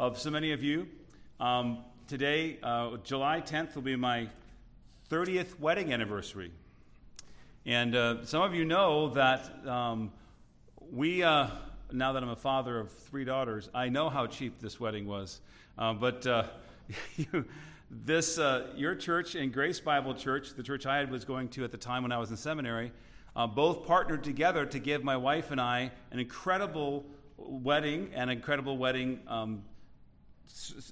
of 0.00 0.18
so 0.18 0.30
many 0.30 0.52
of 0.52 0.62
you. 0.62 0.88
Um, 1.40 1.84
today, 2.08 2.58
uh, 2.62 2.96
July 3.04 3.42
10th, 3.42 3.74
will 3.74 3.82
be 3.82 3.96
my 3.96 4.28
30th 5.10 5.60
wedding 5.60 5.92
anniversary. 5.92 6.52
And 7.66 7.94
uh, 7.94 8.24
some 8.24 8.40
of 8.40 8.54
you 8.54 8.64
know 8.64 9.10
that 9.10 9.50
um, 9.68 10.10
we, 10.90 11.22
uh, 11.22 11.48
now 11.92 12.14
that 12.14 12.22
I'm 12.22 12.30
a 12.30 12.36
father 12.36 12.80
of 12.80 12.90
three 12.90 13.26
daughters, 13.26 13.68
I 13.74 13.90
know 13.90 14.08
how 14.08 14.26
cheap 14.26 14.58
this 14.58 14.80
wedding 14.80 15.06
was. 15.06 15.42
Uh, 15.76 15.92
but 15.92 16.26
uh, 16.26 16.44
this, 17.90 18.38
uh, 18.38 18.68
your 18.76 18.94
church 18.94 19.34
and 19.34 19.52
Grace 19.52 19.80
Bible 19.80 20.14
Church, 20.14 20.54
the 20.54 20.62
church 20.62 20.86
I 20.86 21.04
was 21.04 21.26
going 21.26 21.50
to 21.50 21.64
at 21.64 21.72
the 21.72 21.76
time 21.76 22.04
when 22.04 22.12
I 22.12 22.16
was 22.16 22.30
in 22.30 22.38
seminary, 22.38 22.90
both 23.54 23.86
partnered 23.86 24.24
together 24.24 24.64
to 24.64 24.78
give 24.78 25.04
my 25.04 25.18
wife 25.18 25.50
and 25.50 25.60
I 25.60 25.92
an 26.10 26.20
incredible 26.20 27.04
wedding 27.36 28.12
and 28.14 28.30
incredible 28.30 28.78
wedding 28.78 29.20
um, 29.26 29.62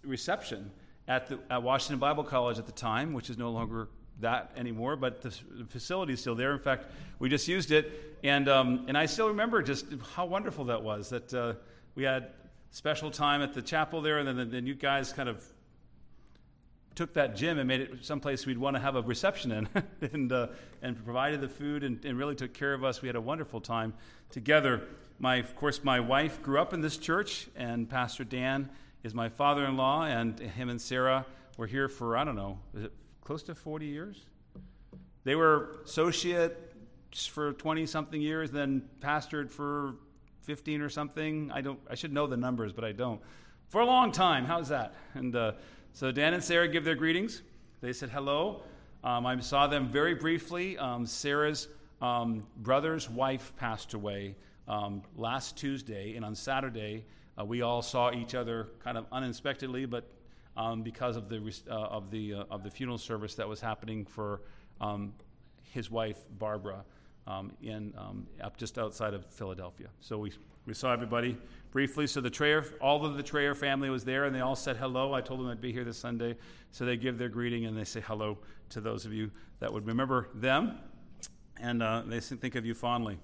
reception 0.05 0.71
at, 1.07 1.29
the, 1.29 1.39
at 1.51 1.63
Washington 1.63 1.99
Bible 1.99 2.25
College 2.25 2.59
at 2.59 2.67
the 2.67 2.73
time, 2.73 3.13
which 3.13 3.31
is 3.31 3.39
no 3.39 3.51
longer 3.51 3.89
that 4.21 4.53
anymore, 4.57 4.97
but 4.97 5.23
the 5.23 5.31
facility 5.69 6.13
is 6.13 6.21
still 6.21 6.35
there. 6.35 6.53
In 6.53 6.59
fact, 6.59 6.87
we 7.19 7.29
just 7.29 7.49
used 7.49 7.71
it, 7.71 8.19
and 8.25 8.49
um, 8.49 8.85
and 8.89 8.99
I 8.99 9.07
still 9.07 9.29
remember 9.29 9.63
just 9.63 9.87
how 10.15 10.27
wonderful 10.27 10.67
that 10.67 10.83
was. 10.83 11.11
That 11.11 11.33
uh, 11.33 11.55
we 11.95 12.03
had 12.03 12.31
special 12.71 13.11
time 13.11 13.43
at 13.43 13.55
the 13.55 13.63
chapel 13.63 14.03
there, 14.03 14.19
and 14.19 14.39
then, 14.39 14.51
then 14.51 14.67
you 14.67 14.75
guys 14.75 15.13
kind 15.13 15.29
of 15.29 15.45
took 16.95 17.15
that 17.15 17.37
gym 17.37 17.59
and 17.59 17.69
made 17.69 17.81
it 17.81 18.05
someplace 18.05 18.45
we'd 18.45 18.59
want 18.59 18.75
to 18.75 18.83
have 18.83 18.97
a 18.97 19.03
reception 19.03 19.53
in, 19.53 19.69
and 20.13 20.33
uh, 20.33 20.49
and 20.83 21.03
provided 21.05 21.41
the 21.41 21.49
food 21.49 21.85
and, 21.85 22.05
and 22.05 22.19
really 22.19 22.35
took 22.35 22.53
care 22.53 22.75
of 22.75 22.83
us. 22.85 23.01
We 23.01 23.09
had 23.09 23.17
a 23.17 23.21
wonderful 23.21 23.61
time 23.61 23.95
together. 24.31 24.83
My, 25.21 25.37
of 25.37 25.55
course, 25.57 25.83
my 25.83 26.01
wife 26.01 26.43
grew 26.43 26.61
up 26.61 26.73
in 26.73 26.81
this 26.81 26.97
church, 26.97 27.49
and 27.57 27.89
Pastor 27.89 28.25
Dan 28.25 28.69
is 29.09 29.15
my 29.15 29.31
father-in-law, 29.31 30.05
and 30.05 30.39
him 30.39 30.69
and 30.69 30.79
Sarah 30.79 31.25
were 31.57 31.67
here 31.67 31.89
for 31.89 32.15
I 32.15 32.25
don't 32.25 32.37
know, 32.37 32.59
is 32.75 32.85
it 32.85 32.93
close 33.25 33.43
to 33.45 33.55
40 33.55 33.87
years. 33.87 34.27
They 35.25 35.35
were 35.35 35.77
associates 35.85 37.25
for 37.27 37.55
20 37.55 37.87
something 37.87 38.21
years, 38.21 38.51
then 38.51 38.83
pastored 39.01 39.51
for 39.51 39.95
15 40.43 40.83
or 40.83 40.91
something. 40.91 41.51
I 41.53 41.63
don't. 41.63 41.81
I 41.91 41.95
should 41.95 42.13
know 42.13 42.27
the 42.27 42.37
numbers, 42.37 42.75
but 42.75 42.85
I 42.85 42.93
don't. 42.93 43.21
For 43.69 43.81
a 43.81 43.87
long 43.87 44.13
time. 44.13 44.45
How's 44.45 44.69
that? 44.69 44.95
And 45.15 45.35
uh, 45.35 45.53
so 45.95 46.13
Dan 46.13 46.35
and 46.35 46.45
Sarah 46.45 46.69
give 46.69 46.85
their 46.85 46.95
greetings. 46.95 47.41
They 47.81 47.95
said 47.95 48.11
hello. 48.11 48.63
Um, 49.03 49.25
I 49.25 49.41
saw 49.41 49.67
them 49.69 49.89
very 49.89 50.15
briefly. 50.15 50.77
Um, 50.77 51.07
Sarah's 51.07 51.69
um, 52.03 52.47
brother's 52.59 53.09
wife 53.09 53.55
passed 53.57 53.95
away 53.95 54.37
um, 54.67 55.03
last 55.17 55.57
Tuesday, 55.57 56.15
and 56.15 56.27
on 56.27 56.35
Saturday 56.35 57.07
uh, 57.39 57.45
we 57.45 57.63
all 57.63 57.83
saw 57.83 58.13
each 58.13 58.35
other 58.35 58.69
kind 58.83 58.99
of 58.99 59.07
unexpectedly, 59.13 59.87
but 59.87 60.11
um, 60.57 60.83
because 60.83 61.17
of 61.17 61.29
the, 61.29 61.41
uh, 61.71 61.75
of, 61.75 62.11
the, 62.11 62.35
uh, 62.35 62.45
of 62.51 62.65
the 62.65 62.71
funeral 62.71 62.99
service 62.99 63.35
that 63.37 63.49
was 63.49 63.61
happening 63.61 64.05
for 64.05 64.43
um, 64.81 65.13
his 65.63 65.91
wife, 65.91 66.19
Barbara, 66.39 66.85
um, 67.27 67.53
in, 67.63 67.95
um, 67.97 68.27
up 68.43 68.57
just 68.57 68.79
outside 68.79 69.15
of 69.15 69.25
Philadelphia. 69.27 69.89
So 70.01 70.19
we, 70.19 70.33
we 70.67 70.75
saw 70.75 70.93
everybody 70.93 71.37
briefly. 71.71 72.07
So 72.07 72.21
the 72.21 72.31
Trayer, 72.31 72.73
all 72.81 73.05
of 73.05 73.17
the 73.17 73.23
Trayer 73.23 73.57
family 73.57 73.91
was 73.91 74.05
there, 74.05 74.25
and 74.25 74.35
they 74.35 74.41
all 74.41 74.57
said 74.57 74.77
hello. 74.77 75.13
I 75.13 75.21
told 75.21 75.41
them 75.41 75.49
I'd 75.49 75.61
be 75.61 75.73
here 75.73 75.85
this 75.85 75.99
Sunday. 75.99 76.37
So 76.73 76.85
they 76.85 76.97
give 76.97 77.19
their 77.19 77.29
greeting, 77.29 77.67
and 77.67 77.77
they 77.77 77.85
say 77.85 78.01
hello 78.01 78.39
to 78.71 78.81
those 78.81 79.05
of 79.05 79.13
you 79.13 79.31
that 79.61 79.73
would 79.73 79.87
remember 79.87 80.29
them, 80.35 80.79
and 81.61 81.83
uh, 81.83 82.03
they 82.07 82.21
think 82.21 82.55
of 82.55 82.67
you 82.67 82.75
fondly. 82.75 83.19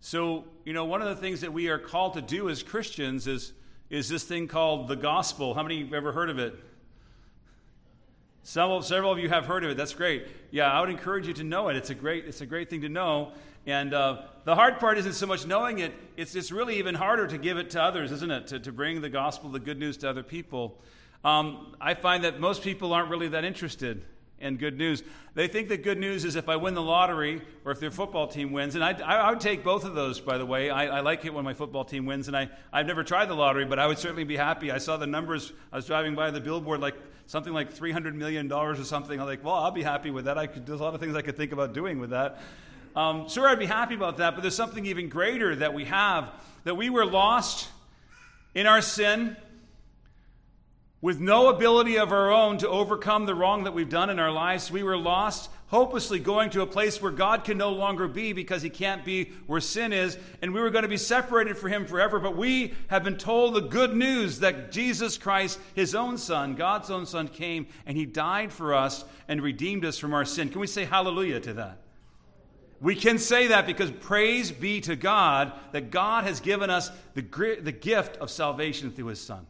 So, 0.00 0.44
you 0.64 0.72
know, 0.72 0.84
one 0.86 1.02
of 1.02 1.08
the 1.08 1.16
things 1.16 1.42
that 1.42 1.52
we 1.52 1.68
are 1.68 1.78
called 1.78 2.14
to 2.14 2.22
do 2.22 2.48
as 2.48 2.62
Christians 2.62 3.26
is 3.26 3.52
is 3.90 4.08
this 4.08 4.22
thing 4.22 4.46
called 4.46 4.86
the 4.88 4.96
gospel. 4.96 5.52
How 5.52 5.62
many 5.62 5.82
have 5.82 5.92
ever 5.92 6.12
heard 6.12 6.30
of 6.30 6.38
it? 6.38 6.54
Several, 8.42 8.82
several 8.82 9.12
of 9.12 9.18
you 9.18 9.28
have 9.28 9.46
heard 9.46 9.64
of 9.64 9.70
it. 9.70 9.76
That's 9.76 9.94
great. 9.94 10.26
Yeah, 10.50 10.72
I 10.72 10.80
would 10.80 10.90
encourage 10.90 11.26
you 11.26 11.34
to 11.34 11.44
know 11.44 11.68
it. 11.68 11.76
It's 11.76 11.90
a 11.90 11.94
great, 11.94 12.24
it's 12.24 12.40
a 12.40 12.46
great 12.46 12.70
thing 12.70 12.82
to 12.82 12.88
know. 12.88 13.32
And 13.66 13.92
uh, 13.92 14.22
the 14.44 14.54
hard 14.54 14.78
part 14.78 14.96
isn't 14.98 15.12
so 15.12 15.26
much 15.26 15.44
knowing 15.44 15.80
it, 15.80 15.92
it's, 16.16 16.34
it's 16.34 16.50
really 16.50 16.78
even 16.78 16.94
harder 16.94 17.26
to 17.26 17.36
give 17.36 17.58
it 17.58 17.70
to 17.70 17.82
others, 17.82 18.12
isn't 18.12 18.30
it? 18.30 18.46
To, 18.46 18.60
to 18.60 18.72
bring 18.72 19.00
the 19.02 19.10
gospel, 19.10 19.50
the 19.50 19.58
good 19.58 19.78
news 19.78 19.98
to 19.98 20.08
other 20.08 20.22
people. 20.22 20.78
Um, 21.24 21.74
I 21.80 21.94
find 21.94 22.24
that 22.24 22.40
most 22.40 22.62
people 22.62 22.94
aren't 22.94 23.10
really 23.10 23.28
that 23.28 23.44
interested 23.44 24.02
and 24.40 24.58
good 24.58 24.76
news. 24.76 25.02
They 25.34 25.48
think 25.48 25.68
that 25.68 25.82
good 25.82 25.98
news 25.98 26.24
is 26.24 26.36
if 26.36 26.48
I 26.48 26.56
win 26.56 26.74
the 26.74 26.82
lottery 26.82 27.42
or 27.64 27.72
if 27.72 27.80
their 27.80 27.90
football 27.90 28.26
team 28.26 28.52
wins. 28.52 28.74
And 28.74 28.82
I, 28.82 28.92
I, 28.92 29.30
would 29.30 29.40
take 29.40 29.62
both 29.62 29.84
of 29.84 29.94
those, 29.94 30.20
by 30.20 30.38
the 30.38 30.46
way. 30.46 30.70
I, 30.70 30.98
I, 30.98 31.00
like 31.00 31.24
it 31.24 31.32
when 31.32 31.44
my 31.44 31.54
football 31.54 31.84
team 31.84 32.06
wins. 32.06 32.26
And 32.26 32.36
I, 32.36 32.48
I've 32.72 32.86
never 32.86 33.04
tried 33.04 33.26
the 33.26 33.34
lottery, 33.34 33.64
but 33.64 33.78
I 33.78 33.86
would 33.86 33.98
certainly 33.98 34.24
be 34.24 34.36
happy. 34.36 34.70
I 34.70 34.78
saw 34.78 34.96
the 34.96 35.06
numbers. 35.06 35.52
I 35.72 35.76
was 35.76 35.86
driving 35.86 36.14
by 36.14 36.30
the 36.30 36.40
billboard, 36.40 36.80
like 36.80 36.96
something 37.26 37.52
like 37.52 37.72
$300 37.72 38.14
million 38.14 38.50
or 38.50 38.74
something. 38.76 39.20
I'm 39.20 39.26
like, 39.26 39.44
well, 39.44 39.54
I'll 39.54 39.70
be 39.70 39.82
happy 39.82 40.10
with 40.10 40.24
that. 40.24 40.36
I 40.36 40.46
could, 40.46 40.66
there's 40.66 40.80
a 40.80 40.82
lot 40.82 40.94
of 40.94 41.00
things 41.00 41.14
I 41.14 41.22
could 41.22 41.36
think 41.36 41.52
about 41.52 41.74
doing 41.74 42.00
with 42.00 42.10
that. 42.10 42.40
Um, 42.96 43.28
sure, 43.28 43.46
I'd 43.46 43.60
be 43.60 43.66
happy 43.66 43.94
about 43.94 44.16
that, 44.16 44.34
but 44.34 44.40
there's 44.40 44.56
something 44.56 44.84
even 44.86 45.08
greater 45.08 45.54
that 45.54 45.74
we 45.74 45.84
have 45.84 46.32
that 46.64 46.74
we 46.74 46.90
were 46.90 47.06
lost 47.06 47.68
in 48.54 48.66
our 48.66 48.82
sin 48.82 49.36
with 51.02 51.18
no 51.18 51.48
ability 51.48 51.98
of 51.98 52.12
our 52.12 52.30
own 52.30 52.58
to 52.58 52.68
overcome 52.68 53.24
the 53.24 53.34
wrong 53.34 53.64
that 53.64 53.72
we've 53.72 53.88
done 53.88 54.10
in 54.10 54.18
our 54.18 54.30
lives, 54.30 54.70
we 54.70 54.82
were 54.82 54.98
lost, 54.98 55.48
hopelessly 55.68 56.18
going 56.18 56.50
to 56.50 56.60
a 56.60 56.66
place 56.66 57.00
where 57.00 57.10
God 57.10 57.42
can 57.42 57.56
no 57.56 57.70
longer 57.70 58.06
be 58.06 58.34
because 58.34 58.60
He 58.60 58.68
can't 58.68 59.02
be 59.02 59.32
where 59.46 59.62
sin 59.62 59.94
is, 59.94 60.18
and 60.42 60.52
we 60.52 60.60
were 60.60 60.68
going 60.68 60.82
to 60.82 60.88
be 60.88 60.98
separated 60.98 61.56
from 61.56 61.72
Him 61.72 61.86
forever. 61.86 62.18
But 62.18 62.36
we 62.36 62.74
have 62.88 63.02
been 63.02 63.16
told 63.16 63.54
the 63.54 63.60
good 63.60 63.96
news 63.96 64.40
that 64.40 64.72
Jesus 64.72 65.16
Christ, 65.16 65.58
His 65.74 65.94
own 65.94 66.18
Son, 66.18 66.54
God's 66.54 66.90
own 66.90 67.06
Son, 67.06 67.28
came 67.28 67.66
and 67.86 67.96
He 67.96 68.04
died 68.04 68.52
for 68.52 68.74
us 68.74 69.04
and 69.26 69.40
redeemed 69.40 69.86
us 69.86 69.96
from 69.96 70.12
our 70.12 70.26
sin. 70.26 70.50
Can 70.50 70.60
we 70.60 70.66
say 70.66 70.84
hallelujah 70.84 71.40
to 71.40 71.54
that? 71.54 71.78
We 72.78 72.94
can 72.94 73.18
say 73.18 73.48
that 73.48 73.66
because 73.66 73.90
praise 73.90 74.52
be 74.52 74.82
to 74.82 74.96
God 74.96 75.52
that 75.72 75.90
God 75.90 76.24
has 76.24 76.40
given 76.40 76.68
us 76.68 76.90
the, 77.14 77.22
the 77.62 77.72
gift 77.72 78.18
of 78.18 78.30
salvation 78.30 78.90
through 78.90 79.06
His 79.06 79.20
Son. 79.20 79.46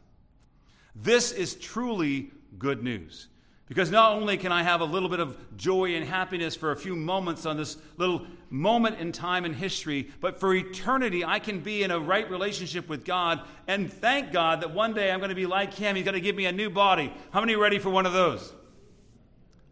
This 0.94 1.32
is 1.32 1.54
truly 1.54 2.30
good 2.58 2.82
news. 2.82 3.28
Because 3.70 3.88
not 3.88 4.14
only 4.14 4.36
can 4.36 4.50
I 4.50 4.64
have 4.64 4.80
a 4.80 4.84
little 4.84 5.08
bit 5.08 5.20
of 5.20 5.36
joy 5.56 5.94
and 5.94 6.04
happiness 6.04 6.56
for 6.56 6.72
a 6.72 6.76
few 6.76 6.96
moments 6.96 7.46
on 7.46 7.56
this 7.56 7.76
little 7.98 8.26
moment 8.50 8.98
in 8.98 9.12
time 9.12 9.44
in 9.44 9.54
history, 9.54 10.10
but 10.20 10.40
for 10.40 10.52
eternity, 10.52 11.24
I 11.24 11.38
can 11.38 11.60
be 11.60 11.84
in 11.84 11.92
a 11.92 11.98
right 12.00 12.28
relationship 12.28 12.88
with 12.88 13.04
God 13.04 13.42
and 13.68 13.92
thank 13.92 14.32
God 14.32 14.62
that 14.62 14.74
one 14.74 14.92
day 14.92 15.12
I'm 15.12 15.20
going 15.20 15.28
to 15.28 15.36
be 15.36 15.46
like 15.46 15.72
Him. 15.72 15.94
He's 15.94 16.04
going 16.04 16.16
to 16.16 16.20
give 16.20 16.34
me 16.34 16.46
a 16.46 16.52
new 16.52 16.68
body. 16.68 17.12
How 17.30 17.38
many 17.38 17.54
are 17.54 17.60
ready 17.60 17.78
for 17.78 17.90
one 17.90 18.06
of 18.06 18.12
those? 18.12 18.52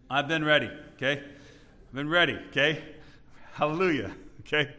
I've 0.09 0.29
been 0.29 0.45
ready, 0.45 0.71
okay? 0.95 1.21
I've 1.21 1.95
been 1.95 2.09
ready, 2.09 2.39
okay? 2.51 2.85
Hallelujah, 3.55 4.13
okay? 4.43 4.77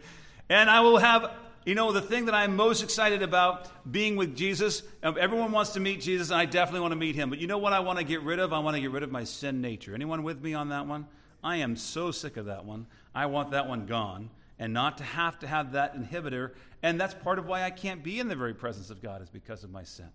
And 0.48 0.70
I 0.70 0.80
will 0.80 0.98
have 0.98 1.30
you 1.70 1.76
know, 1.76 1.92
the 1.92 2.02
thing 2.02 2.26
that 2.26 2.34
I'm 2.34 2.56
most 2.56 2.82
excited 2.82 3.22
about 3.22 3.70
being 3.92 4.16
with 4.16 4.36
Jesus, 4.36 4.82
everyone 5.04 5.52
wants 5.52 5.74
to 5.74 5.80
meet 5.80 6.02
Jesus, 6.02 6.32
and 6.32 6.42
I 6.42 6.46
definitely 6.46 6.80
want 6.80 6.94
to 6.94 6.96
meet 6.96 7.14
him. 7.14 7.30
But 7.30 7.38
you 7.38 7.46
know 7.46 7.60
what 7.60 7.74
I 7.74 7.80
want 7.80 8.00
to 8.00 8.04
get 8.04 8.24
rid 8.24 8.40
of? 8.40 8.54
I 8.54 8.58
want 8.58 8.76
to 8.76 8.82
get 8.82 8.90
rid 8.90 9.04
of 9.04 9.12
my 9.12 9.24
sin 9.24 9.62
nature. 9.62 9.94
Anyone 9.94 10.24
with 10.24 10.42
me 10.42 10.56
on 10.56 10.70
that 10.70 10.88
one? 10.88 11.06
I 11.44 11.58
am 11.58 11.76
so 11.76 12.10
sick 12.10 12.38
of 12.38 12.48
that 12.48 12.66
one. 12.66 12.88
I 13.14 13.28
want 13.28 13.52
that 13.52 13.70
one 13.70 13.86
gone 13.86 14.32
and 14.58 14.74
not 14.74 14.98
to 14.98 15.04
have 15.04 15.38
to 15.40 15.48
have 15.48 15.74
that 15.74 15.96
inhibitor. 15.96 16.54
And 16.82 17.00
that's 17.00 17.14
part 17.14 17.38
of 17.38 17.46
why 17.46 17.62
I 17.62 17.70
can't 17.70 18.02
be 18.02 18.20
in 18.20 18.30
the 18.30 18.36
very 18.36 18.56
presence 18.56 18.90
of 18.90 19.00
God, 19.00 19.22
is 19.22 19.30
because 19.30 19.64
of 19.64 19.70
my 19.70 19.84
sin. 19.84 20.10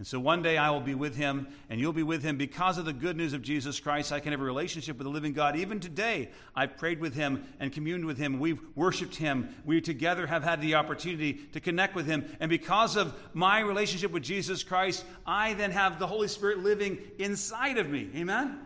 And 0.00 0.06
so 0.06 0.18
one 0.18 0.40
day 0.40 0.56
I 0.56 0.70
will 0.70 0.80
be 0.80 0.94
with 0.94 1.14
him, 1.14 1.46
and 1.68 1.78
you'll 1.78 1.92
be 1.92 2.02
with 2.02 2.22
him 2.22 2.38
because 2.38 2.78
of 2.78 2.86
the 2.86 2.92
good 2.94 3.18
news 3.18 3.34
of 3.34 3.42
Jesus 3.42 3.78
Christ. 3.78 4.12
I 4.12 4.20
can 4.20 4.32
have 4.32 4.40
a 4.40 4.44
relationship 4.44 4.96
with 4.96 5.04
the 5.04 5.10
living 5.10 5.34
God. 5.34 5.56
Even 5.56 5.78
today, 5.78 6.30
I've 6.56 6.78
prayed 6.78 7.00
with 7.00 7.12
him 7.14 7.44
and 7.60 7.70
communed 7.70 8.06
with 8.06 8.16
him. 8.16 8.40
We've 8.40 8.62
worshiped 8.74 9.16
him. 9.16 9.54
We 9.66 9.82
together 9.82 10.26
have 10.26 10.42
had 10.42 10.62
the 10.62 10.76
opportunity 10.76 11.34
to 11.52 11.60
connect 11.60 11.94
with 11.94 12.06
him. 12.06 12.24
And 12.40 12.48
because 12.48 12.96
of 12.96 13.12
my 13.34 13.60
relationship 13.60 14.10
with 14.10 14.22
Jesus 14.22 14.62
Christ, 14.62 15.04
I 15.26 15.52
then 15.52 15.70
have 15.70 15.98
the 15.98 16.06
Holy 16.06 16.28
Spirit 16.28 16.60
living 16.60 16.96
inside 17.18 17.76
of 17.76 17.90
me. 17.90 18.08
Amen? 18.16 18.58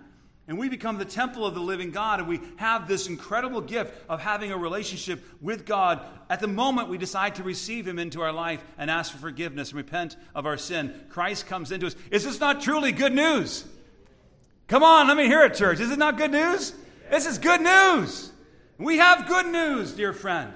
And 0.46 0.58
we 0.58 0.68
become 0.68 0.98
the 0.98 1.06
temple 1.06 1.46
of 1.46 1.54
the 1.54 1.60
living 1.60 1.90
God, 1.90 2.20
and 2.20 2.28
we 2.28 2.40
have 2.56 2.86
this 2.86 3.06
incredible 3.06 3.62
gift 3.62 3.94
of 4.10 4.20
having 4.20 4.52
a 4.52 4.58
relationship 4.58 5.24
with 5.40 5.64
God. 5.64 6.00
At 6.28 6.40
the 6.40 6.46
moment 6.46 6.90
we 6.90 6.98
decide 6.98 7.36
to 7.36 7.42
receive 7.42 7.88
Him 7.88 7.98
into 7.98 8.20
our 8.20 8.32
life 8.32 8.62
and 8.76 8.90
ask 8.90 9.12
for 9.12 9.18
forgiveness 9.18 9.70
and 9.70 9.78
repent 9.78 10.16
of 10.34 10.44
our 10.44 10.58
sin, 10.58 10.94
Christ 11.08 11.46
comes 11.46 11.72
into 11.72 11.86
us. 11.86 11.96
Is 12.10 12.24
this 12.24 12.40
not 12.40 12.60
truly 12.60 12.92
good 12.92 13.14
news? 13.14 13.64
Come 14.68 14.82
on, 14.82 15.08
let 15.08 15.16
me 15.16 15.26
hear 15.26 15.44
it, 15.44 15.54
church. 15.54 15.80
Is 15.80 15.90
it 15.90 15.98
not 15.98 16.18
good 16.18 16.32
news? 16.32 16.74
This 17.10 17.26
is 17.26 17.38
good 17.38 17.62
news. 17.62 18.30
We 18.76 18.98
have 18.98 19.26
good 19.26 19.46
news, 19.46 19.92
dear 19.92 20.12
friend. 20.12 20.52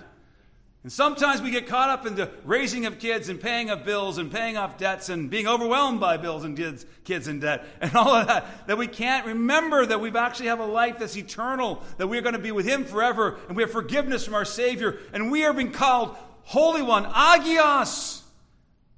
And 0.88 0.92
sometimes 0.94 1.42
we 1.42 1.50
get 1.50 1.66
caught 1.66 1.90
up 1.90 2.06
in 2.06 2.14
the 2.14 2.30
raising 2.46 2.86
of 2.86 2.98
kids 2.98 3.28
and 3.28 3.38
paying 3.38 3.68
of 3.68 3.84
bills 3.84 4.16
and 4.16 4.32
paying 4.32 4.56
off 4.56 4.78
debts 4.78 5.10
and 5.10 5.28
being 5.28 5.46
overwhelmed 5.46 6.00
by 6.00 6.16
bills 6.16 6.44
and 6.44 6.56
kids, 6.56 6.86
kids 7.04 7.28
and 7.28 7.42
debt 7.42 7.66
and 7.82 7.94
all 7.94 8.14
of 8.14 8.26
that, 8.26 8.66
that 8.68 8.78
we 8.78 8.86
can't 8.86 9.26
remember 9.26 9.84
that 9.84 10.00
we 10.00 10.10
actually 10.16 10.46
have 10.46 10.60
a 10.60 10.64
life 10.64 10.98
that's 10.98 11.14
eternal, 11.14 11.82
that 11.98 12.06
we're 12.06 12.22
going 12.22 12.36
to 12.36 12.38
be 12.38 12.52
with 12.52 12.64
Him 12.64 12.86
forever, 12.86 13.36
and 13.48 13.54
we 13.54 13.62
have 13.64 13.70
forgiveness 13.70 14.24
from 14.24 14.32
our 14.32 14.46
Savior, 14.46 14.98
and 15.12 15.30
we 15.30 15.44
are 15.44 15.52
being 15.52 15.72
called 15.72 16.16
Holy 16.44 16.80
One, 16.80 17.04
Agios. 17.04 18.22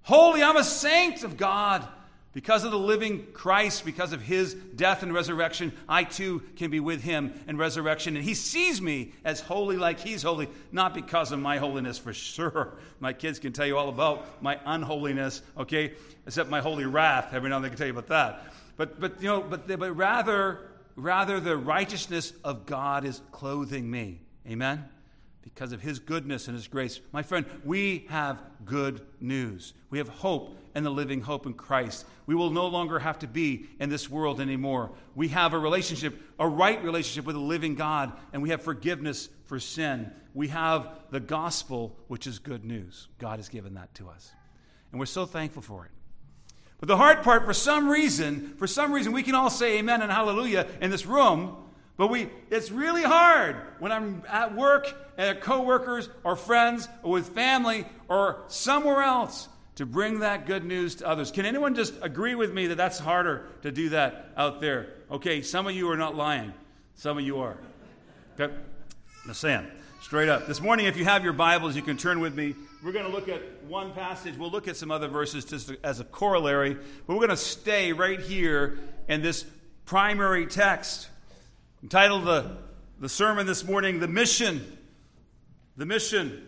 Holy, 0.03 0.45
I'm 0.45 0.59
a 0.59 0.63
saint 0.63 1.25
of 1.25 1.37
God. 1.37 1.85
Because 2.33 2.63
of 2.63 2.71
the 2.71 2.79
living 2.79 3.27
Christ, 3.33 3.85
because 3.85 4.13
of 4.13 4.23
his 4.23 4.55
death 4.55 5.03
and 5.03 5.13
resurrection, 5.13 5.73
I 5.89 6.05
too 6.05 6.43
can 6.55 6.71
be 6.71 6.79
with 6.79 7.03
him 7.03 7.35
in 7.49 7.57
resurrection. 7.57 8.15
And 8.15 8.25
he 8.25 8.35
sees 8.35 8.81
me 8.81 9.13
as 9.25 9.41
holy 9.41 9.77
like 9.77 9.99
he's 9.99 10.23
holy, 10.23 10.49
not 10.71 10.95
because 10.95 11.33
of 11.33 11.41
my 11.41 11.59
holiness 11.59 11.99
for 11.99 12.13
sure. 12.13 12.75
My 13.01 13.13
kids 13.13 13.41
can 13.41 13.53
tell 13.53 13.67
you 13.67 13.77
all 13.77 13.89
about 13.89 14.41
my 14.41 14.61
unholiness, 14.65 15.43
okay? 15.59 15.95
Except 16.25 16.49
my 16.49 16.61
holy 16.61 16.85
wrath. 16.85 17.35
Every 17.35 17.51
now 17.51 17.57
and 17.57 17.65
then 17.65 17.71
they 17.73 17.77
can 17.77 17.79
tell 17.79 17.87
you 17.89 17.99
about 17.99 18.09
that. 18.09 18.53
But, 18.77 19.01
but 19.01 19.21
you 19.21 19.29
know, 19.29 19.41
but, 19.41 19.67
but 19.67 19.97
rather, 19.97 20.71
rather 20.95 21.41
the 21.41 21.57
righteousness 21.57 22.33
of 22.45 22.65
God 22.65 23.05
is 23.05 23.21
clothing 23.33 23.91
me. 23.91 24.21
Amen? 24.49 24.89
Because 25.43 25.73
of 25.73 25.81
his 25.81 25.99
goodness 25.99 26.49
and 26.49 26.57
his 26.57 26.69
grace. 26.69 27.01
My 27.13 27.23
friend, 27.23 27.47
we 27.65 28.07
have 28.09 28.41
good 28.65 29.01
news. 29.21 29.73
We 29.89 29.99
have 29.99 30.09
hope 30.09 30.57
and 30.75 30.85
the 30.85 30.91
living 30.91 31.21
hope 31.21 31.47
in 31.47 31.55
Christ. 31.55 32.05
We 32.27 32.35
will 32.35 32.51
no 32.51 32.67
longer 32.67 32.99
have 32.99 33.19
to 33.21 33.27
be 33.27 33.67
in 33.81 33.89
this 33.89 34.09
world 34.09 34.41
anymore. 34.41 34.93
We 35.15 35.29
have 35.29 35.53
a 35.53 35.59
relationship, 35.59 36.21
a 36.39 36.47
right 36.47 36.83
relationship 36.85 37.25
with 37.25 37.35
the 37.35 37.41
living 37.41 37.75
God, 37.75 38.13
and 38.33 38.43
we 38.43 38.51
have 38.51 38.63
forgiveness 38.63 39.29
for 39.47 39.59
sin. 39.59 40.13
We 40.35 40.49
have 40.49 40.89
the 41.11 41.21
gospel, 41.21 41.97
which 42.09 42.27
is 42.27 42.39
good 42.39 42.65
news. 42.65 43.09
God 43.19 43.39
has 43.39 43.49
given 43.49 43.75
that 43.75 43.95
to 43.95 44.09
us. 44.09 44.31
And 44.93 45.01
we're 45.01 45.07
so 45.07 45.27
thankful 45.27 45.63
for 45.63 45.87
it. 45.87 45.91
But 46.79 46.89
the 46.89 46.97
hard 46.97 47.23
part, 47.23 47.45
for 47.45 47.53
some 47.53 47.89
reason, 47.89 48.55
for 48.57 48.67
some 48.67 48.93
reason, 48.93 49.13
we 49.13 49.23
can 49.23 49.35
all 49.35 49.51
say 49.51 49.79
amen 49.79 50.03
and 50.03 50.11
hallelujah 50.11 50.67
in 50.81 50.91
this 50.91 51.05
room 51.05 51.57
but 52.01 52.09
we, 52.09 52.31
it's 52.49 52.71
really 52.71 53.03
hard 53.03 53.57
when 53.79 53.93
I'm 53.93 54.23
at 54.27 54.57
work 54.57 54.91
and 55.19 55.39
coworkers 55.39 56.09
or 56.25 56.35
friends 56.35 56.89
or 57.03 57.13
with 57.13 57.29
family 57.29 57.85
or 58.09 58.43
somewhere 58.49 59.03
else 59.03 59.51
to 59.75 59.85
bring 59.85 60.21
that 60.21 60.47
good 60.47 60.65
news 60.65 60.95
to 60.95 61.07
others. 61.07 61.31
Can 61.31 61.45
anyone 61.45 61.75
just 61.75 61.93
agree 62.01 62.35
with 62.35 62.55
me 62.55 62.69
that 62.69 62.77
that's 62.77 62.99
harder 62.99 63.49
to 63.61 63.71
do 63.71 63.91
that 63.91 64.31
out 64.35 64.63
there? 64.63 64.95
Okay, 65.11 65.43
some 65.43 65.67
of 65.67 65.75
you 65.75 65.91
are 65.91 65.97
not 65.99 66.17
lying. 66.17 66.55
Some 66.95 67.19
of 67.19 67.25
you 67.25 67.41
are. 67.41 67.59
Okay? 68.41 68.55
Just 69.27 69.43
saying, 69.43 69.67
straight 70.01 70.31
up. 70.31 70.47
This 70.47 70.63
morning, 70.63 70.87
if 70.87 70.97
you 70.97 71.05
have 71.05 71.23
your 71.23 71.35
Bibles, 71.35 71.77
you 71.77 71.83
can 71.83 71.99
turn 71.99 72.21
with 72.21 72.35
me. 72.35 72.55
We're 72.83 72.93
going 72.93 73.05
to 73.05 73.13
look 73.13 73.29
at 73.29 73.43
one 73.65 73.93
passage. 73.93 74.39
We'll 74.39 74.51
look 74.51 74.69
at 74.69 74.77
some 74.79 74.91
other 74.91 75.09
verses 75.09 75.45
just 75.45 75.71
as 75.85 76.01
a 76.01 76.05
corollary, 76.05 76.73
but 76.73 77.13
we're 77.13 77.17
going 77.17 77.29
to 77.29 77.37
stay 77.37 77.93
right 77.93 78.21
here 78.21 78.79
in 79.07 79.21
this 79.21 79.45
primary 79.85 80.47
text 80.47 81.11
entitled 81.83 82.25
the, 82.25 82.57
the 82.99 83.09
sermon 83.09 83.47
this 83.47 83.65
morning, 83.65 84.01
The 84.01 84.09
Mission. 84.09 84.79
The 85.77 85.87
Mission. 85.87 86.47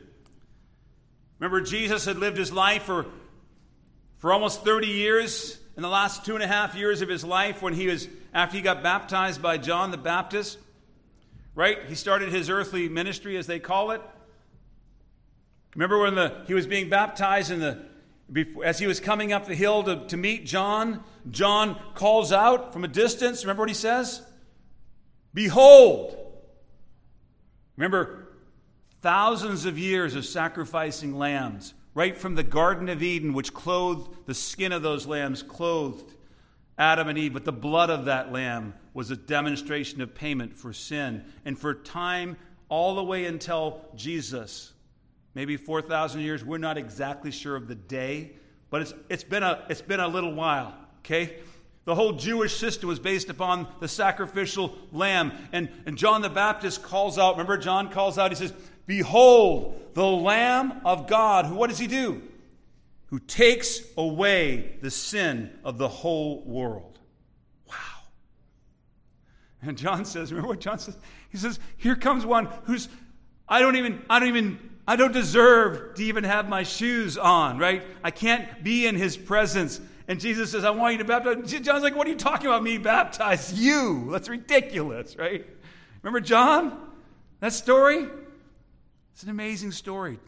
Remember, 1.39 1.61
Jesus 1.61 2.05
had 2.05 2.19
lived 2.19 2.37
his 2.37 2.53
life 2.53 2.83
for, 2.83 3.07
for 4.19 4.33
almost 4.33 4.65
30 4.65 4.89
years. 4.89 5.59
In 5.77 5.83
the 5.83 5.89
last 5.89 6.27
two 6.27 6.35
and 6.35 6.43
a 6.43 6.47
half 6.47 6.75
years 6.75 7.01
of 7.01 7.09
his 7.09 7.25
life, 7.25 7.63
when 7.63 7.73
he 7.73 7.87
was, 7.87 8.07
after 8.35 8.57
he 8.57 8.63
got 8.63 8.83
baptized 8.83 9.41
by 9.41 9.57
John 9.57 9.91
the 9.91 9.97
Baptist, 9.97 10.59
right? 11.55 11.79
He 11.89 11.95
started 11.95 12.29
his 12.29 12.51
earthly 12.51 12.91
ministry, 12.91 13.39
as 13.39 13.47
they 13.47 13.59
call 13.59 13.91
it. 13.93 14.03
Remember 15.75 15.99
when 15.99 16.15
the, 16.15 16.43
he 16.47 16.53
was 16.53 16.67
being 16.67 16.91
baptized 16.91 17.51
in 17.51 17.61
the, 17.61 17.79
as 18.63 18.79
he 18.79 18.87
was 18.87 19.01
coming 19.01 19.33
up 19.33 19.47
the 19.47 19.55
hill 19.55 19.83
to, 19.85 20.07
to 20.09 20.17
meet 20.19 20.45
John, 20.45 21.03
John 21.31 21.81
calls 21.95 22.33
out 22.33 22.75
from 22.75 22.85
a 22.85 22.89
distance. 22.89 23.45
Remember 23.45 23.63
what 23.63 23.71
he 23.71 23.75
says? 23.75 24.21
Behold, 25.35 26.17
remember, 27.77 28.29
thousands 29.01 29.65
of 29.65 29.79
years 29.79 30.15
of 30.15 30.25
sacrificing 30.25 31.17
lambs, 31.17 31.75
right 31.95 32.17
from 32.17 32.35
the 32.35 32.43
Garden 32.43 32.89
of 32.89 33.03
Eden, 33.03 33.33
which 33.33 33.53
clothed 33.53 34.27
the 34.27 34.35
skin 34.35 34.73
of 34.73 34.83
those 34.83 35.07
lambs, 35.07 35.43
clothed 35.43 36.15
Adam 36.79 37.09
and 37.09 37.19
Eve, 37.19 37.33
but 37.33 37.45
the 37.45 37.53
blood 37.53 37.91
of 37.91 38.07
that 38.07 38.33
lamb 38.33 38.75
was 38.95 39.11
a 39.11 39.17
demonstration 39.17 40.01
of 40.01 40.15
payment 40.15 40.57
for 40.57 40.73
sin. 40.73 41.25
And 41.45 41.59
for 41.59 41.75
time, 41.75 42.37
all 42.69 42.95
the 42.95 43.05
way 43.05 43.27
until 43.27 43.85
Jesus, 43.95 44.73
maybe 45.35 45.57
4,000 45.57 46.21
years, 46.21 46.45
we're 46.45 46.59
not 46.59 46.79
exactly 46.79 47.31
sure 47.31 47.57
of 47.57 47.69
the 47.69 47.75
day, 47.75 48.33
but 48.71 48.83
it's, 48.83 48.95
it's, 49.09 49.25
been, 49.25 49.43
a, 49.43 49.65
it's 49.69 49.83
been 49.83 50.01
a 50.01 50.09
little 50.09 50.35
while, 50.35 50.75
okay? 51.01 51.37
The 51.85 51.95
whole 51.95 52.13
Jewish 52.13 52.57
system 52.57 52.89
was 52.89 53.01
based 53.01 53.29
upon 53.29 53.67
the 53.81 53.89
sacrificial 53.89 54.77
lamb. 54.93 55.33
And, 55.53 55.69
and 55.85 55.99
John 55.99 56.23
the 56.23 56.31
Baptist 56.31 56.83
calls 56.83 57.19
out, 57.19 57.33
remember, 57.33 57.59
John 57.59 57.91
calls 57.91 58.19
out, 58.19 58.31
he 58.31 58.37
says, 58.37 58.53
Behold, 58.87 59.95
the 59.95 60.07
Lamb 60.07 60.81
of 60.85 61.07
God, 61.07 61.47
who, 61.47 61.55
what 61.55 61.71
does 61.71 61.79
he 61.79 61.87
do? 61.87 62.23
Who 63.07 63.19
takes 63.19 63.81
away 63.97 64.77
the 64.81 64.91
sin 64.91 65.51
of 65.65 65.79
the 65.79 65.89
whole 65.89 66.43
world. 66.45 66.99
Wow. 67.69 67.75
And 69.61 69.77
John 69.77 70.05
says, 70.05 70.33
remember 70.33 70.49
what 70.49 70.61
John 70.61 70.79
says? 70.79 70.97
He 71.31 71.37
says, 71.37 71.59
Here 71.77 71.97
comes 71.97 72.25
one 72.25 72.49
who's, 72.65 72.89
I 73.49 73.61
don't 73.61 73.77
even, 73.77 74.03
I 74.09 74.19
don't 74.19 74.29
even, 74.29 74.59
I 74.87 74.97
don't 74.97 75.13
deserve 75.13 75.95
to 75.97 76.05
even 76.05 76.25
have 76.25 76.49
my 76.49 76.63
shoes 76.63 77.19
on, 77.19 77.59
right? 77.59 77.83
I 78.03 78.11
can't 78.11 78.65
be 78.65 78.87
in 78.87 78.97
his 78.97 79.17
presence. 79.17 79.81
And 80.13 80.21
Jesus 80.21 80.51
says, 80.51 80.63
I 80.63 80.69
want 80.69 80.93
you 80.93 80.99
to 80.99 81.05
baptize. 81.07 81.51
John's 81.63 81.83
like, 81.83 81.97
What 81.97 82.07
are 82.07 82.11
you 82.11 82.17
talking 82.17 82.47
about? 82.47 82.63
Me 82.63 82.77
baptize 82.77 83.59
you? 83.59 84.11
That's 84.13 84.29
ridiculous, 84.29 85.17
right? 85.17 85.47
Remember 86.03 86.21
John? 86.21 86.79
That 87.41 87.55
story? 87.55 88.07
It's 89.15 89.23
an 89.23 89.31
amazing 89.31 89.73
story. 89.73 90.19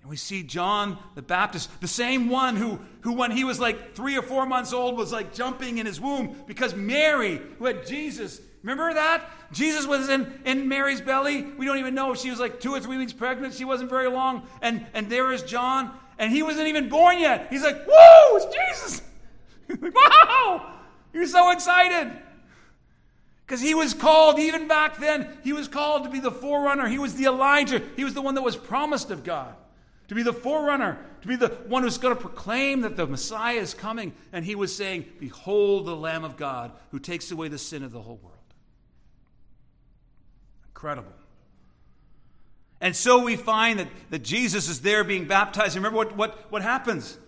And 0.00 0.08
we 0.08 0.16
see 0.16 0.42
John 0.42 0.96
the 1.16 1.20
Baptist, 1.20 1.68
the 1.82 1.86
same 1.86 2.30
one 2.30 2.56
who, 2.56 2.80
who, 3.02 3.12
when 3.12 3.30
he 3.30 3.44
was 3.44 3.60
like 3.60 3.94
three 3.94 4.16
or 4.16 4.22
four 4.22 4.46
months 4.46 4.72
old, 4.72 4.96
was 4.96 5.12
like 5.12 5.34
jumping 5.34 5.76
in 5.76 5.84
his 5.84 6.00
womb 6.00 6.34
because 6.46 6.74
Mary, 6.74 7.42
who 7.58 7.66
had 7.66 7.86
Jesus, 7.86 8.40
remember 8.62 8.94
that? 8.94 9.22
Jesus 9.52 9.86
was 9.86 10.08
in, 10.08 10.32
in 10.46 10.66
Mary's 10.66 11.02
belly. 11.02 11.42
We 11.42 11.66
don't 11.66 11.76
even 11.76 11.94
know 11.94 12.12
if 12.12 12.20
she 12.20 12.30
was 12.30 12.40
like 12.40 12.58
two 12.58 12.72
or 12.72 12.80
three 12.80 12.96
weeks 12.96 13.12
pregnant. 13.12 13.52
She 13.52 13.66
wasn't 13.66 13.90
very 13.90 14.08
long. 14.08 14.48
And, 14.62 14.86
and 14.94 15.10
there 15.10 15.30
is 15.30 15.42
John 15.42 15.90
and 16.18 16.32
he 16.32 16.42
wasn't 16.42 16.68
even 16.68 16.88
born 16.88 17.18
yet. 17.18 17.46
He's 17.50 17.62
like, 17.62 17.84
Whoa, 17.86 18.36
it's 18.36 18.56
Jesus. 18.56 19.02
wow, 19.94 20.74
you're 21.12 21.26
so 21.26 21.50
excited. 21.50 22.12
Because 23.48 23.62
he 23.62 23.74
was 23.74 23.94
called, 23.94 24.38
even 24.38 24.68
back 24.68 24.98
then, 24.98 25.26
he 25.42 25.54
was 25.54 25.68
called 25.68 26.04
to 26.04 26.10
be 26.10 26.20
the 26.20 26.30
forerunner. 26.30 26.86
He 26.86 26.98
was 26.98 27.14
the 27.14 27.24
Elijah. 27.24 27.80
He 27.96 28.04
was 28.04 28.12
the 28.12 28.20
one 28.20 28.34
that 28.34 28.42
was 28.42 28.56
promised 28.56 29.10
of 29.10 29.24
God. 29.24 29.54
To 30.08 30.14
be 30.14 30.22
the 30.22 30.34
forerunner, 30.34 30.98
to 31.22 31.28
be 31.28 31.36
the 31.36 31.48
one 31.66 31.82
who's 31.82 31.96
going 31.98 32.14
to 32.14 32.20
proclaim 32.20 32.82
that 32.82 32.96
the 32.96 33.06
Messiah 33.06 33.56
is 33.56 33.72
coming. 33.72 34.12
And 34.32 34.44
he 34.44 34.54
was 34.54 34.74
saying, 34.74 35.06
Behold 35.18 35.86
the 35.86 35.96
Lamb 35.96 36.24
of 36.24 36.36
God 36.36 36.72
who 36.90 36.98
takes 36.98 37.30
away 37.30 37.48
the 37.48 37.58
sin 37.58 37.82
of 37.82 37.92
the 37.92 38.02
whole 38.02 38.20
world. 38.22 38.36
Incredible. 40.68 41.12
And 42.80 42.94
so 42.94 43.24
we 43.24 43.36
find 43.36 43.80
that, 43.80 43.88
that 44.10 44.22
Jesus 44.22 44.68
is 44.68 44.82
there 44.82 45.02
being 45.02 45.26
baptized. 45.26 45.74
Remember 45.74 45.96
what, 45.96 46.16
what, 46.16 46.50
what 46.50 46.62
happens? 46.62 47.18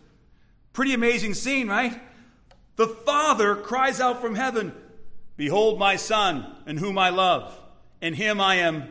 Pretty 0.72 0.94
amazing 0.94 1.34
scene, 1.34 1.68
right? 1.68 2.00
The 2.76 2.86
Father 2.86 3.56
cries 3.56 4.00
out 4.00 4.20
from 4.20 4.36
heaven, 4.36 4.72
Behold 5.36 5.78
my 5.78 5.96
Son, 5.96 6.46
in 6.66 6.76
whom 6.76 6.98
I 6.98 7.10
love. 7.10 7.58
In 8.00 8.14
him 8.14 8.40
I 8.40 8.56
am 8.56 8.88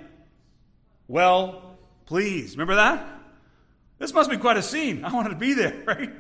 well 1.08 1.78
pleased. 2.06 2.56
Remember 2.56 2.76
that? 2.76 3.08
This 3.98 4.14
must 4.14 4.30
be 4.30 4.38
quite 4.38 4.58
a 4.58 4.62
scene. 4.62 5.04
I 5.06 5.14
wanted 5.14 5.30
to 5.30 5.36
be 5.36 5.54
there, 5.54 5.84
right? 5.88 6.12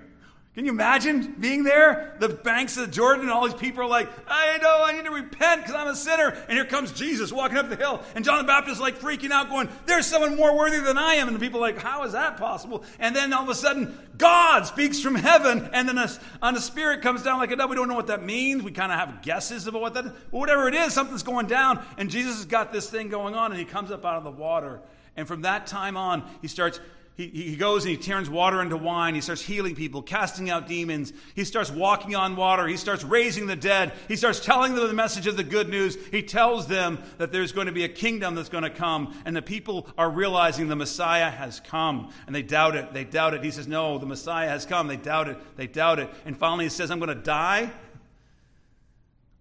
Can 0.55 0.65
you 0.65 0.71
imagine 0.71 1.35
being 1.39 1.63
there? 1.63 2.15
The 2.19 2.27
banks 2.27 2.75
of 2.75 2.87
the 2.87 2.91
Jordan, 2.91 3.21
and 3.21 3.31
all 3.31 3.45
these 3.45 3.53
people 3.53 3.83
are 3.83 3.87
like, 3.87 4.09
I 4.27 4.57
know, 4.57 4.83
I 4.83 4.93
need 4.93 5.05
to 5.05 5.11
repent 5.11 5.61
because 5.61 5.75
I'm 5.75 5.87
a 5.87 5.95
sinner. 5.95 6.29
And 6.29 6.57
here 6.57 6.65
comes 6.65 6.91
Jesus 6.91 7.31
walking 7.31 7.57
up 7.57 7.69
the 7.69 7.75
hill. 7.75 8.01
And 8.15 8.25
John 8.25 8.39
the 8.39 8.47
Baptist 8.47 8.77
is 8.77 8.81
like 8.81 8.99
freaking 8.99 9.29
out, 9.29 9.49
going, 9.49 9.69
There's 9.85 10.07
someone 10.07 10.35
more 10.35 10.57
worthy 10.57 10.79
than 10.79 10.97
I 10.97 11.13
am. 11.13 11.27
And 11.27 11.35
the 11.35 11.39
people 11.39 11.59
are 11.59 11.71
like, 11.71 11.77
How 11.77 12.03
is 12.03 12.13
that 12.13 12.37
possible? 12.37 12.83
And 12.97 13.15
then 13.15 13.31
all 13.31 13.43
of 13.43 13.49
a 13.49 13.55
sudden, 13.55 13.95
God 14.17 14.65
speaks 14.65 14.99
from 14.99 15.13
heaven, 15.13 15.69
and 15.71 15.87
then 15.87 15.99
a, 15.99 16.09
on 16.41 16.55
the 16.55 16.61
Spirit 16.61 17.03
comes 17.03 17.21
down 17.21 17.37
like 17.37 17.51
a 17.51 17.55
dove. 17.55 17.69
We 17.69 17.75
don't 17.75 17.87
know 17.87 17.95
what 17.95 18.07
that 18.07 18.23
means. 18.23 18.63
We 18.63 18.71
kind 18.71 18.91
of 18.91 18.97
have 18.97 19.21
guesses 19.21 19.67
about 19.67 19.81
what 19.81 19.93
that 19.93 20.07
is. 20.07 20.11
But 20.31 20.39
whatever 20.39 20.67
it 20.67 20.73
is, 20.73 20.93
something's 20.93 21.23
going 21.23 21.45
down. 21.45 21.85
And 21.99 22.09
Jesus 22.09 22.37
has 22.37 22.45
got 22.45 22.73
this 22.73 22.89
thing 22.89 23.09
going 23.09 23.35
on, 23.35 23.51
and 23.51 23.59
he 23.59 23.65
comes 23.65 23.91
up 23.91 24.03
out 24.03 24.15
of 24.15 24.23
the 24.23 24.31
water. 24.31 24.81
And 25.15 25.27
from 25.27 25.43
that 25.43 25.67
time 25.67 25.95
on, 25.95 26.27
he 26.41 26.47
starts 26.47 26.79
he, 27.19 27.27
he 27.27 27.55
goes 27.57 27.83
and 27.83 27.91
he 27.91 27.97
turns 27.97 28.29
water 28.29 28.61
into 28.61 28.77
wine. 28.77 29.13
He 29.13 29.19
starts 29.19 29.41
healing 29.41 29.75
people, 29.75 30.01
casting 30.01 30.49
out 30.49 30.69
demons. 30.69 31.11
He 31.35 31.43
starts 31.43 31.69
walking 31.69 32.15
on 32.15 32.37
water. 32.37 32.65
He 32.65 32.77
starts 32.77 33.03
raising 33.03 33.45
the 33.45 33.57
dead. 33.57 33.91
He 34.07 34.15
starts 34.15 34.39
telling 34.39 34.73
them 34.73 34.87
the 34.87 34.93
message 34.93 35.27
of 35.27 35.35
the 35.35 35.43
good 35.43 35.67
news. 35.67 35.97
He 36.11 36.23
tells 36.23 36.67
them 36.67 36.97
that 37.17 37.33
there's 37.33 37.51
going 37.51 37.67
to 37.67 37.73
be 37.73 37.83
a 37.83 37.89
kingdom 37.89 38.35
that's 38.35 38.47
going 38.47 38.63
to 38.63 38.69
come, 38.69 39.13
and 39.25 39.35
the 39.35 39.41
people 39.41 39.89
are 39.97 40.09
realizing 40.09 40.69
the 40.69 40.77
Messiah 40.77 41.29
has 41.29 41.59
come, 41.59 42.13
and 42.25 42.33
they 42.33 42.41
doubt 42.41 42.77
it. 42.77 42.93
They 42.93 43.03
doubt 43.03 43.33
it. 43.33 43.43
He 43.43 43.51
says, 43.51 43.67
No, 43.67 43.97
the 43.97 44.05
Messiah 44.05 44.47
has 44.47 44.65
come. 44.65 44.87
They 44.87 44.95
doubt 44.95 45.27
it. 45.27 45.57
They 45.57 45.67
doubt 45.67 45.99
it. 45.99 46.09
And 46.23 46.37
finally, 46.37 46.65
he 46.65 46.69
says, 46.69 46.89
I'm 46.89 46.99
going 46.99 47.09
to 47.09 47.21
die. 47.21 47.69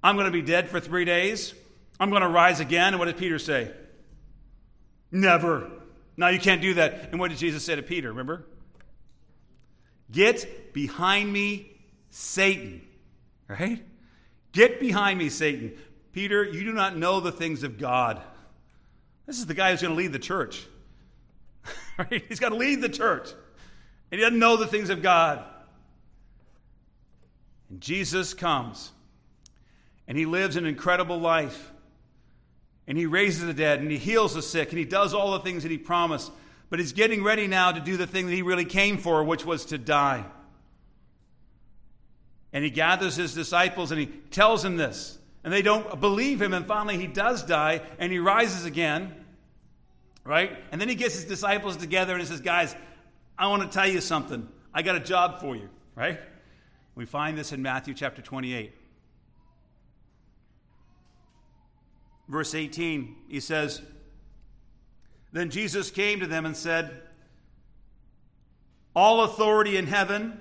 I'm 0.02 0.16
going 0.16 0.26
to 0.26 0.32
be 0.32 0.42
dead 0.42 0.68
for 0.68 0.80
three 0.80 1.04
days. 1.04 1.54
I'm 2.00 2.10
going 2.10 2.22
to 2.22 2.28
rise 2.28 2.58
again. 2.58 2.94
And 2.94 2.98
what 2.98 3.04
did 3.04 3.18
Peter 3.18 3.38
say? 3.38 3.70
Never. 5.12 5.77
No, 6.18 6.26
you 6.26 6.40
can't 6.40 6.60
do 6.60 6.74
that. 6.74 7.10
And 7.12 7.20
what 7.20 7.30
did 7.30 7.38
Jesus 7.38 7.64
say 7.64 7.76
to 7.76 7.82
Peter? 7.82 8.08
Remember? 8.08 8.44
Get 10.10 10.74
behind 10.74 11.32
me, 11.32 11.70
Satan. 12.10 12.82
Right? 13.46 13.84
Get 14.50 14.80
behind 14.80 15.20
me, 15.20 15.28
Satan. 15.28 15.78
Peter, 16.12 16.42
you 16.42 16.64
do 16.64 16.72
not 16.72 16.96
know 16.96 17.20
the 17.20 17.30
things 17.30 17.62
of 17.62 17.78
God. 17.78 18.20
This 19.26 19.38
is 19.38 19.46
the 19.46 19.54
guy 19.54 19.70
who's 19.70 19.80
going 19.80 19.94
to 19.94 19.96
lead 19.96 20.12
the 20.12 20.18
church. 20.18 20.66
right? 21.98 22.24
He's 22.28 22.40
got 22.40 22.48
to 22.48 22.56
lead 22.56 22.80
the 22.80 22.88
church. 22.88 23.30
And 24.10 24.18
he 24.18 24.24
doesn't 24.24 24.40
know 24.40 24.56
the 24.56 24.66
things 24.66 24.90
of 24.90 25.02
God. 25.02 25.44
And 27.70 27.80
Jesus 27.80 28.34
comes. 28.34 28.90
And 30.08 30.18
he 30.18 30.26
lives 30.26 30.56
an 30.56 30.66
incredible 30.66 31.20
life. 31.20 31.70
And 32.88 32.98
he 32.98 33.06
raises 33.06 33.44
the 33.44 33.54
dead. 33.54 33.80
And 33.80 33.90
he 33.90 33.98
heals 33.98 34.34
the 34.34 34.42
sick. 34.42 34.70
And 34.70 34.78
he 34.78 34.84
does 34.84 35.14
all 35.14 35.32
the 35.32 35.40
things 35.40 35.62
that 35.62 35.70
he 35.70 35.78
promised. 35.78 36.32
But 36.70 36.80
he's 36.80 36.92
getting 36.92 37.22
ready 37.22 37.46
now 37.46 37.70
to 37.70 37.80
do 37.80 37.96
the 37.96 38.06
thing 38.06 38.26
that 38.26 38.32
he 38.32 38.42
really 38.42 38.64
came 38.64 38.98
for, 38.98 39.22
which 39.22 39.44
was 39.44 39.66
to 39.66 39.78
die. 39.78 40.24
And 42.52 42.64
he 42.64 42.70
gathers 42.70 43.14
his 43.14 43.34
disciples 43.34 43.92
and 43.92 44.00
he 44.00 44.06
tells 44.06 44.62
them 44.62 44.76
this. 44.76 45.18
And 45.44 45.52
they 45.52 45.62
don't 45.62 46.00
believe 46.00 46.40
him. 46.42 46.54
And 46.54 46.66
finally, 46.66 46.96
he 46.96 47.06
does 47.06 47.42
die 47.42 47.82
and 47.98 48.10
he 48.10 48.18
rises 48.18 48.64
again. 48.64 49.14
Right? 50.24 50.58
And 50.72 50.80
then 50.80 50.88
he 50.88 50.94
gets 50.94 51.14
his 51.14 51.26
disciples 51.26 51.76
together 51.76 52.14
and 52.14 52.20
he 52.20 52.26
says, 52.26 52.40
Guys, 52.40 52.74
I 53.38 53.48
want 53.48 53.62
to 53.62 53.68
tell 53.68 53.88
you 53.88 54.00
something. 54.00 54.48
I 54.74 54.82
got 54.82 54.96
a 54.96 55.00
job 55.00 55.40
for 55.40 55.54
you. 55.54 55.68
Right? 55.94 56.18
We 56.94 57.04
find 57.04 57.36
this 57.36 57.52
in 57.52 57.62
Matthew 57.62 57.94
chapter 57.94 58.22
28. 58.22 58.72
Verse 62.28 62.54
18, 62.54 63.16
he 63.28 63.40
says, 63.40 63.80
then 65.32 65.50
Jesus 65.50 65.90
came 65.90 66.20
to 66.20 66.26
them 66.26 66.46
and 66.46 66.56
said, 66.56 67.02
All 68.94 69.22
authority 69.24 69.76
in 69.76 69.86
heaven 69.86 70.40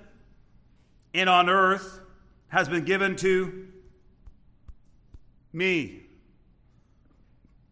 and 1.14 1.30
on 1.30 1.50
earth 1.50 2.00
has 2.50 2.70
been 2.70 2.86
given 2.86 3.16
to 3.18 3.68
me. 5.52 6.04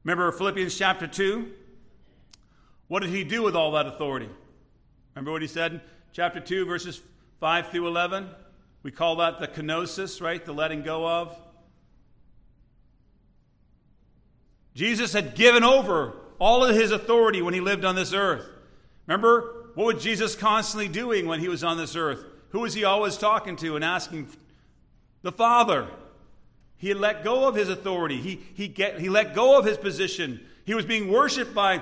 Remember 0.03 0.31
Philippians 0.31 0.77
chapter 0.77 1.07
2? 1.07 1.51
What 2.87 3.01
did 3.01 3.09
he 3.09 3.23
do 3.23 3.41
with 3.41 3.55
all 3.55 3.71
that 3.71 3.87
authority? 3.87 4.29
Remember 5.15 5.31
what 5.31 5.41
he 5.41 5.47
said 5.47 5.73
in 5.73 5.81
chapter 6.11 6.39
2, 6.39 6.65
verses 6.65 7.01
5 7.39 7.69
through 7.69 7.87
11? 7.87 8.29
We 8.83 8.91
call 8.91 9.15
that 9.15 9.39
the 9.39 9.47
kenosis, 9.47 10.21
right? 10.21 10.43
The 10.43 10.53
letting 10.53 10.83
go 10.83 11.07
of. 11.07 11.35
Jesus 14.75 15.13
had 15.13 15.35
given 15.35 15.63
over 15.63 16.13
all 16.37 16.63
of 16.63 16.75
his 16.75 16.91
authority 16.91 17.41
when 17.41 17.53
he 17.53 17.61
lived 17.61 17.85
on 17.85 17.95
this 17.95 18.13
earth. 18.13 18.45
Remember, 19.07 19.69
what 19.75 19.95
was 19.95 20.03
Jesus 20.03 20.35
constantly 20.35 20.87
doing 20.87 21.25
when 21.25 21.39
he 21.39 21.47
was 21.47 21.63
on 21.63 21.77
this 21.77 21.95
earth? 21.95 22.25
Who 22.49 22.61
was 22.61 22.73
he 22.73 22.83
always 22.83 23.17
talking 23.17 23.55
to 23.57 23.75
and 23.75 23.83
asking? 23.83 24.27
The 25.21 25.31
Father. 25.31 25.87
He 26.77 26.89
had 26.89 26.97
let 26.97 27.23
go 27.23 27.47
of 27.47 27.55
his 27.55 27.69
authority. 27.69 28.17
He, 28.17 28.41
he, 28.53 28.67
get, 28.67 28.99
he 28.99 29.09
let 29.09 29.33
go 29.33 29.57
of 29.57 29.65
his 29.65 29.77
position. 29.77 30.45
He 30.65 30.73
was 30.73 30.85
being 30.85 31.11
worshiped 31.11 31.53
by 31.53 31.81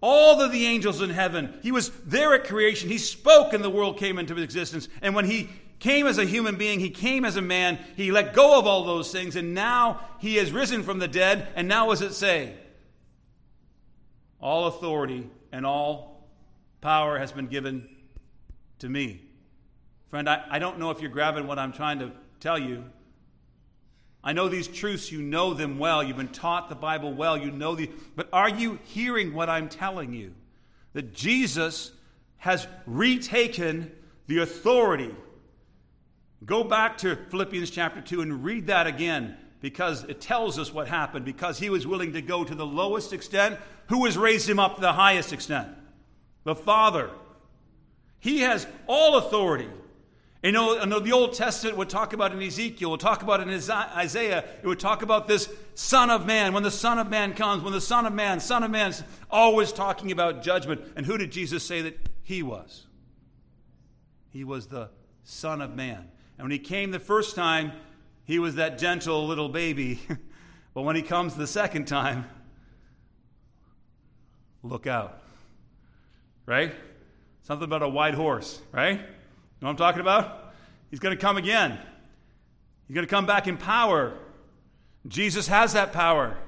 all 0.00 0.40
of 0.40 0.50
the 0.50 0.66
angels 0.66 1.00
in 1.00 1.10
heaven. 1.10 1.58
He 1.62 1.70
was 1.70 1.90
there 2.06 2.34
at 2.34 2.44
creation. 2.44 2.88
He 2.88 2.98
spoke 2.98 3.52
and 3.52 3.62
the 3.62 3.70
world 3.70 3.98
came 3.98 4.18
into 4.18 4.36
existence. 4.36 4.88
And 5.00 5.14
when 5.14 5.26
he 5.26 5.50
came 5.80 6.06
as 6.06 6.18
a 6.18 6.24
human 6.24 6.56
being, 6.56 6.78
he 6.78 6.90
came 6.90 7.24
as 7.24 7.36
a 7.36 7.42
man, 7.42 7.78
he 7.96 8.12
let 8.12 8.34
go 8.34 8.58
of 8.58 8.66
all 8.66 8.84
those 8.84 9.10
things, 9.10 9.34
and 9.34 9.54
now 9.54 10.00
he 10.18 10.36
has 10.36 10.52
risen 10.52 10.82
from 10.82 10.98
the 10.98 11.08
dead. 11.08 11.48
And 11.56 11.66
now, 11.66 11.86
what 11.86 11.98
does 11.98 12.12
it 12.12 12.14
say? 12.14 12.54
All 14.40 14.66
authority 14.66 15.28
and 15.50 15.66
all 15.66 16.28
power 16.80 17.18
has 17.18 17.32
been 17.32 17.46
given 17.46 17.88
to 18.78 18.88
me. 18.88 19.22
Friend, 20.08 20.28
I, 20.28 20.44
I 20.50 20.58
don't 20.58 20.78
know 20.78 20.90
if 20.90 21.00
you're 21.00 21.10
grabbing 21.10 21.46
what 21.46 21.58
I'm 21.58 21.72
trying 21.72 21.98
to 22.00 22.12
tell 22.40 22.58
you. 22.58 22.84
I 24.22 24.34
know 24.34 24.48
these 24.48 24.68
truths, 24.68 25.10
you 25.10 25.22
know 25.22 25.54
them 25.54 25.78
well. 25.78 26.02
You've 26.02 26.16
been 26.16 26.28
taught 26.28 26.68
the 26.68 26.74
Bible 26.74 27.14
well. 27.14 27.38
You 27.38 27.50
know 27.50 27.74
these. 27.74 27.88
But 28.16 28.28
are 28.32 28.48
you 28.48 28.78
hearing 28.84 29.32
what 29.32 29.48
I'm 29.48 29.68
telling 29.68 30.12
you? 30.12 30.34
That 30.92 31.14
Jesus 31.14 31.92
has 32.38 32.66
retaken 32.86 33.92
the 34.26 34.38
authority. 34.38 35.14
Go 36.44 36.64
back 36.64 36.98
to 36.98 37.16
Philippians 37.16 37.70
chapter 37.70 38.00
2 38.00 38.22
and 38.22 38.42
read 38.44 38.68
that 38.68 38.86
again 38.86 39.36
because 39.60 40.04
it 40.04 40.20
tells 40.20 40.58
us 40.58 40.72
what 40.72 40.88
happened. 40.88 41.24
Because 41.24 41.58
he 41.58 41.68
was 41.70 41.86
willing 41.86 42.14
to 42.14 42.22
go 42.22 42.44
to 42.44 42.54
the 42.54 42.66
lowest 42.66 43.12
extent 43.12 43.58
who 43.88 44.04
has 44.06 44.16
raised 44.16 44.48
him 44.48 44.58
up 44.58 44.76
to 44.76 44.80
the 44.80 44.92
highest 44.92 45.32
extent? 45.32 45.68
The 46.44 46.54
Father. 46.54 47.10
He 48.20 48.40
has 48.40 48.66
all 48.86 49.18
authority. 49.18 49.68
You 50.42 50.52
know, 50.52 51.00
the 51.00 51.12
Old 51.12 51.34
Testament 51.34 51.76
would 51.76 51.90
talk 51.90 52.14
about 52.14 52.32
in 52.32 52.40
Ezekiel, 52.40 52.92
would 52.92 53.00
talk 53.00 53.22
about 53.22 53.42
in 53.42 53.50
Isaiah, 53.50 54.44
it 54.62 54.66
would 54.66 54.80
talk 54.80 55.02
about 55.02 55.28
this 55.28 55.52
Son 55.74 56.08
of 56.08 56.24
Man. 56.24 56.54
When 56.54 56.62
the 56.62 56.70
Son 56.70 56.98
of 56.98 57.10
Man 57.10 57.34
comes, 57.34 57.62
when 57.62 57.74
the 57.74 57.80
Son 57.80 58.06
of 58.06 58.14
Man, 58.14 58.40
Son 58.40 58.62
of 58.62 58.70
Man, 58.70 58.94
always 59.30 59.70
talking 59.70 60.12
about 60.12 60.42
judgment. 60.42 60.80
And 60.96 61.04
who 61.04 61.18
did 61.18 61.30
Jesus 61.30 61.62
say 61.62 61.82
that 61.82 61.98
he 62.22 62.42
was? 62.42 62.86
He 64.30 64.44
was 64.44 64.68
the 64.68 64.88
Son 65.24 65.60
of 65.60 65.76
Man. 65.76 66.08
And 66.40 66.46
when 66.46 66.52
he 66.52 66.58
came 66.58 66.90
the 66.90 66.98
first 66.98 67.36
time, 67.36 67.72
he 68.24 68.38
was 68.38 68.54
that 68.54 68.78
gentle 68.78 69.26
little 69.26 69.50
baby. 69.50 70.00
but 70.74 70.80
when 70.84 70.96
he 70.96 71.02
comes 71.02 71.34
the 71.34 71.46
second 71.46 71.84
time, 71.84 72.24
look 74.62 74.86
out. 74.86 75.20
Right? 76.46 76.74
Something 77.42 77.66
about 77.66 77.82
a 77.82 77.90
white 77.90 78.14
horse, 78.14 78.58
right? 78.72 78.94
You 78.94 78.96
know 78.96 79.04
what 79.58 79.70
I'm 79.72 79.76
talking 79.76 80.00
about? 80.00 80.54
He's 80.88 80.98
going 80.98 81.14
to 81.14 81.20
come 81.20 81.36
again. 81.36 81.78
He's 82.88 82.94
going 82.94 83.06
to 83.06 83.10
come 83.10 83.26
back 83.26 83.46
in 83.46 83.58
power. 83.58 84.16
Jesus 85.06 85.46
has 85.48 85.74
that 85.74 85.92
power. 85.92 86.38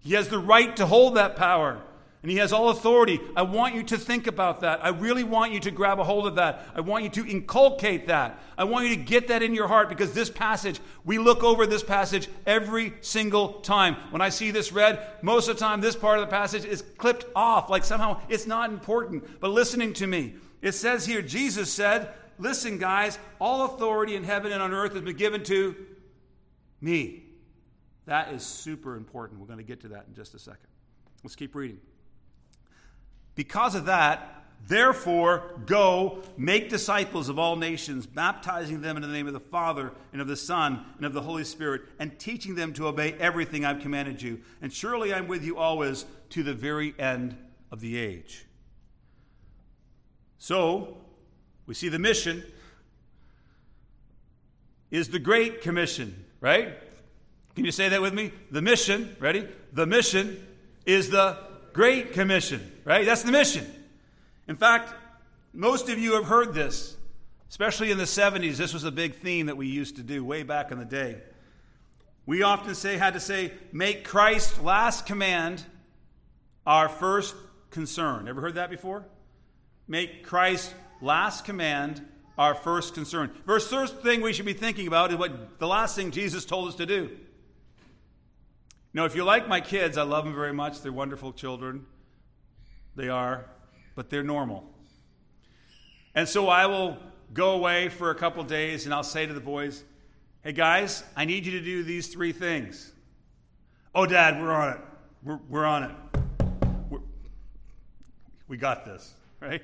He 0.00 0.12
has 0.12 0.28
the 0.28 0.38
right 0.38 0.76
to 0.76 0.84
hold 0.84 1.16
that 1.16 1.36
power 1.36 1.80
and 2.22 2.30
he 2.30 2.36
has 2.36 2.52
all 2.52 2.68
authority. 2.68 3.18
I 3.34 3.42
want 3.42 3.74
you 3.74 3.82
to 3.84 3.96
think 3.96 4.26
about 4.26 4.60
that. 4.60 4.84
I 4.84 4.90
really 4.90 5.24
want 5.24 5.52
you 5.52 5.60
to 5.60 5.70
grab 5.70 5.98
a 5.98 6.04
hold 6.04 6.26
of 6.26 6.34
that. 6.34 6.66
I 6.74 6.82
want 6.82 7.02
you 7.02 7.10
to 7.10 7.26
inculcate 7.26 8.08
that. 8.08 8.38
I 8.58 8.64
want 8.64 8.86
you 8.86 8.94
to 8.94 9.02
get 9.02 9.28
that 9.28 9.42
in 9.42 9.54
your 9.54 9.68
heart 9.68 9.88
because 9.88 10.12
this 10.12 10.28
passage, 10.28 10.80
we 11.04 11.16
look 11.16 11.42
over 11.42 11.66
this 11.66 11.82
passage 11.82 12.28
every 12.46 12.92
single 13.00 13.60
time. 13.60 13.96
When 14.10 14.20
I 14.20 14.28
see 14.28 14.50
this 14.50 14.70
read, 14.70 15.02
most 15.22 15.48
of 15.48 15.56
the 15.56 15.60
time 15.60 15.80
this 15.80 15.96
part 15.96 16.18
of 16.18 16.26
the 16.26 16.30
passage 16.30 16.66
is 16.66 16.82
clipped 16.98 17.24
off, 17.34 17.70
like 17.70 17.84
somehow 17.84 18.20
it's 18.28 18.46
not 18.46 18.70
important. 18.70 19.40
But 19.40 19.52
listening 19.52 19.94
to 19.94 20.06
me, 20.06 20.34
it 20.60 20.72
says 20.72 21.06
here, 21.06 21.22
Jesus 21.22 21.72
said, 21.72 22.12
Listen, 22.38 22.78
guys, 22.78 23.18
all 23.38 23.66
authority 23.66 24.16
in 24.16 24.24
heaven 24.24 24.50
and 24.50 24.62
on 24.62 24.72
earth 24.72 24.94
has 24.94 25.02
been 25.02 25.16
given 25.16 25.44
to 25.44 25.76
me. 26.80 27.22
That 28.06 28.32
is 28.32 28.42
super 28.42 28.96
important. 28.96 29.40
We're 29.40 29.46
going 29.46 29.58
to 29.58 29.64
get 29.64 29.80
to 29.82 29.88
that 29.88 30.06
in 30.08 30.14
just 30.14 30.34
a 30.34 30.38
second. 30.38 30.66
Let's 31.22 31.36
keep 31.36 31.54
reading. 31.54 31.78
Because 33.34 33.74
of 33.74 33.86
that, 33.86 34.44
therefore, 34.66 35.60
go 35.66 36.22
make 36.36 36.68
disciples 36.68 37.28
of 37.28 37.38
all 37.38 37.56
nations, 37.56 38.06
baptizing 38.06 38.80
them 38.80 38.96
in 38.96 39.02
the 39.02 39.08
name 39.08 39.26
of 39.26 39.32
the 39.32 39.40
Father 39.40 39.92
and 40.12 40.20
of 40.20 40.28
the 40.28 40.36
Son 40.36 40.84
and 40.96 41.06
of 41.06 41.12
the 41.12 41.22
Holy 41.22 41.44
Spirit, 41.44 41.82
and 41.98 42.18
teaching 42.18 42.54
them 42.54 42.72
to 42.74 42.86
obey 42.86 43.12
everything 43.14 43.64
I've 43.64 43.80
commanded 43.80 44.20
you. 44.20 44.40
And 44.60 44.72
surely 44.72 45.14
I'm 45.14 45.28
with 45.28 45.44
you 45.44 45.56
always 45.56 46.04
to 46.30 46.42
the 46.42 46.54
very 46.54 46.94
end 46.98 47.36
of 47.70 47.80
the 47.80 47.96
age. 47.96 48.46
So, 50.38 50.96
we 51.66 51.74
see 51.74 51.88
the 51.88 51.98
mission 51.98 52.44
is 54.90 55.08
the 55.08 55.18
Great 55.18 55.62
Commission, 55.62 56.24
right? 56.40 56.76
Can 57.54 57.64
you 57.64 57.70
say 57.70 57.88
that 57.90 58.02
with 58.02 58.14
me? 58.14 58.32
The 58.50 58.62
mission, 58.62 59.16
ready? 59.20 59.46
The 59.72 59.86
mission 59.86 60.46
is 60.86 61.10
the 61.10 61.38
Great 61.72 62.12
Commission, 62.12 62.72
right? 62.84 63.04
That's 63.06 63.22
the 63.22 63.32
mission. 63.32 63.66
In 64.48 64.56
fact, 64.56 64.92
most 65.52 65.88
of 65.88 65.98
you 65.98 66.14
have 66.14 66.24
heard 66.24 66.54
this, 66.54 66.96
especially 67.48 67.90
in 67.90 67.98
the 67.98 68.04
70s. 68.04 68.56
This 68.56 68.72
was 68.74 68.84
a 68.84 68.90
big 68.90 69.16
theme 69.16 69.46
that 69.46 69.56
we 69.56 69.66
used 69.66 69.96
to 69.96 70.02
do 70.02 70.24
way 70.24 70.42
back 70.42 70.70
in 70.70 70.78
the 70.78 70.84
day. 70.84 71.18
We 72.26 72.42
often 72.42 72.74
say, 72.74 72.96
had 72.96 73.14
to 73.14 73.20
say, 73.20 73.52
make 73.72 74.04
Christ's 74.04 74.60
last 74.60 75.06
command 75.06 75.64
our 76.66 76.88
first 76.88 77.34
concern. 77.70 78.28
Ever 78.28 78.40
heard 78.40 78.54
that 78.54 78.70
before? 78.70 79.04
Make 79.88 80.24
Christ's 80.24 80.72
last 81.00 81.44
command 81.44 82.06
our 82.38 82.54
first 82.54 82.94
concern. 82.94 83.30
First, 83.44 83.70
first 83.70 83.98
thing 83.98 84.20
we 84.20 84.32
should 84.32 84.46
be 84.46 84.52
thinking 84.52 84.86
about 84.86 85.10
is 85.10 85.18
what 85.18 85.58
the 85.58 85.66
last 85.66 85.96
thing 85.96 86.10
Jesus 86.10 86.44
told 86.44 86.68
us 86.68 86.76
to 86.76 86.86
do. 86.86 87.10
Now, 88.92 89.04
if 89.04 89.14
you 89.14 89.24
like 89.24 89.46
my 89.46 89.60
kids, 89.60 89.96
I 89.96 90.02
love 90.02 90.24
them 90.24 90.34
very 90.34 90.52
much. 90.52 90.80
They're 90.80 90.92
wonderful 90.92 91.32
children. 91.32 91.86
They 92.96 93.08
are, 93.08 93.46
but 93.94 94.10
they're 94.10 94.24
normal. 94.24 94.64
And 96.14 96.28
so 96.28 96.48
I 96.48 96.66
will 96.66 96.98
go 97.32 97.52
away 97.52 97.88
for 97.88 98.10
a 98.10 98.14
couple 98.16 98.42
days 98.42 98.84
and 98.84 98.92
I'll 98.92 99.04
say 99.04 99.26
to 99.26 99.32
the 99.32 99.40
boys, 99.40 99.84
hey 100.42 100.52
guys, 100.52 101.04
I 101.16 101.24
need 101.24 101.46
you 101.46 101.52
to 101.52 101.60
do 101.60 101.84
these 101.84 102.08
three 102.08 102.32
things. 102.32 102.92
Oh, 103.94 104.06
Dad, 104.06 104.40
we're 104.40 104.50
on 104.50 104.74
it. 104.74 104.80
We're, 105.22 105.38
we're 105.48 105.64
on 105.64 105.84
it. 105.84 105.90
We're, 106.88 106.98
we 108.48 108.56
got 108.56 108.84
this, 108.84 109.14
right? 109.40 109.62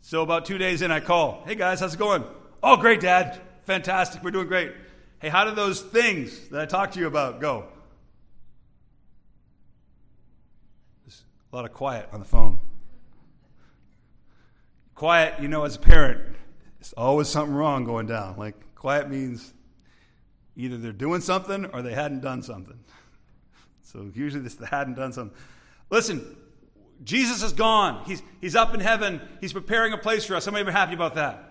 So 0.00 0.22
about 0.22 0.46
two 0.46 0.56
days 0.56 0.80
in, 0.80 0.90
I 0.90 1.00
call. 1.00 1.42
Hey 1.46 1.54
guys, 1.54 1.80
how's 1.80 1.92
it 1.94 1.98
going? 1.98 2.24
Oh, 2.62 2.78
great, 2.78 3.00
Dad. 3.00 3.42
Fantastic. 3.64 4.22
We're 4.24 4.30
doing 4.30 4.48
great. 4.48 4.72
Hey, 5.20 5.28
how 5.28 5.44
do 5.44 5.54
those 5.54 5.80
things 5.80 6.48
that 6.48 6.60
I 6.60 6.66
talked 6.66 6.94
to 6.94 7.00
you 7.00 7.08
about 7.08 7.40
go? 7.40 7.66
There's 11.04 11.22
a 11.52 11.56
lot 11.56 11.64
of 11.64 11.72
quiet 11.72 12.08
on 12.12 12.20
the 12.20 12.26
phone. 12.26 12.58
Quiet, 14.94 15.40
you 15.40 15.48
know, 15.48 15.64
as 15.64 15.76
a 15.76 15.80
parent, 15.80 16.20
it's 16.80 16.92
always 16.92 17.28
something 17.28 17.54
wrong 17.54 17.84
going 17.84 18.06
down. 18.06 18.36
Like, 18.36 18.54
quiet 18.76 19.10
means 19.10 19.52
either 20.56 20.76
they're 20.76 20.92
doing 20.92 21.20
something 21.20 21.66
or 21.66 21.82
they 21.82 21.94
hadn't 21.94 22.20
done 22.20 22.42
something. 22.42 22.78
So 23.82 24.10
usually 24.14 24.42
this 24.42 24.54
they 24.54 24.66
hadn't 24.66 24.94
done 24.94 25.12
something. 25.12 25.36
Listen, 25.90 26.36
Jesus 27.02 27.42
is 27.42 27.52
gone. 27.52 28.04
He's, 28.06 28.22
he's 28.40 28.54
up 28.54 28.74
in 28.74 28.80
heaven. 28.80 29.20
He's 29.40 29.52
preparing 29.52 29.92
a 29.92 29.98
place 29.98 30.24
for 30.24 30.36
us. 30.36 30.48
Many 30.50 30.68
are 30.68 30.72
happy 30.72 30.94
about 30.94 31.14
that? 31.14 31.47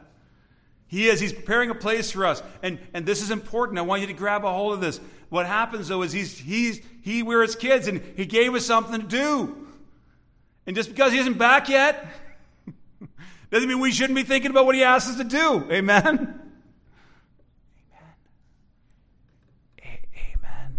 He 0.88 1.08
is. 1.10 1.20
He's 1.20 1.34
preparing 1.34 1.70
a 1.70 1.75
place 1.75 2.12
for 2.12 2.25
us. 2.25 2.41
And, 2.63 2.79
and 2.94 3.06
this 3.06 3.22
is 3.22 3.29
important. 3.29 3.77
I 3.77 3.82
want 3.82 4.01
you 4.01 4.08
to 4.08 4.13
grab 4.13 4.46
a 4.46 4.51
hold 4.51 4.74
of 4.74 4.82
this. 4.82 5.00
What 5.29 5.46
happens, 5.46 5.89
though, 5.89 6.01
is 6.01 6.13
he's, 6.13 6.38
he's, 6.38 6.82
he, 7.01 7.24
we're 7.24 7.41
his 7.41 7.56
kids, 7.56 7.88
and 7.88 8.01
he 8.15 8.25
gave 8.25 8.56
us 8.56 8.65
something 8.65 9.01
to 9.01 9.08
do. 9.08 9.67
And 10.65 10.75
just 10.75 10.89
because 10.89 11.12
he 11.12 11.20
isn't 11.20 11.38
back 11.38 11.67
yet, 11.67 12.08
doesn't 13.51 13.67
mean 13.67 13.79
we 13.79 13.91
shouldn't 13.91 14.15
be 14.15 14.24
thinking 14.24 14.51
about 14.51 14.65
what 14.65 14.75
he 14.75 14.84
asks 14.84 15.12
us 15.12 15.17
to 15.17 15.25
do. 15.25 15.67
Amen? 15.70 16.06
Amen. 16.06 16.41
A- 19.84 20.08
amen. 20.36 20.77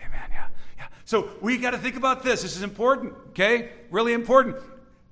Amen. 0.00 0.28
Yeah. 0.30 0.46
Yeah. 0.78 0.86
So 1.04 1.30
we 1.40 1.58
got 1.58 1.72
to 1.72 1.78
think 1.78 1.96
about 1.96 2.22
this. 2.22 2.42
This 2.42 2.56
is 2.56 2.62
important, 2.62 3.14
okay? 3.30 3.70
Really 3.90 4.12
important. 4.12 4.56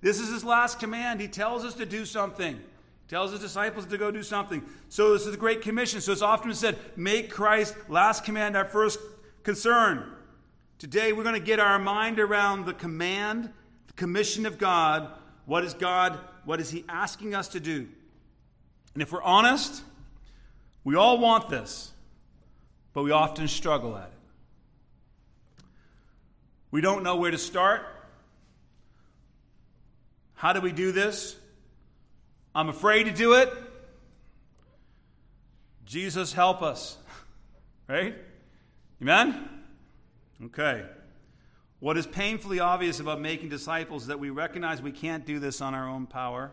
This 0.01 0.21
is 0.21 0.31
his 0.31 0.45
last 0.45 0.79
command. 0.79 1.21
He 1.21 1.27
tells 1.27 1.65
us 1.65 1.75
to 1.75 1.87
do 1.87 2.05
something. 2.05 2.61
Tells 3.09 3.31
his 3.31 3.41
disciples 3.41 3.87
to 3.87 3.97
go 3.97 4.11
do 4.11 4.23
something. 4.23 4.63
So 4.91 5.15
this 5.15 5.25
is 5.25 5.33
the 5.33 5.39
Great 5.39 5.63
Commission. 5.63 6.03
So 6.03 6.13
it's 6.13 6.21
often 6.21 6.53
said, 6.55 6.77
make 6.95 7.31
Christ 7.31 7.75
last 7.89 8.23
command 8.23 8.55
our 8.55 8.67
first 8.67 9.01
concern. 9.43 10.13
Today 10.79 11.13
we're 11.13 11.23
going 11.23 11.35
to 11.35 11.41
get 11.41 11.59
our 11.59 11.79
mind 11.79 12.21
around 12.21 12.67
the 12.67 12.75
command, 12.75 13.51
the 13.87 13.93
commission 13.95 14.45
of 14.45 14.59
God. 14.59 15.11
What 15.47 15.65
is 15.65 15.73
God, 15.73 16.19
what 16.45 16.61
is 16.61 16.69
he 16.69 16.85
asking 16.87 17.35
us 17.35 17.49
to 17.49 17.61
do? 17.61 17.89
And 18.93 19.03
if 19.03 19.11
we're 19.11 19.23
honest, 19.23 19.83
we 20.85 20.95
all 20.95 21.19
want 21.19 21.49
this, 21.49 21.91
but 22.93 23.05
we 23.05 23.11
often 23.11 23.49
struggle 23.49 23.97
at 23.97 24.09
it. 24.09 25.65
We 26.71 26.83
don't 26.83 27.03
know 27.03 27.17
where 27.17 27.31
to 27.31 27.39
start. 27.39 27.87
How 30.35 30.53
do 30.53 30.61
we 30.61 30.73
do 30.73 30.93
this? 30.93 31.37
I'm 32.59 32.69
afraid 32.69 33.05
to 33.05 33.13
do 33.13 33.35
it. 33.35 33.53
Jesus, 35.87 36.33
help 36.33 36.61
us. 36.61 36.99
Right? 37.89 38.17
Amen? 39.01 39.49
Okay. 40.45 40.85
What 41.81 41.97
is 41.97 42.07
painfully 42.07 42.61
obvious 42.61 43.01
about 43.01 43.19
making 43.19 43.49
disciples 43.49 44.03
is 44.03 44.09
that 44.09 44.21
we 44.21 44.29
recognize 44.29 44.83
we 44.83 44.93
can't 44.93 45.25
do 45.25 45.39
this 45.39 45.63
on 45.63 45.75
our 45.75 45.89
own 45.89 46.07
power 46.07 46.51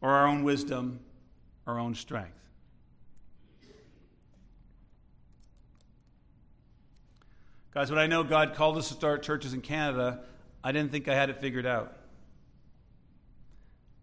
or 0.00 0.10
our 0.10 0.28
own 0.28 0.44
wisdom, 0.44 1.00
our 1.66 1.80
own 1.80 1.96
strength. 1.96 2.38
Guys, 7.72 7.90
when 7.90 7.98
I 7.98 8.06
know 8.06 8.22
God 8.22 8.54
called 8.54 8.78
us 8.78 8.86
to 8.88 8.94
start 8.94 9.24
churches 9.24 9.52
in 9.52 9.62
Canada, 9.62 10.20
I 10.62 10.70
didn't 10.70 10.92
think 10.92 11.08
I 11.08 11.14
had 11.16 11.28
it 11.28 11.38
figured 11.38 11.66
out. 11.66 12.03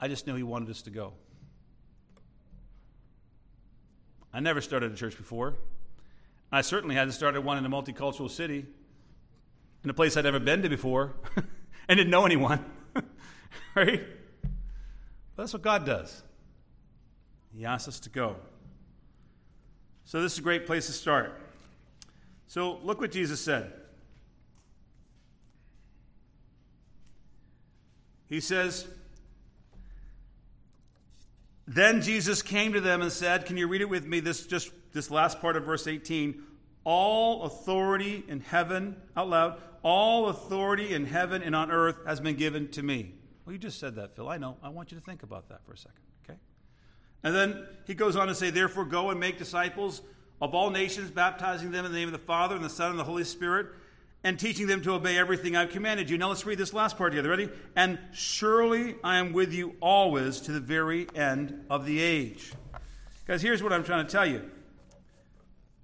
I 0.01 0.07
just 0.07 0.27
knew 0.27 0.35
He 0.35 0.43
wanted 0.43 0.69
us 0.69 0.81
to 0.81 0.89
go. 0.89 1.13
I 4.33 4.39
never 4.39 4.59
started 4.59 4.91
a 4.91 4.95
church 4.95 5.15
before. 5.15 5.55
I 6.51 6.61
certainly 6.61 6.95
hadn't 6.95 7.13
started 7.13 7.41
one 7.41 7.57
in 7.57 7.65
a 7.65 7.69
multicultural 7.69 8.29
city, 8.29 8.65
in 9.83 9.89
a 9.89 9.93
place 9.93 10.17
I'd 10.17 10.25
never 10.25 10.39
been 10.39 10.61
to 10.63 10.69
before, 10.69 11.13
and 11.87 11.97
didn't 11.97 12.09
know 12.09 12.25
anyone. 12.25 12.65
right? 13.75 14.01
But 15.35 15.43
that's 15.43 15.53
what 15.53 15.61
God 15.61 15.85
does. 15.85 16.23
He 17.55 17.65
asks 17.65 17.87
us 17.87 17.99
to 18.01 18.09
go. 18.09 18.37
So, 20.03 20.21
this 20.21 20.33
is 20.33 20.39
a 20.39 20.41
great 20.41 20.65
place 20.65 20.87
to 20.87 20.93
start. 20.93 21.39
So 22.51 22.79
look 22.83 22.99
what 22.99 23.13
Jesus 23.13 23.39
said. 23.39 23.71
He 28.27 28.41
says, 28.41 28.89
Then 31.73 32.01
Jesus 32.01 32.41
came 32.41 32.73
to 32.73 32.81
them 32.81 33.01
and 33.01 33.09
said, 33.09 33.45
Can 33.45 33.55
you 33.55 33.65
read 33.65 33.79
it 33.79 33.87
with 33.87 34.05
me? 34.05 34.19
This 34.19 34.45
just 34.45 34.71
this 34.91 35.09
last 35.09 35.39
part 35.39 35.55
of 35.55 35.63
verse 35.63 35.87
18. 35.87 36.43
All 36.83 37.43
authority 37.43 38.25
in 38.27 38.41
heaven, 38.41 38.97
out 39.15 39.29
loud, 39.29 39.61
all 39.81 40.27
authority 40.27 40.93
in 40.93 41.05
heaven 41.05 41.41
and 41.41 41.55
on 41.55 41.71
earth 41.71 41.95
has 42.05 42.19
been 42.19 42.35
given 42.35 42.67
to 42.71 42.83
me. 42.83 43.13
Well, 43.45 43.53
you 43.53 43.59
just 43.59 43.79
said 43.79 43.95
that, 43.95 44.17
Phil. 44.17 44.27
I 44.27 44.37
know. 44.37 44.57
I 44.61 44.67
want 44.67 44.91
you 44.91 44.97
to 44.97 45.03
think 45.03 45.23
about 45.23 45.47
that 45.47 45.65
for 45.65 45.71
a 45.71 45.77
second, 45.77 46.01
okay? 46.25 46.37
And 47.23 47.33
then 47.33 47.65
he 47.87 47.93
goes 47.93 48.17
on 48.17 48.27
to 48.27 48.35
say, 48.35 48.49
Therefore, 48.49 48.83
go 48.83 49.09
and 49.09 49.17
make 49.17 49.37
disciples 49.37 50.01
of 50.41 50.53
all 50.53 50.71
nations, 50.71 51.09
baptizing 51.09 51.71
them 51.71 51.85
in 51.85 51.93
the 51.93 51.97
name 51.97 52.09
of 52.09 52.13
the 52.13 52.19
Father 52.19 52.55
and 52.55 52.65
the 52.65 52.69
Son 52.69 52.89
and 52.89 52.99
the 52.99 53.05
Holy 53.05 53.23
Spirit, 53.23 53.67
and 54.23 54.39
teaching 54.39 54.67
them 54.67 54.81
to 54.83 54.93
obey 54.93 55.17
everything 55.17 55.55
I've 55.55 55.71
commanded 55.71 56.09
you. 56.09 56.17
Now 56.17 56.29
let's 56.29 56.45
read 56.45 56.57
this 56.57 56.73
last 56.73 56.97
part 56.97 57.11
together. 57.11 57.29
Ready? 57.29 57.49
And 57.75 57.97
surely 58.13 58.95
I 59.03 59.17
am 59.17 59.33
with 59.33 59.53
you 59.53 59.75
always 59.81 60.41
to 60.41 60.51
the 60.51 60.59
very 60.59 61.07
end 61.15 61.65
of 61.69 61.85
the 61.85 61.99
age. 61.99 62.51
Guys, 63.27 63.41
here's 63.41 63.63
what 63.63 63.73
I'm 63.73 63.83
trying 63.83 64.05
to 64.05 64.11
tell 64.11 64.25
you. 64.25 64.49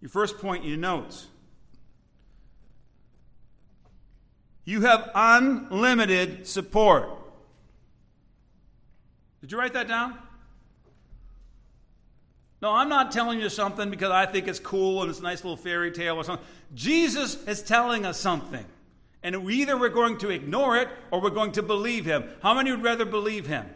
Your 0.02 0.10
first 0.10 0.38
point 0.38 0.64
in 0.64 0.70
your 0.70 0.78
notes. 0.78 1.28
You 4.66 4.82
have 4.82 5.10
unlimited 5.16 6.46
support. 6.46 7.10
Did 9.42 9.52
you 9.52 9.58
write 9.58 9.74
that 9.74 9.88
down? 9.88 10.18
No, 12.62 12.72
I'm 12.72 12.90
not 12.90 13.12
telling 13.12 13.40
you 13.40 13.50
something 13.50 13.90
because 13.90 14.10
I 14.10 14.26
think 14.26 14.48
it's 14.48 14.60
cool 14.60 15.02
and 15.02 15.10
it's 15.10 15.20
a 15.20 15.24
nice 15.24 15.44
little 15.44 15.58
fairy 15.58 15.92
tale 15.92 16.16
or 16.16 16.24
something. 16.24 16.46
Jesus 16.74 17.42
is 17.48 17.62
telling 17.62 18.06
us 18.06 18.20
something. 18.20 18.66
And 19.22 19.50
either 19.50 19.78
we're 19.78 19.90
going 19.90 20.18
to 20.20 20.30
ignore 20.30 20.78
it 20.78 20.88
or 21.12 21.22
we're 21.22 21.30
going 21.30 21.52
to 21.54 21.64
believe 21.64 22.06
him. 22.06 22.24
How 22.42 22.54
many 22.54 22.72
would 22.72 22.84
rather 22.84 23.06
believe 23.06 23.46
him? 23.46 23.68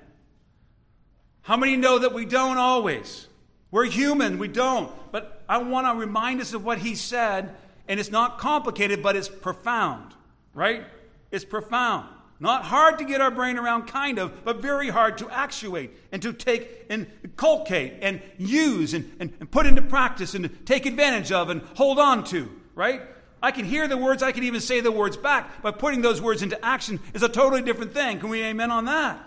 How 1.44 1.58
many 1.58 1.76
know 1.76 2.00
that 2.00 2.14
we 2.14 2.26
don't 2.26 2.58
always? 2.58 3.28
We're 3.72 3.86
human, 3.86 4.38
we 4.38 4.48
don't. 4.48 4.92
But 5.12 5.44
I 5.48 5.58
want 5.60 5.88
to 5.88 6.00
remind 6.00 6.42
us 6.42 6.54
of 6.54 6.64
what 6.64 6.80
he 6.80 6.96
said, 6.96 7.56
and 7.88 8.00
it's 8.00 8.12
not 8.12 8.38
complicated, 8.38 9.02
but 9.02 9.16
it's 9.16 9.30
profound, 9.30 10.14
right? 10.54 10.86
It's 11.32 11.46
profound. 11.46 12.08
Not 12.42 12.64
hard 12.64 12.98
to 12.98 13.06
get 13.06 13.22
our 13.22 13.30
brain 13.30 13.60
around, 13.60 13.84
kind 13.84 14.18
of, 14.18 14.44
but 14.44 14.64
very 14.64 14.90
hard 14.90 15.20
to 15.20 15.30
actuate 15.30 15.92
and 16.12 16.20
to 16.24 16.34
take 16.34 16.88
and 16.90 17.06
culcate 17.38 18.00
and 18.02 18.20
use 18.40 18.96
and, 18.96 19.10
and, 19.20 19.32
and 19.40 19.52
put 19.52 19.68
into 19.68 19.84
practice 19.84 20.34
and 20.34 20.66
take 20.66 20.88
advantage 20.88 21.32
of 21.32 21.52
and 21.52 21.62
hold 21.76 22.00
on 22.00 22.24
to, 22.26 22.50
right? 22.74 23.04
I 23.44 23.52
can 23.52 23.64
hear 23.64 23.88
the 23.88 23.96
words, 23.96 24.24
I 24.24 24.32
can 24.32 24.44
even 24.44 24.60
say 24.60 24.82
the 24.82 24.92
words 24.92 25.18
back, 25.18 25.62
but 25.62 25.78
putting 25.78 26.02
those 26.02 26.20
words 26.20 26.42
into 26.42 26.64
action 26.66 27.00
is 27.14 27.22
a 27.22 27.30
totally 27.30 27.62
different 27.62 27.94
thing. 27.94 28.20
Can 28.20 28.30
we 28.30 28.42
amen 28.42 28.72
on 28.72 28.86
that? 28.86 29.24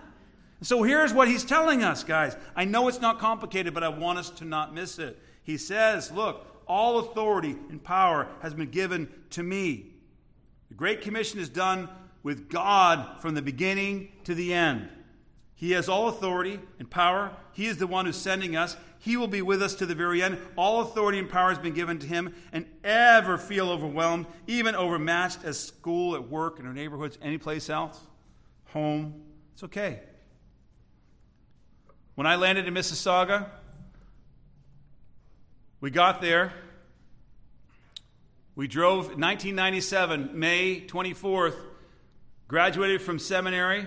So 0.63 0.83
here's 0.83 1.13
what 1.13 1.29
he's 1.29 1.45
telling 1.45 1.85
us, 1.85 2.03
guys. 2.03 2.37
I 2.57 2.65
know 2.65 2.89
it's 2.89 3.01
not 3.01 3.21
complicated, 3.21 3.75
but 3.75 3.85
I 3.85 3.91
want 3.91 4.19
us 4.19 4.31
to 4.31 4.45
not 4.45 4.75
miss 4.75 4.99
it. 4.99 5.23
He 5.45 5.57
says, 5.57 6.11
Look, 6.11 6.45
all 6.67 6.99
authority 6.99 7.57
and 7.71 7.83
power 7.83 8.27
has 8.43 8.55
been 8.55 8.71
given 8.71 9.09
to 9.31 9.43
me. 9.45 9.87
The 10.69 10.75
Great 10.75 11.03
Commission 11.03 11.39
is 11.39 11.49
done 11.49 11.89
with 12.25 12.49
God 12.49 13.21
from 13.21 13.35
the 13.35 13.43
beginning 13.43 14.11
to 14.25 14.35
the 14.35 14.53
end. 14.53 14.89
He 15.55 15.71
has 15.73 15.89
all 15.89 16.09
authority 16.09 16.59
and 16.81 16.91
power. 16.91 17.37
He 17.53 17.67
is 17.67 17.77
the 17.77 17.87
one 17.87 18.07
who's 18.07 18.17
sending 18.17 18.57
us. 18.57 18.77
He 18.99 19.17
will 19.17 19.29
be 19.29 19.43
with 19.43 19.63
us 19.63 19.75
to 19.77 19.87
the 19.87 19.95
very 19.95 20.23
end. 20.23 20.39
All 20.57 20.81
authority 20.81 21.19
and 21.19 21.29
power 21.29 21.51
has 21.51 21.59
been 21.59 21.75
given 21.75 21.99
to 22.01 22.07
him, 22.07 22.35
and 22.53 22.67
ever 22.83 23.39
feel 23.39 23.71
overwhelmed, 23.71 24.27
even 24.47 24.75
overmatched 24.75 25.45
at 25.45 25.55
school, 25.55 26.17
at 26.17 26.29
work, 26.29 26.59
in 26.59 26.67
our 26.67 26.73
neighborhoods, 26.73 27.19
any 27.23 27.39
place 27.39 27.71
else, 27.71 28.01
home. 28.67 29.23
It's 29.53 29.63
okay. 29.63 30.01
When 32.15 32.27
I 32.27 32.37
landed 32.37 32.67
in 32.67 32.75
Mississauga, 32.75 33.49
we 35.81 35.91
got 35.91 36.23
there. 36.23 36.55
We 38.57 38.67
drove 38.67 39.09
1997, 39.09 40.31
May 40.39 40.81
24th, 40.87 41.57
Graduated 42.55 43.03
from 43.03 43.19
seminary 43.19 43.85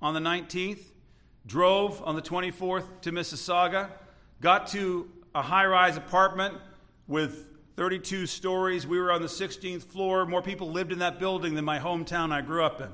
on 0.00 0.14
the 0.14 0.20
19th, 0.20 0.78
drove 1.46 2.00
on 2.04 2.14
the 2.14 2.22
24th 2.22 2.84
to 3.00 3.10
Mississauga, 3.10 3.90
got 4.40 4.68
to 4.68 5.10
a 5.34 5.42
high 5.42 5.66
rise 5.66 5.96
apartment 5.96 6.54
with 7.08 7.48
32 7.74 8.26
stories. 8.26 8.86
We 8.86 9.00
were 9.00 9.10
on 9.10 9.20
the 9.20 9.26
16th 9.26 9.82
floor. 9.82 10.26
More 10.26 10.42
people 10.42 10.70
lived 10.70 10.92
in 10.92 11.00
that 11.00 11.18
building 11.18 11.54
than 11.54 11.64
my 11.64 11.80
hometown 11.80 12.30
I 12.30 12.40
grew 12.40 12.62
up 12.62 12.80
in. 12.80 12.90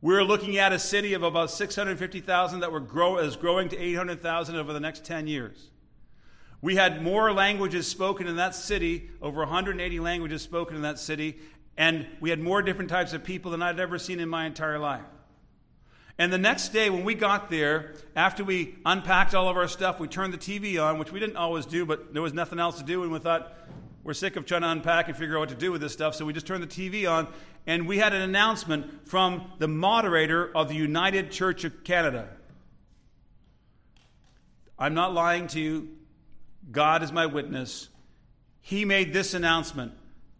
We're 0.00 0.22
looking 0.22 0.56
at 0.56 0.72
a 0.72 0.78
city 0.78 1.14
of 1.14 1.24
about 1.24 1.50
650,000 1.50 2.60
that 2.60 2.70
were 2.70 2.78
grow, 2.78 3.18
is 3.18 3.34
growing 3.34 3.68
to 3.70 3.76
800,000 3.76 4.54
over 4.54 4.72
the 4.72 4.78
next 4.78 5.04
10 5.04 5.26
years. 5.26 5.70
We 6.62 6.76
had 6.76 7.02
more 7.02 7.32
languages 7.32 7.88
spoken 7.88 8.28
in 8.28 8.36
that 8.36 8.54
city, 8.54 9.10
over 9.20 9.40
180 9.40 9.98
languages 9.98 10.42
spoken 10.42 10.76
in 10.76 10.82
that 10.82 11.00
city, 11.00 11.38
and 11.80 12.06
we 12.20 12.28
had 12.28 12.38
more 12.38 12.60
different 12.60 12.90
types 12.90 13.14
of 13.14 13.24
people 13.24 13.52
than 13.52 13.62
I'd 13.62 13.80
ever 13.80 13.98
seen 13.98 14.20
in 14.20 14.28
my 14.28 14.44
entire 14.44 14.78
life. 14.78 15.00
And 16.18 16.30
the 16.30 16.36
next 16.36 16.74
day, 16.74 16.90
when 16.90 17.04
we 17.04 17.14
got 17.14 17.48
there, 17.48 17.94
after 18.14 18.44
we 18.44 18.74
unpacked 18.84 19.34
all 19.34 19.48
of 19.48 19.56
our 19.56 19.66
stuff, 19.66 19.98
we 19.98 20.06
turned 20.06 20.34
the 20.34 20.38
TV 20.38 20.78
on, 20.78 20.98
which 20.98 21.10
we 21.10 21.18
didn't 21.18 21.38
always 21.38 21.64
do, 21.64 21.86
but 21.86 22.12
there 22.12 22.20
was 22.20 22.34
nothing 22.34 22.58
else 22.58 22.76
to 22.76 22.84
do, 22.84 23.02
and 23.02 23.10
we 23.10 23.18
thought, 23.18 23.56
we're 24.04 24.12
sick 24.12 24.36
of 24.36 24.44
trying 24.44 24.60
to 24.60 24.68
unpack 24.68 25.08
and 25.08 25.16
figure 25.16 25.38
out 25.38 25.40
what 25.40 25.48
to 25.48 25.54
do 25.54 25.72
with 25.72 25.80
this 25.80 25.94
stuff, 25.94 26.14
so 26.14 26.26
we 26.26 26.34
just 26.34 26.46
turned 26.46 26.62
the 26.62 26.66
TV 26.66 27.10
on, 27.10 27.26
and 27.66 27.88
we 27.88 27.96
had 27.96 28.12
an 28.12 28.20
announcement 28.20 29.08
from 29.08 29.50
the 29.58 29.68
moderator 29.68 30.54
of 30.54 30.68
the 30.68 30.74
United 30.74 31.30
Church 31.30 31.64
of 31.64 31.82
Canada. 31.82 32.28
I'm 34.78 34.92
not 34.92 35.14
lying 35.14 35.46
to 35.46 35.60
you. 35.60 35.88
God 36.70 37.02
is 37.02 37.10
my 37.10 37.24
witness. 37.24 37.88
He 38.60 38.84
made 38.84 39.14
this 39.14 39.32
announcement. 39.32 39.92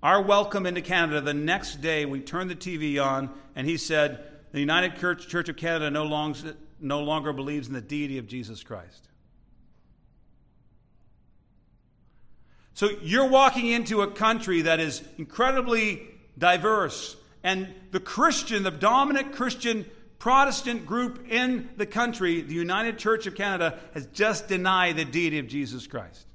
Our 0.02 0.22
welcome 0.22 0.64
into 0.64 0.80
Canada, 0.80 1.20
the 1.20 1.34
next 1.34 1.82
day 1.82 2.06
we 2.06 2.20
turned 2.20 2.48
the 2.48 2.56
TV 2.56 3.04
on, 3.04 3.28
and 3.54 3.66
he 3.66 3.76
said, 3.76 4.24
The 4.52 4.60
United 4.60 4.96
Church 4.96 5.50
of 5.50 5.56
Canada 5.56 5.90
no 5.90 6.04
longer, 6.04 6.56
no 6.80 7.00
longer 7.00 7.34
believes 7.34 7.68
in 7.68 7.74
the 7.74 7.82
deity 7.82 8.16
of 8.16 8.26
Jesus 8.26 8.62
Christ. 8.62 9.08
So 12.72 12.88
you're 13.02 13.28
walking 13.28 13.66
into 13.66 14.00
a 14.00 14.10
country 14.10 14.62
that 14.62 14.80
is 14.80 15.02
incredibly 15.18 16.08
diverse, 16.38 17.14
and 17.42 17.68
the 17.90 18.00
Christian, 18.00 18.62
the 18.62 18.70
dominant 18.70 19.32
Christian 19.32 19.84
Protestant 20.18 20.86
group 20.86 21.30
in 21.30 21.68
the 21.76 21.84
country, 21.84 22.40
the 22.40 22.54
United 22.54 22.96
Church 22.96 23.26
of 23.26 23.34
Canada, 23.34 23.78
has 23.92 24.06
just 24.06 24.48
denied 24.48 24.96
the 24.96 25.04
deity 25.04 25.38
of 25.38 25.46
Jesus 25.46 25.86
Christ. 25.86 26.26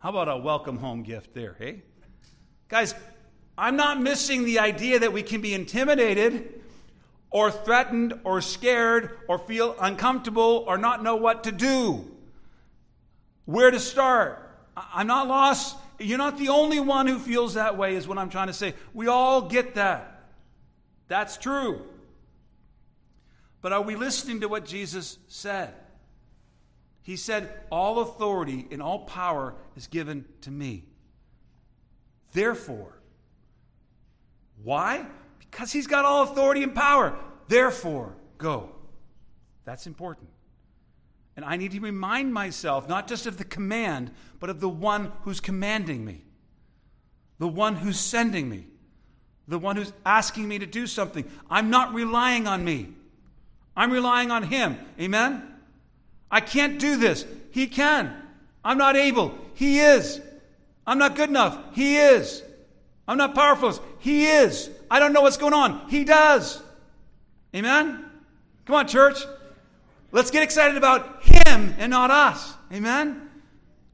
How 0.00 0.10
about 0.10 0.28
a 0.28 0.36
welcome 0.36 0.78
home 0.78 1.04
gift 1.04 1.32
there, 1.32 1.54
hey? 1.60 1.82
Guys, 2.74 2.92
I'm 3.56 3.76
not 3.76 4.00
missing 4.00 4.44
the 4.44 4.58
idea 4.58 4.98
that 4.98 5.12
we 5.12 5.22
can 5.22 5.40
be 5.40 5.54
intimidated 5.54 6.60
or 7.30 7.48
threatened 7.52 8.18
or 8.24 8.40
scared 8.40 9.16
or 9.28 9.38
feel 9.38 9.76
uncomfortable 9.80 10.64
or 10.66 10.76
not 10.76 11.00
know 11.00 11.14
what 11.14 11.44
to 11.44 11.52
do. 11.52 12.04
Where 13.44 13.70
to 13.70 13.78
start? 13.78 14.58
I'm 14.76 15.06
not 15.06 15.28
lost. 15.28 15.76
You're 16.00 16.18
not 16.18 16.36
the 16.36 16.48
only 16.48 16.80
one 16.80 17.06
who 17.06 17.20
feels 17.20 17.54
that 17.54 17.78
way, 17.78 17.94
is 17.94 18.08
what 18.08 18.18
I'm 18.18 18.28
trying 18.28 18.48
to 18.48 18.52
say. 18.52 18.74
We 18.92 19.06
all 19.06 19.42
get 19.42 19.76
that. 19.76 20.24
That's 21.06 21.36
true. 21.36 21.80
But 23.62 23.72
are 23.72 23.82
we 23.82 23.94
listening 23.94 24.40
to 24.40 24.48
what 24.48 24.64
Jesus 24.64 25.18
said? 25.28 25.72
He 27.02 27.14
said, 27.14 27.52
All 27.70 28.00
authority 28.00 28.66
and 28.72 28.82
all 28.82 29.04
power 29.04 29.54
is 29.76 29.86
given 29.86 30.24
to 30.40 30.50
me. 30.50 30.86
Therefore, 32.34 32.92
why? 34.62 35.06
Because 35.38 35.72
he's 35.72 35.86
got 35.86 36.04
all 36.04 36.24
authority 36.24 36.62
and 36.64 36.74
power. 36.74 37.16
Therefore, 37.48 38.14
go. 38.36 38.70
That's 39.64 39.86
important. 39.86 40.28
And 41.36 41.44
I 41.44 41.56
need 41.56 41.72
to 41.72 41.80
remind 41.80 42.34
myself 42.34 42.88
not 42.88 43.08
just 43.08 43.26
of 43.26 43.38
the 43.38 43.44
command, 43.44 44.10
but 44.40 44.50
of 44.50 44.60
the 44.60 44.68
one 44.68 45.12
who's 45.22 45.40
commanding 45.40 46.04
me, 46.04 46.22
the 47.38 47.48
one 47.48 47.76
who's 47.76 47.98
sending 47.98 48.48
me, 48.48 48.66
the 49.46 49.58
one 49.58 49.76
who's 49.76 49.92
asking 50.04 50.48
me 50.48 50.58
to 50.58 50.66
do 50.66 50.86
something. 50.88 51.24
I'm 51.48 51.70
not 51.70 51.94
relying 51.94 52.46
on 52.48 52.64
me, 52.64 52.88
I'm 53.76 53.92
relying 53.92 54.30
on 54.30 54.42
him. 54.42 54.78
Amen? 55.00 55.54
I 56.30 56.40
can't 56.40 56.80
do 56.80 56.96
this. 56.96 57.24
He 57.52 57.68
can. 57.68 58.12
I'm 58.64 58.78
not 58.78 58.96
able. 58.96 59.38
He 59.54 59.78
is. 59.78 60.20
I'm 60.86 60.98
not 60.98 61.16
good 61.16 61.28
enough. 61.28 61.58
He 61.74 61.96
is. 61.96 62.42
I'm 63.06 63.18
not 63.18 63.34
powerful. 63.34 63.78
He 63.98 64.26
is. 64.26 64.70
I 64.90 64.98
don't 64.98 65.12
know 65.12 65.22
what's 65.22 65.36
going 65.36 65.52
on. 65.52 65.88
He 65.88 66.04
does. 66.04 66.62
Amen? 67.54 68.04
Come 68.66 68.76
on, 68.76 68.88
church. 68.88 69.18
Let's 70.12 70.30
get 70.30 70.42
excited 70.42 70.76
about 70.76 71.22
Him 71.22 71.74
and 71.78 71.90
not 71.90 72.10
us. 72.10 72.54
Amen? 72.72 73.30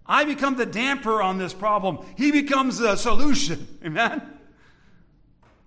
I 0.06 0.24
become 0.24 0.56
the 0.56 0.66
damper 0.66 1.22
on 1.22 1.38
this 1.38 1.54
problem. 1.54 2.04
He 2.16 2.32
becomes 2.32 2.78
the 2.78 2.96
solution. 2.96 3.66
Amen? 3.84 4.22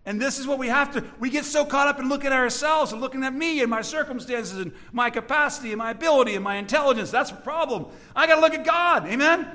And 0.05 0.21
this 0.21 0.37
is 0.37 0.45
what 0.45 0.59
we 0.59 0.67
have 0.67 0.93
to, 0.93 1.03
we 1.17 1.29
get 1.29 1.45
so 1.45 1.63
caught 1.63 1.87
up 1.87 1.97
in 1.97 2.09
looking 2.09 2.27
at 2.27 2.33
ourselves 2.33 2.91
and 2.91 2.99
looking 2.99 3.23
at 3.23 3.33
me 3.33 3.61
and 3.61 3.69
my 3.69 3.81
circumstances 3.81 4.59
and 4.59 4.73
my 4.91 5.09
capacity 5.09 5.69
and 5.69 5.77
my 5.77 5.91
ability 5.91 6.35
and 6.35 6.43
my 6.43 6.55
intelligence. 6.55 7.09
That's 7.09 7.31
a 7.31 7.35
problem. 7.35 7.85
I 8.13 8.27
got 8.27 8.35
to 8.35 8.41
look 8.41 8.53
at 8.53 8.65
God. 8.65 9.07
Amen? 9.07 9.47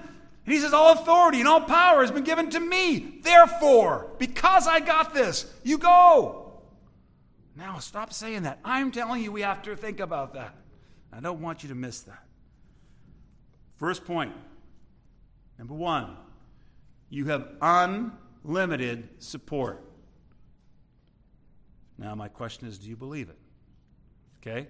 And 0.49 0.55
he 0.55 0.61
says, 0.61 0.73
All 0.73 0.95
authority 0.95 1.41
and 1.41 1.47
all 1.47 1.61
power 1.61 2.01
has 2.01 2.11
been 2.11 2.25
given 2.25 2.49
to 2.49 2.59
me. 2.59 3.21
Therefore, 3.21 4.07
because 4.17 4.67
I 4.67 4.81
got 4.81 5.13
this, 5.13 5.45
you 5.63 5.77
go. 5.77 6.63
Now, 7.55 7.81
stop 7.81 8.15
saying 8.15 8.45
that. 8.45 8.59
I'm 8.65 8.91
telling 8.91 9.23
you, 9.23 9.31
we 9.31 9.43
have 9.43 9.61
to 9.65 9.77
think 9.77 10.01
about 10.01 10.33
that. 10.33 10.55
I 11.13 11.21
don't 11.21 11.43
want 11.43 11.65
you 11.65 11.69
to 11.69 11.75
miss 11.75 12.01
that. 12.01 12.25
First 13.77 14.07
point 14.07 14.33
number 15.59 15.75
one, 15.75 16.17
you 17.11 17.27
have 17.27 17.47
unlimited 17.61 19.07
support. 19.19 19.85
Now, 21.99 22.15
my 22.15 22.29
question 22.29 22.69
is 22.69 22.79
do 22.79 22.89
you 22.89 22.97
believe 22.97 23.29
it? 23.29 23.39
Okay? 24.41 24.69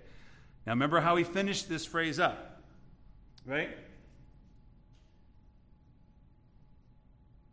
Now, 0.66 0.72
remember 0.72 0.98
how 0.98 1.14
he 1.14 1.22
finished 1.22 1.68
this 1.68 1.86
phrase 1.86 2.18
up, 2.18 2.64
right? 3.46 3.78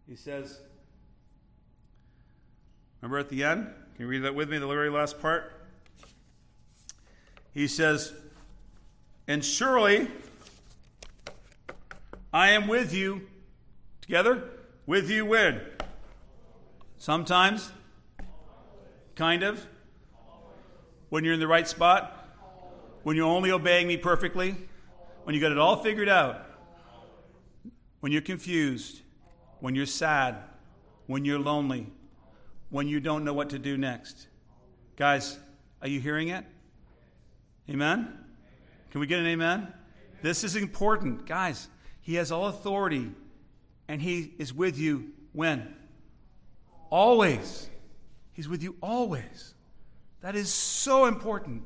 He 0.08 0.16
says, 0.16 0.60
remember 3.02 3.18
at 3.18 3.30
the 3.30 3.44
end? 3.44 3.66
Can 3.96 4.06
you 4.06 4.08
read 4.08 4.24
that 4.24 4.36
with 4.36 4.50
me, 4.50 4.58
the 4.58 4.68
very 4.68 4.90
last 4.90 5.20
part? 5.22 5.52
He 7.54 7.68
says, 7.68 8.14
and 9.28 9.44
surely 9.44 10.08
I 12.34 12.50
am 12.50 12.68
with 12.68 12.94
you. 12.94 13.28
Together? 14.02 14.44
With 14.86 15.10
you 15.10 15.26
when? 15.26 15.62
Sometimes? 16.98 17.72
Kind 19.16 19.42
of? 19.42 19.66
When 21.10 21.24
you're 21.24 21.34
in 21.34 21.40
the 21.40 21.48
right 21.48 21.68
spot? 21.68 22.30
When 23.04 23.16
you're 23.16 23.26
only 23.26 23.52
obeying 23.52 23.88
me 23.88 23.98
perfectly? 23.98 24.56
When 25.24 25.34
you 25.34 25.42
got 25.42 25.52
it 25.52 25.58
all 25.58 25.78
figured 25.78 26.10
out? 26.10 26.46
When 28.02 28.12
you're 28.12 28.22
confused? 28.22 29.02
When 29.60 29.76
you're 29.76 29.86
sad? 29.86 30.38
When 31.08 31.26
you're 31.26 31.40
lonely? 31.40 31.88
When 32.70 32.88
you 32.88 33.00
don't 33.00 33.24
know 33.24 33.34
what 33.34 33.52
to 33.52 33.60
do 33.60 33.78
next? 33.78 34.28
Guys, 34.96 35.38
are 35.82 35.88
you 35.88 36.00
hearing 36.00 36.30
it? 36.30 36.46
Amen? 37.70 38.18
Can 38.92 39.02
we 39.02 39.08
get 39.08 39.20
an 39.20 39.28
amen? 39.28 39.68
This 40.22 40.44
is 40.44 40.56
important. 40.56 41.26
Guys, 41.26 41.68
He 42.02 42.16
has 42.16 42.32
all 42.32 42.48
authority, 42.48 43.12
and 43.88 44.02
He 44.02 44.34
is 44.38 44.54
with 44.54 44.78
you 44.78 45.12
when? 45.34 45.76
Always. 46.90 47.70
He's 48.34 48.50
with 48.50 48.64
you 48.64 48.76
always. 48.82 49.54
That 50.22 50.36
is 50.36 50.52
so 50.52 51.06
important. 51.06 51.64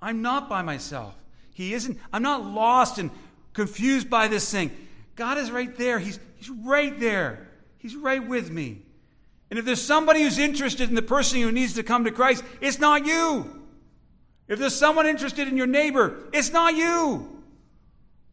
I'm 0.00 0.22
not 0.22 0.48
by 0.48 0.62
myself. 0.62 1.14
He 1.52 1.74
isn't, 1.74 1.98
I'm 2.12 2.22
not 2.22 2.44
lost 2.44 2.98
and 2.98 3.10
confused 3.52 4.08
by 4.08 4.28
this 4.28 4.50
thing. 4.50 4.70
God 5.20 5.36
is 5.36 5.50
right 5.50 5.76
there. 5.76 5.98
He's, 5.98 6.18
he's 6.36 6.48
right 6.48 6.98
there. 6.98 7.46
He's 7.76 7.94
right 7.94 8.26
with 8.26 8.50
me. 8.50 8.80
And 9.50 9.58
if 9.58 9.66
there's 9.66 9.82
somebody 9.82 10.22
who's 10.22 10.38
interested 10.38 10.88
in 10.88 10.94
the 10.94 11.02
person 11.02 11.42
who 11.42 11.52
needs 11.52 11.74
to 11.74 11.82
come 11.82 12.04
to 12.04 12.10
Christ, 12.10 12.42
it's 12.62 12.78
not 12.78 13.04
you. 13.04 13.66
If 14.48 14.58
there's 14.58 14.74
someone 14.74 15.06
interested 15.06 15.46
in 15.46 15.58
your 15.58 15.66
neighbor, 15.66 16.16
it's 16.32 16.50
not 16.52 16.74
you. 16.74 17.42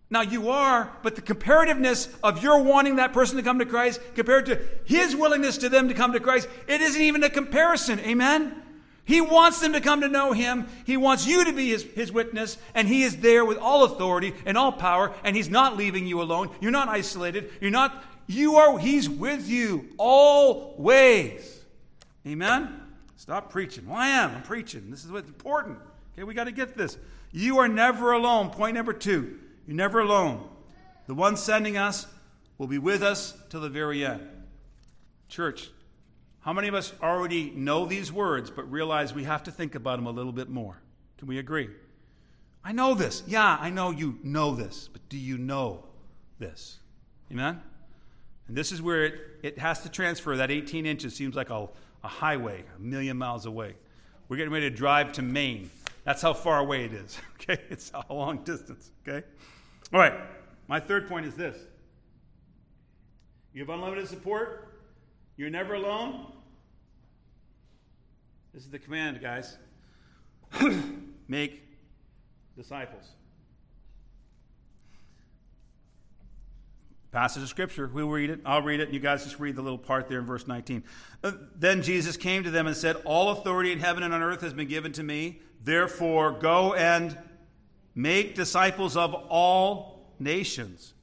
Now 0.10 0.22
you 0.22 0.50
are, 0.50 0.90
but 1.04 1.18
the 1.18 1.22
comparativeness 1.22 2.08
of 2.24 2.42
your 2.42 2.64
wanting 2.64 2.96
that 2.96 3.12
person 3.12 3.36
to 3.36 3.44
come 3.44 3.60
to 3.60 3.66
Christ 3.66 4.00
compared 4.16 4.46
to 4.46 4.58
his 4.86 5.14
willingness 5.14 5.58
to 5.58 5.68
them 5.68 5.90
to 5.90 5.94
come 5.94 6.14
to 6.14 6.22
Christ, 6.22 6.48
it 6.70 6.80
isn't 6.80 7.02
even 7.02 7.22
a 7.22 7.30
comparison. 7.30 8.00
Amen? 8.00 8.64
He 9.08 9.22
wants 9.22 9.62
them 9.62 9.72
to 9.72 9.80
come 9.80 10.02
to 10.02 10.10
know 10.10 10.34
him. 10.34 10.68
He 10.86 10.98
wants 10.98 11.26
you 11.26 11.46
to 11.46 11.54
be 11.54 11.70
his, 11.70 11.84
his 11.84 12.12
witness, 12.12 12.58
and 12.76 12.90
he 12.90 13.04
is 13.04 13.18
there 13.18 13.46
with 13.46 13.58
all 13.58 13.86
authority 13.86 14.34
and 14.46 14.58
all 14.58 14.74
power, 14.74 15.14
and 15.24 15.34
he's 15.34 15.50
not 15.50 15.78
leaving 15.78 16.06
you 16.06 16.22
alone. 16.22 16.50
You're 16.60 16.72
not 16.72 16.90
isolated. 16.90 17.50
You're 17.62 17.72
not, 17.72 18.04
you 18.28 18.58
are, 18.58 18.78
he's 18.78 19.10
with 19.10 19.48
you 19.48 19.88
always. 19.98 21.62
Amen? 22.28 22.82
Stop 23.16 23.50
preaching. 23.50 23.88
Well, 23.88 23.98
I 23.98 24.10
am. 24.10 24.36
I'm 24.36 24.44
preaching. 24.44 24.92
This 24.92 25.06
is 25.06 25.12
what's 25.12 25.30
important. 25.30 25.80
Okay, 26.14 26.26
we 26.26 26.34
got 26.34 26.44
to 26.44 26.52
get 26.52 26.76
this. 26.76 26.98
You 27.32 27.60
are 27.60 27.70
never 27.70 28.12
alone. 28.12 28.50
Point 28.50 28.76
number 28.76 28.92
two 28.94 29.40
you're 29.66 29.76
never 29.76 30.00
alone. 30.00 30.48
The 31.08 31.14
one 31.14 31.38
sending 31.38 31.78
us 31.78 32.08
will 32.58 32.68
be 32.68 32.78
with 32.78 33.04
us 33.04 33.38
till 33.50 33.62
the 33.62 33.70
very 33.70 34.06
end. 34.06 34.28
Church, 35.30 35.70
How 36.48 36.54
many 36.54 36.70
of 36.70 36.76
us 36.76 36.94
already 37.04 37.52
know 37.52 37.86
these 37.86 38.10
words 38.10 38.50
but 38.50 38.72
realize 38.72 39.14
we 39.14 39.26
have 39.26 39.44
to 39.44 39.52
think 39.52 39.76
about 39.76 39.98
them 39.98 40.08
a 40.08 40.12
little 40.12 40.32
bit 40.32 40.48
more? 40.48 40.82
Can 41.18 41.28
we 41.28 41.40
agree? 41.40 41.68
I 42.64 42.72
know 42.72 42.94
this. 42.94 43.22
Yeah, 43.28 43.58
I 43.60 43.70
know 43.70 43.92
you 43.92 44.18
know 44.24 44.56
this, 44.56 44.88
but 44.88 45.02
do 45.10 45.18
you 45.18 45.38
know 45.38 45.84
this? 46.40 46.78
Amen? 47.34 47.62
And 48.48 48.56
this 48.56 48.72
is 48.72 48.82
where 48.82 49.04
it, 49.04 49.16
it 49.44 49.60
has 49.60 49.82
to 49.82 49.90
transfer. 49.90 50.38
That 50.38 50.50
18 50.50 50.86
inches 50.86 51.14
seems 51.14 51.36
like 51.36 51.50
a, 51.50 51.68
a 52.02 52.08
highway, 52.08 52.64
a 52.78 52.80
million 52.80 53.18
miles 53.18 53.46
away. 53.46 53.76
We're 54.30 54.38
getting 54.38 54.54
ready 54.54 54.70
to 54.70 54.76
drive 54.76 55.12
to 55.14 55.22
Maine. 55.22 55.70
That's 56.06 56.22
how 56.22 56.34
far 56.34 56.60
away 56.60 56.86
it 56.86 56.94
is. 56.94 57.20
Okay? 57.42 57.62
It's 57.70 57.92
a 57.94 58.14
long 58.14 58.46
distance. 58.46 58.92
Okay? 59.06 59.28
All 59.94 60.00
right. 60.00 60.14
My 60.70 60.80
third 60.80 61.10
point 61.10 61.26
is 61.26 61.36
this 61.36 61.58
you 63.54 63.62
have 63.62 63.70
unlimited 63.70 64.08
support, 64.08 64.80
you're 65.36 65.50
never 65.50 65.74
alone. 65.74 66.37
This 68.58 68.66
is 68.66 68.72
the 68.72 68.80
command, 68.80 69.22
guys. 69.22 69.56
Make 71.28 71.62
disciples. 72.58 73.12
Passage 77.12 77.44
of 77.44 77.50
scripture. 77.50 77.88
We'll 77.94 78.10
read 78.10 78.32
it. 78.32 78.40
I'll 78.48 78.64
read 78.64 78.80
it. 78.80 78.86
and 78.86 78.96
You 78.96 79.00
guys 79.00 79.24
just 79.24 79.40
read 79.40 79.56
the 79.56 79.62
little 79.62 79.78
part 79.78 80.10
there 80.10 80.18
in 80.18 80.26
verse 80.26 80.48
19. 80.48 80.84
Uh, 81.24 81.34
then 81.56 81.84
Jesus 81.84 82.18
came 82.18 82.44
to 82.46 82.50
them 82.50 82.66
and 82.66 82.76
said, 82.76 82.96
All 83.06 83.30
authority 83.30 83.72
in 83.72 83.78
heaven 83.78 84.02
and 84.02 84.12
on 84.12 84.24
earth 84.24 84.42
has 84.42 84.56
been 84.56 84.68
given 84.68 84.92
to 84.94 85.04
me. 85.04 85.40
Therefore, 85.64 86.32
go 86.32 86.74
and 86.74 87.16
make 87.94 88.34
disciples 88.34 88.98
of 88.98 89.14
all 89.14 90.16
nations. 90.18 90.96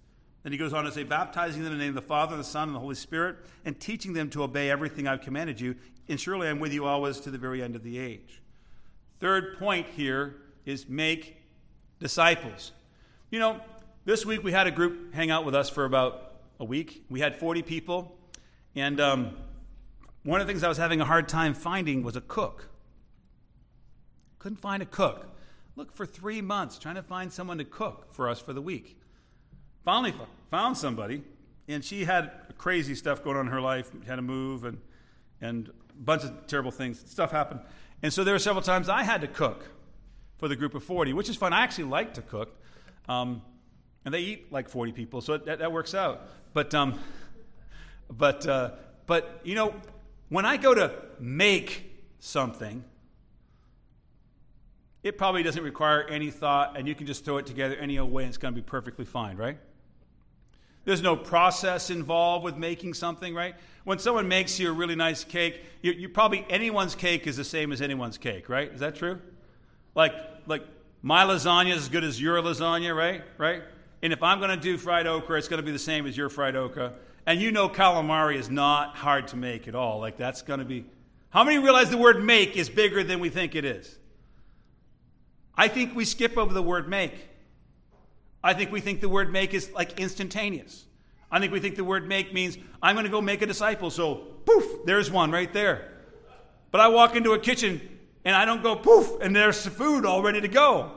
Then 0.44 0.52
he 0.52 0.58
goes 0.58 0.74
on 0.74 0.84
to 0.84 0.92
say, 0.92 1.04
baptizing 1.04 1.64
them 1.64 1.72
in 1.72 1.78
the 1.78 1.84
name 1.84 1.96
of 1.96 2.02
the 2.02 2.06
Father, 2.06 2.36
the 2.36 2.44
Son, 2.44 2.68
and 2.68 2.76
the 2.76 2.80
Holy 2.80 2.94
Spirit, 2.94 3.36
and 3.64 3.80
teaching 3.80 4.12
them 4.12 4.28
to 4.30 4.42
obey 4.42 4.70
everything 4.70 5.08
I've 5.08 5.22
commanded 5.22 5.58
you. 5.58 5.74
And 6.06 6.20
surely 6.20 6.48
I'm 6.48 6.60
with 6.60 6.72
you 6.72 6.84
always 6.84 7.18
to 7.20 7.30
the 7.30 7.38
very 7.38 7.62
end 7.62 7.74
of 7.74 7.82
the 7.82 7.98
age. 7.98 8.42
Third 9.20 9.58
point 9.58 9.86
here 9.96 10.36
is 10.66 10.86
make 10.86 11.38
disciples. 11.98 12.72
You 13.30 13.38
know, 13.38 13.60
this 14.04 14.26
week 14.26 14.44
we 14.44 14.52
had 14.52 14.66
a 14.66 14.70
group 14.70 15.14
hang 15.14 15.30
out 15.30 15.46
with 15.46 15.54
us 15.54 15.70
for 15.70 15.86
about 15.86 16.34
a 16.60 16.64
week. 16.64 17.04
We 17.08 17.20
had 17.20 17.36
40 17.36 17.62
people, 17.62 18.14
and 18.74 19.00
um, 19.00 19.38
one 20.24 20.42
of 20.42 20.46
the 20.46 20.52
things 20.52 20.62
I 20.62 20.68
was 20.68 20.76
having 20.76 21.00
a 21.00 21.06
hard 21.06 21.26
time 21.26 21.54
finding 21.54 22.02
was 22.02 22.16
a 22.16 22.20
cook. 22.20 22.68
Couldn't 24.38 24.60
find 24.60 24.82
a 24.82 24.86
cook. 24.86 25.26
Looked 25.74 25.96
for 25.96 26.04
three 26.04 26.42
months 26.42 26.78
trying 26.78 26.96
to 26.96 27.02
find 27.02 27.32
someone 27.32 27.56
to 27.56 27.64
cook 27.64 28.12
for 28.12 28.28
us 28.28 28.40
for 28.40 28.52
the 28.52 28.60
week. 28.60 28.98
Finally 29.84 30.14
found 30.50 30.76
somebody, 30.76 31.22
and 31.68 31.84
she 31.84 32.04
had 32.04 32.30
crazy 32.56 32.94
stuff 32.94 33.22
going 33.22 33.36
on 33.36 33.46
in 33.46 33.52
her 33.52 33.60
life, 33.60 33.90
had 34.06 34.16
to 34.16 34.22
move, 34.22 34.64
and, 34.64 34.78
and 35.40 35.68
a 35.68 36.02
bunch 36.02 36.24
of 36.24 36.46
terrible 36.46 36.70
things. 36.70 37.02
Stuff 37.10 37.30
happened. 37.30 37.60
And 38.02 38.12
so 38.12 38.24
there 38.24 38.34
were 38.34 38.38
several 38.38 38.62
times 38.62 38.88
I 38.88 39.02
had 39.02 39.20
to 39.20 39.28
cook 39.28 39.66
for 40.38 40.48
the 40.48 40.56
group 40.56 40.74
of 40.74 40.82
40, 40.84 41.12
which 41.12 41.28
is 41.28 41.36
fun. 41.36 41.52
I 41.52 41.62
actually 41.62 41.84
like 41.84 42.14
to 42.14 42.22
cook. 42.22 42.56
Um, 43.08 43.42
and 44.04 44.12
they 44.12 44.20
eat 44.20 44.52
like 44.52 44.68
40 44.68 44.92
people, 44.92 45.20
so 45.20 45.36
that, 45.36 45.58
that 45.58 45.72
works 45.72 45.94
out. 45.94 46.28
But, 46.52 46.74
um, 46.74 46.98
but, 48.10 48.46
uh, 48.46 48.72
but, 49.06 49.40
you 49.44 49.54
know, 49.54 49.74
when 50.28 50.44
I 50.44 50.56
go 50.56 50.74
to 50.74 50.94
make 51.18 51.90
something, 52.18 52.84
it 55.02 55.18
probably 55.18 55.42
doesn't 55.42 55.62
require 55.62 56.02
any 56.04 56.30
thought, 56.30 56.76
and 56.78 56.88
you 56.88 56.94
can 56.94 57.06
just 57.06 57.24
throw 57.24 57.36
it 57.36 57.46
together 57.46 57.74
any 57.76 57.98
old 57.98 58.10
way, 58.10 58.22
and 58.22 58.30
it's 58.30 58.38
going 58.38 58.54
to 58.54 58.60
be 58.60 58.64
perfectly 58.66 59.04
fine, 59.04 59.36
right? 59.36 59.58
There's 60.84 61.02
no 61.02 61.16
process 61.16 61.90
involved 61.90 62.44
with 62.44 62.56
making 62.56 62.94
something, 62.94 63.34
right? 63.34 63.54
When 63.84 63.98
someone 63.98 64.28
makes 64.28 64.58
you 64.58 64.70
a 64.70 64.72
really 64.72 64.94
nice 64.94 65.24
cake, 65.24 65.62
you, 65.82 65.92
you, 65.92 66.08
probably 66.08 66.46
anyone's 66.48 66.94
cake 66.94 67.26
is 67.26 67.36
the 67.36 67.44
same 67.44 67.72
as 67.72 67.80
anyone's 67.80 68.18
cake, 68.18 68.48
right? 68.48 68.70
Is 68.72 68.80
that 68.80 68.94
true? 68.94 69.20
Like, 69.94 70.14
like 70.46 70.64
my 71.02 71.24
lasagna 71.24 71.70
is 71.70 71.82
as 71.82 71.88
good 71.88 72.04
as 72.04 72.20
your 72.20 72.40
lasagna, 72.42 72.94
right? 72.96 73.22
Right? 73.38 73.62
And 74.02 74.12
if 74.12 74.22
I'm 74.22 74.38
going 74.38 74.50
to 74.50 74.56
do 74.56 74.76
fried 74.76 75.06
okra, 75.06 75.38
it's 75.38 75.48
going 75.48 75.60
to 75.60 75.66
be 75.66 75.72
the 75.72 75.78
same 75.78 76.06
as 76.06 76.16
your 76.16 76.28
fried 76.28 76.56
okra. 76.56 76.92
And 77.26 77.40
you 77.40 77.52
know 77.52 77.68
calamari 77.68 78.36
is 78.36 78.50
not 78.50 78.96
hard 78.96 79.28
to 79.28 79.36
make 79.36 79.66
at 79.66 79.74
all. 79.74 80.00
Like 80.00 80.16
that's 80.18 80.42
going 80.42 80.58
to 80.58 80.66
be. 80.66 80.84
How 81.30 81.42
many 81.42 81.58
realize 81.58 81.90
the 81.90 81.98
word 81.98 82.22
make 82.22 82.56
is 82.56 82.68
bigger 82.68 83.02
than 83.02 83.20
we 83.20 83.30
think 83.30 83.54
it 83.54 83.64
is? 83.64 83.98
I 85.56 85.68
think 85.68 85.94
we 85.94 86.04
skip 86.04 86.36
over 86.36 86.52
the 86.52 86.62
word 86.62 86.88
make. 86.88 87.28
I 88.44 88.52
think 88.52 88.70
we 88.70 88.80
think 88.80 89.00
the 89.00 89.08
word 89.08 89.32
make 89.32 89.54
is 89.54 89.72
like 89.72 89.98
instantaneous. 89.98 90.84
I 91.30 91.40
think 91.40 91.50
we 91.50 91.60
think 91.60 91.76
the 91.76 91.82
word 91.82 92.06
make 92.06 92.34
means 92.34 92.58
I'm 92.82 92.94
going 92.94 93.06
to 93.06 93.10
go 93.10 93.22
make 93.22 93.40
a 93.40 93.46
disciple. 93.46 93.90
So, 93.90 94.16
poof, 94.44 94.84
there's 94.84 95.10
one 95.10 95.32
right 95.32 95.52
there. 95.52 95.90
But 96.70 96.82
I 96.82 96.88
walk 96.88 97.16
into 97.16 97.32
a 97.32 97.38
kitchen 97.38 97.80
and 98.24 98.36
I 98.36 98.44
don't 98.44 98.62
go 98.62 98.76
poof, 98.76 99.20
and 99.20 99.34
there's 99.34 99.64
the 99.64 99.70
food 99.70 100.06
all 100.06 100.22
ready 100.22 100.40
to 100.40 100.48
go. 100.48 100.92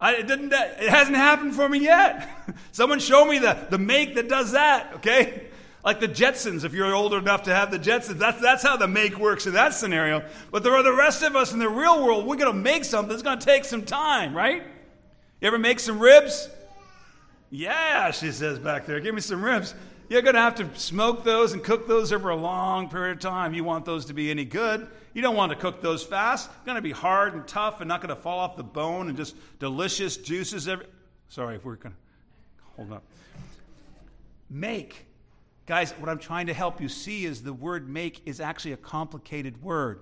I, 0.00 0.16
it, 0.16 0.26
didn't, 0.26 0.52
it 0.52 0.88
hasn't 0.88 1.16
happened 1.16 1.54
for 1.54 1.68
me 1.68 1.80
yet. 1.80 2.28
Someone 2.72 2.98
show 2.98 3.24
me 3.24 3.38
the, 3.38 3.66
the 3.70 3.78
make 3.78 4.14
that 4.14 4.28
does 4.28 4.52
that, 4.52 4.94
okay? 4.96 5.48
Like 5.84 6.00
the 6.00 6.08
Jetsons, 6.08 6.64
if 6.64 6.72
you're 6.72 6.94
old 6.94 7.12
enough 7.12 7.42
to 7.44 7.54
have 7.54 7.70
the 7.70 7.78
Jetsons, 7.78 8.18
that's, 8.18 8.40
that's 8.40 8.62
how 8.62 8.76
the 8.76 8.88
make 8.88 9.18
works 9.18 9.46
in 9.46 9.54
that 9.54 9.74
scenario. 9.74 10.24
But 10.50 10.62
there 10.62 10.74
are 10.74 10.82
the 10.82 10.94
rest 10.94 11.22
of 11.22 11.36
us 11.36 11.52
in 11.52 11.58
the 11.58 11.68
real 11.68 12.04
world, 12.04 12.26
we're 12.26 12.36
going 12.36 12.52
to 12.52 12.58
make 12.58 12.84
something. 12.84 13.12
It's 13.12 13.22
going 13.22 13.38
to 13.38 13.44
take 13.44 13.64
some 13.64 13.84
time, 13.84 14.34
right? 14.34 14.62
You 15.40 15.48
ever 15.48 15.58
make 15.58 15.80
some 15.80 15.98
ribs? 15.98 16.50
Yeah, 17.50 18.10
she 18.10 18.30
says 18.30 18.58
back 18.58 18.84
there. 18.84 19.00
Give 19.00 19.14
me 19.14 19.22
some 19.22 19.42
ribs. 19.42 19.74
You're 20.10 20.22
going 20.22 20.34
to 20.34 20.40
have 20.40 20.56
to 20.56 20.68
smoke 20.78 21.24
those 21.24 21.52
and 21.52 21.62
cook 21.62 21.88
those 21.88 22.12
over 22.12 22.28
a 22.28 22.36
long 22.36 22.90
period 22.90 23.12
of 23.12 23.20
time. 23.20 23.54
You 23.54 23.64
want 23.64 23.84
those 23.84 24.04
to 24.06 24.12
be 24.12 24.30
any 24.30 24.44
good. 24.44 24.86
You 25.14 25.22
don't 25.22 25.36
want 25.36 25.50
to 25.50 25.56
cook 25.56 25.80
those 25.80 26.04
fast. 26.04 26.50
It's 26.50 26.66
going 26.66 26.76
to 26.76 26.82
be 26.82 26.90
hard 26.90 27.34
and 27.34 27.46
tough 27.46 27.80
and 27.80 27.88
not 27.88 28.02
going 28.02 28.14
to 28.14 28.20
fall 28.20 28.38
off 28.38 28.56
the 28.56 28.64
bone 28.64 29.08
and 29.08 29.16
just 29.16 29.34
delicious 29.58 30.16
juices. 30.16 30.68
Every... 30.68 30.86
Sorry, 31.28 31.56
if 31.56 31.64
we're 31.64 31.76
going 31.76 31.94
to 31.94 32.64
hold 32.76 32.92
up. 32.92 33.04
Make. 34.50 35.06
Guys, 35.64 35.92
what 35.92 36.08
I'm 36.10 36.18
trying 36.18 36.48
to 36.48 36.54
help 36.54 36.80
you 36.80 36.88
see 36.88 37.24
is 37.24 37.42
the 37.42 37.52
word 37.52 37.88
make 37.88 38.20
is 38.26 38.40
actually 38.40 38.72
a 38.72 38.78
complicated 38.78 39.62
word. 39.62 40.00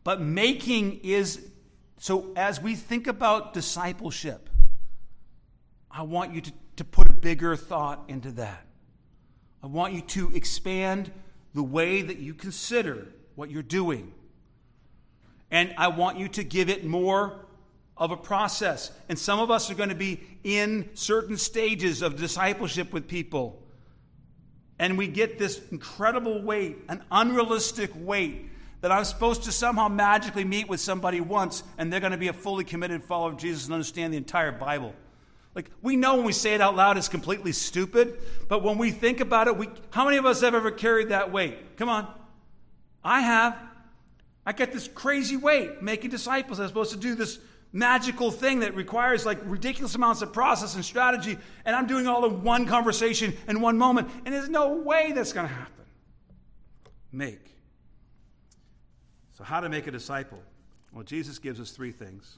but 0.03 0.21
making 0.21 0.99
is, 1.03 1.47
so 1.97 2.33
as 2.35 2.61
we 2.61 2.75
think 2.75 3.07
about 3.07 3.53
discipleship, 3.53 4.49
I 5.89 6.03
want 6.03 6.33
you 6.33 6.41
to, 6.41 6.51
to 6.75 6.83
put 6.83 7.09
a 7.09 7.13
bigger 7.13 7.55
thought 7.55 8.03
into 8.09 8.31
that. 8.33 8.65
I 9.63 9.67
want 9.67 9.93
you 9.93 10.01
to 10.01 10.35
expand 10.35 11.11
the 11.53 11.63
way 11.63 12.01
that 12.01 12.17
you 12.17 12.33
consider 12.33 13.07
what 13.35 13.49
you're 13.49 13.63
doing. 13.63 14.13
And 15.49 15.73
I 15.77 15.87
want 15.87 16.17
you 16.17 16.27
to 16.29 16.43
give 16.43 16.69
it 16.69 16.83
more 16.83 17.45
of 18.01 18.09
a 18.09 18.17
process. 18.17 18.91
And 19.07 19.17
some 19.17 19.39
of 19.39 19.51
us 19.51 19.69
are 19.69 19.75
going 19.75 19.89
to 19.89 19.95
be 19.95 20.19
in 20.43 20.89
certain 20.95 21.37
stages 21.37 22.01
of 22.01 22.17
discipleship 22.17 22.91
with 22.91 23.07
people. 23.07 23.61
And 24.79 24.97
we 24.97 25.07
get 25.07 25.37
this 25.37 25.61
incredible 25.71 26.41
weight, 26.41 26.79
an 26.89 27.03
unrealistic 27.11 27.91
weight, 27.93 28.49
that 28.81 28.91
I'm 28.91 29.05
supposed 29.05 29.43
to 29.43 29.51
somehow 29.51 29.87
magically 29.87 30.43
meet 30.43 30.67
with 30.67 30.79
somebody 30.79 31.21
once 31.21 31.61
and 31.77 31.93
they're 31.93 31.99
going 31.99 32.13
to 32.13 32.17
be 32.17 32.29
a 32.29 32.33
fully 32.33 32.63
committed 32.63 33.03
follower 33.03 33.29
of 33.29 33.37
Jesus 33.37 33.65
and 33.65 33.73
understand 33.75 34.11
the 34.11 34.17
entire 34.17 34.51
Bible. 34.51 34.95
Like, 35.53 35.69
we 35.83 35.95
know 35.95 36.15
when 36.15 36.25
we 36.25 36.33
say 36.33 36.55
it 36.55 36.61
out 36.61 36.75
loud 36.75 36.97
it's 36.97 37.07
completely 37.07 37.51
stupid, 37.51 38.17
but 38.47 38.63
when 38.63 38.79
we 38.79 38.89
think 38.89 39.19
about 39.19 39.47
it, 39.47 39.55
we, 39.55 39.67
how 39.91 40.05
many 40.05 40.17
of 40.17 40.25
us 40.25 40.41
have 40.41 40.55
ever 40.55 40.71
carried 40.71 41.09
that 41.09 41.31
weight? 41.31 41.77
Come 41.77 41.89
on. 41.89 42.11
I 43.03 43.19
have. 43.19 43.59
I 44.43 44.53
get 44.53 44.73
this 44.73 44.87
crazy 44.87 45.37
weight 45.37 45.83
making 45.83 46.09
disciples. 46.09 46.59
I'm 46.59 46.67
supposed 46.67 46.93
to 46.93 46.97
do 46.97 47.13
this 47.13 47.37
magical 47.73 48.31
thing 48.31 48.59
that 48.59 48.75
requires 48.75 49.25
like 49.25 49.39
ridiculous 49.45 49.95
amounts 49.95 50.21
of 50.21 50.33
process 50.33 50.75
and 50.75 50.83
strategy, 50.83 51.37
and 51.65 51.75
I'm 51.75 51.87
doing 51.87 52.07
all 52.07 52.25
in 52.25 52.43
one 52.43 52.65
conversation 52.65 53.35
in 53.47 53.61
one 53.61 53.77
moment, 53.77 54.09
and 54.25 54.33
there's 54.33 54.49
no 54.49 54.75
way 54.75 55.11
that's 55.13 55.33
going 55.33 55.47
to 55.47 55.53
happen. 55.53 55.85
Make. 57.11 57.55
So, 59.33 59.43
how 59.43 59.59
to 59.59 59.69
make 59.69 59.87
a 59.87 59.91
disciple? 59.91 60.39
Well, 60.93 61.03
Jesus 61.03 61.39
gives 61.39 61.59
us 61.59 61.71
three 61.71 61.91
things. 61.91 62.37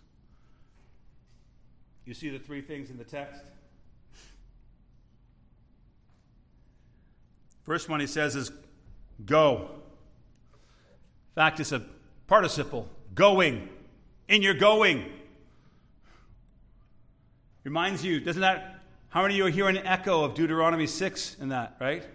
You 2.06 2.14
see 2.14 2.30
the 2.30 2.40
three 2.40 2.62
things 2.62 2.90
in 2.90 2.98
the 2.98 3.04
text? 3.04 3.44
First 7.64 7.88
one 7.88 8.00
he 8.00 8.08
says 8.08 8.36
is 8.36 8.52
go. 9.26 9.70
In 10.52 11.36
fact, 11.36 11.60
it's 11.60 11.72
a 11.72 11.82
participle 12.28 12.90
going. 13.16 13.70
In 14.28 14.42
your 14.42 14.54
going. 14.54 15.06
Reminds 17.64 18.04
you, 18.04 18.20
doesn't 18.20 18.42
that, 18.42 18.82
how 19.10 19.22
many 19.22 19.36
of 19.36 19.38
you 19.38 19.46
are 19.46 19.50
hearing 19.50 19.78
an 19.78 19.86
echo 19.86 20.24
of 20.24 20.34
Deuteronomy 20.34 20.88
6 20.88 21.38
in 21.40 21.50
that, 21.50 21.78
right? 21.80 22.06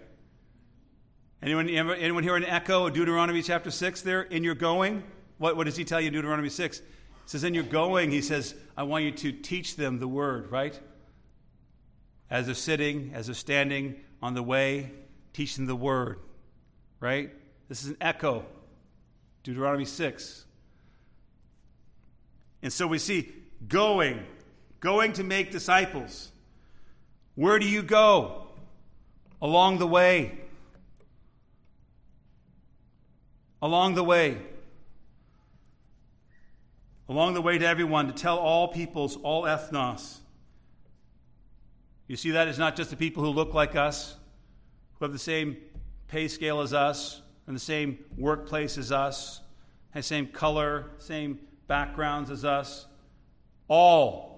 Anyone, 1.41 1.69
anyone 1.69 2.23
hear 2.23 2.35
an 2.35 2.45
echo 2.45 2.87
of 2.87 2.93
Deuteronomy 2.93 3.41
chapter 3.41 3.71
6 3.71 4.01
there? 4.01 4.23
In 4.23 4.43
your 4.43 4.55
going? 4.55 5.03
What, 5.37 5.55
what 5.55 5.65
does 5.65 5.77
he 5.77 5.85
tell 5.85 6.01
you 6.01 6.07
in 6.07 6.13
Deuteronomy 6.13 6.49
6? 6.49 6.81
says, 7.29 7.43
In 7.43 7.53
your 7.53 7.63
going, 7.63 8.09
he 8.09 8.21
says, 8.21 8.55
I 8.75 8.83
want 8.83 9.03
you 9.05 9.11
to 9.11 9.31
teach 9.31 9.75
them 9.75 9.99
the 9.99 10.07
word, 10.07 10.51
right? 10.51 10.77
As 12.29 12.47
they're 12.47 12.55
sitting, 12.55 13.11
as 13.13 13.27
they're 13.27 13.35
standing 13.35 13.99
on 14.21 14.33
the 14.33 14.41
way, 14.41 14.91
teach 15.31 15.55
them 15.55 15.67
the 15.67 15.75
word, 15.75 16.19
right? 16.99 17.29
This 17.67 17.83
is 17.83 17.89
an 17.89 17.97
echo. 18.01 18.45
Deuteronomy 19.43 19.85
6. 19.85 20.45
And 22.63 22.73
so 22.73 22.87
we 22.87 22.97
see 22.97 23.31
going, 23.67 24.25
going 24.79 25.13
to 25.13 25.23
make 25.23 25.51
disciples. 25.51 26.31
Where 27.35 27.59
do 27.59 27.67
you 27.67 27.81
go? 27.81 28.47
Along 29.41 29.77
the 29.77 29.87
way. 29.87 30.39
Along 33.61 33.95
the 33.95 34.03
way 34.03 34.37
along 37.09 37.33
the 37.33 37.41
way 37.41 37.57
to 37.57 37.65
everyone 37.65 38.05
to 38.07 38.13
tell 38.13 38.37
all 38.37 38.67
peoples, 38.67 39.17
all 39.23 39.43
ethnos. 39.43 40.19
You 42.07 42.15
see, 42.15 42.31
that 42.31 42.47
is 42.47 42.59
not 42.59 42.75
just 42.75 42.91
the 42.91 42.95
people 42.95 43.23
who 43.23 43.31
look 43.31 43.53
like 43.53 43.75
us, 43.75 44.15
who 44.97 45.05
have 45.05 45.11
the 45.11 45.19
same 45.19 45.57
pay 46.07 46.27
scale 46.27 46.61
as 46.61 46.73
us, 46.73 47.21
and 47.47 47.55
the 47.55 47.59
same 47.59 47.97
workplace 48.15 48.77
as 48.77 48.91
us, 48.91 49.41
the 49.93 50.03
same 50.03 50.27
color, 50.27 50.85
same 50.99 51.39
backgrounds 51.67 52.29
as 52.29 52.45
us. 52.45 52.85
All. 53.67 54.28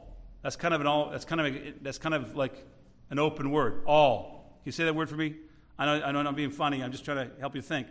That's 0.41 0.56
kind 0.56 0.73
of 0.73 0.82
an 0.82 0.88
all. 0.88 1.10
That's 1.12 1.25
kind 1.25 1.41
of 1.41 1.47
a, 1.47 1.73
that's 1.82 1.97
kind 1.97 2.15
of 2.15 2.36
like 2.36 2.65
an 3.10 3.19
open 3.19 3.51
word. 3.51 3.84
All. 3.86 4.58
Can 4.63 4.65
you 4.65 4.71
say 4.71 4.86
that 4.86 4.95
word 4.95 5.10
for 5.10 5.15
me? 5.15 5.36
I 5.77 5.86
know, 5.86 6.06
I 6.06 6.12
know 6.12 6.19
I'm 6.19 6.36
being 6.36 6.51
funny. 6.51 6.84
I'm 6.84 6.91
just 6.91 7.06
trying 7.06 7.27
to 7.27 7.39
help 7.39 7.56
you 7.56 7.62
think. 7.62 7.88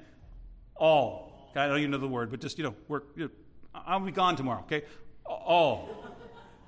All. 0.76 1.50
I 1.54 1.66
don't 1.66 1.78
even 1.78 1.90
know 1.90 1.98
the 1.98 2.08
word, 2.08 2.30
but 2.30 2.40
just 2.40 2.58
you 2.58 2.64
know, 2.64 2.74
work. 2.88 3.08
You 3.16 3.24
know, 3.24 3.30
I'll 3.74 4.00
be 4.00 4.12
gone 4.12 4.36
tomorrow, 4.36 4.60
okay? 4.62 4.82
All. 5.24 5.88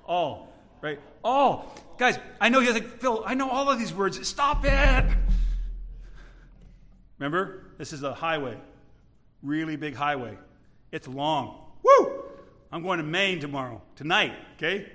All. 0.05 0.49
Right? 0.81 0.99
All. 1.23 1.73
Guys, 1.97 2.19
I 2.41 2.49
know 2.49 2.59
you're 2.59 2.73
like, 2.73 2.99
Phil, 2.99 3.23
I 3.25 3.33
know 3.33 3.49
all 3.49 3.69
of 3.69 3.79
these 3.79 3.93
words. 3.93 4.25
Stop 4.27 4.65
it! 4.65 5.05
Remember? 7.17 7.63
This 7.77 7.93
is 7.93 8.03
a 8.03 8.13
highway. 8.13 8.57
Really 9.41 9.77
big 9.77 9.95
highway. 9.95 10.37
It's 10.91 11.07
long. 11.07 11.61
Woo! 11.83 12.23
I'm 12.71 12.83
going 12.83 12.97
to 12.97 13.03
Maine 13.03 13.39
tomorrow, 13.39 13.81
tonight, 13.95 14.33
okay? 14.57 14.91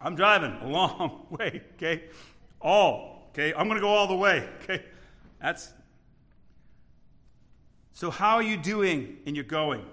I'm 0.00 0.14
driving 0.14 0.56
a 0.62 0.68
long 0.68 1.26
way, 1.30 1.62
okay? 1.74 2.04
All, 2.60 3.28
okay? 3.30 3.52
I'm 3.54 3.66
going 3.66 3.76
to 3.76 3.82
go 3.82 3.88
all 3.88 4.06
the 4.06 4.14
way, 4.14 4.48
okay? 4.62 4.82
That's. 5.40 5.72
So, 7.92 8.10
how 8.10 8.36
are 8.36 8.42
you 8.42 8.56
doing 8.56 9.18
in 9.26 9.34
your 9.34 9.44
going? 9.44 9.84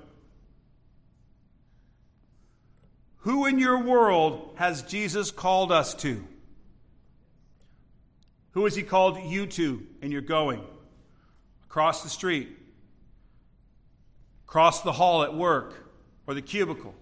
Who 3.27 3.45
in 3.45 3.59
your 3.59 3.83
world 3.83 4.53
has 4.55 4.83
Jesus 4.83 5.31
called 5.31 5.71
us 5.71 5.93
to? 5.95 6.25
Who 8.51 8.63
has 8.63 8.75
he 8.75 8.83
called 8.83 9.19
you 9.25 9.45
to 9.47 9.85
in 10.01 10.11
your 10.11 10.21
going? 10.21 10.63
Across 11.65 12.03
the 12.03 12.09
street, 12.09 12.57
across 14.47 14.81
the 14.81 14.93
hall 14.93 15.23
at 15.23 15.35
work 15.35 15.91
or 16.25 16.33
the 16.33 16.41
cubicle, 16.41 16.95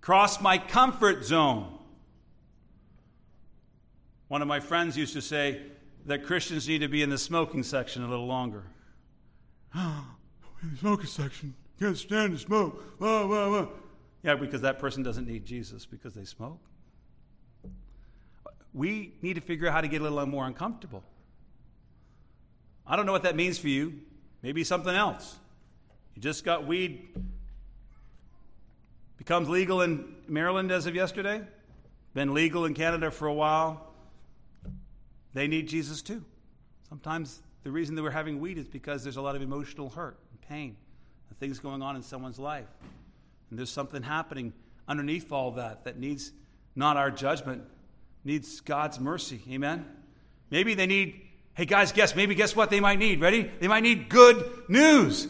across 0.00 0.40
my 0.40 0.56
comfort 0.56 1.24
zone. 1.24 1.71
One 4.32 4.40
of 4.40 4.48
my 4.48 4.60
friends 4.60 4.96
used 4.96 5.12
to 5.12 5.20
say 5.20 5.60
that 6.06 6.24
Christians 6.24 6.66
need 6.66 6.78
to 6.78 6.88
be 6.88 7.02
in 7.02 7.10
the 7.10 7.18
smoking 7.18 7.62
section 7.62 8.02
a 8.02 8.08
little 8.08 8.24
longer. 8.24 8.62
In 9.74 10.70
the 10.70 10.78
smoking 10.78 11.04
section. 11.04 11.54
Can't 11.78 11.98
stand 11.98 12.32
the 12.32 12.38
smoke. 12.38 12.82
Yeah, 14.22 14.36
because 14.36 14.62
that 14.62 14.78
person 14.78 15.02
doesn't 15.02 15.28
need 15.28 15.44
Jesus 15.44 15.84
because 15.84 16.14
they 16.14 16.24
smoke. 16.24 16.60
We 18.72 19.12
need 19.20 19.34
to 19.34 19.42
figure 19.42 19.68
out 19.68 19.74
how 19.74 19.82
to 19.82 19.88
get 19.88 20.00
a 20.00 20.04
little 20.04 20.24
more 20.24 20.46
uncomfortable. 20.46 21.04
I 22.86 22.96
don't 22.96 23.04
know 23.04 23.12
what 23.12 23.24
that 23.24 23.36
means 23.36 23.58
for 23.58 23.68
you. 23.68 24.00
Maybe 24.40 24.64
something 24.64 24.94
else. 24.94 25.36
You 26.14 26.22
just 26.22 26.42
got 26.42 26.66
weed 26.66 27.06
becomes 29.18 29.50
legal 29.50 29.82
in 29.82 30.14
Maryland 30.26 30.72
as 30.72 30.86
of 30.86 30.94
yesterday. 30.94 31.42
Been 32.14 32.32
legal 32.32 32.64
in 32.64 32.72
Canada 32.72 33.10
for 33.10 33.26
a 33.28 33.34
while. 33.34 33.91
They 35.34 35.48
need 35.48 35.68
Jesus 35.68 36.02
too. 36.02 36.24
Sometimes 36.88 37.42
the 37.62 37.70
reason 37.70 37.94
that 37.94 38.02
we're 38.02 38.10
having 38.10 38.40
weed 38.40 38.58
is 38.58 38.68
because 38.68 39.02
there's 39.02 39.16
a 39.16 39.22
lot 39.22 39.36
of 39.36 39.42
emotional 39.42 39.88
hurt 39.88 40.18
and 40.30 40.40
pain 40.48 40.76
and 41.28 41.38
things 41.38 41.58
going 41.58 41.80
on 41.82 41.96
in 41.96 42.02
someone's 42.02 42.38
life. 42.38 42.68
And 43.50 43.58
there's 43.58 43.70
something 43.70 44.02
happening 44.02 44.52
underneath 44.88 45.32
all 45.32 45.52
that 45.52 45.84
that 45.84 45.98
needs 45.98 46.32
not 46.74 46.96
our 46.96 47.10
judgment, 47.10 47.62
needs 48.24 48.60
God's 48.60 48.98
mercy. 49.00 49.40
Amen? 49.50 49.86
Maybe 50.50 50.74
they 50.74 50.86
need, 50.86 51.20
hey 51.54 51.64
guys, 51.64 51.92
guess, 51.92 52.14
maybe 52.14 52.34
guess 52.34 52.54
what 52.54 52.70
they 52.70 52.80
might 52.80 52.98
need? 52.98 53.20
Ready? 53.20 53.50
They 53.60 53.68
might 53.68 53.82
need 53.82 54.08
good 54.08 54.44
news. 54.68 55.26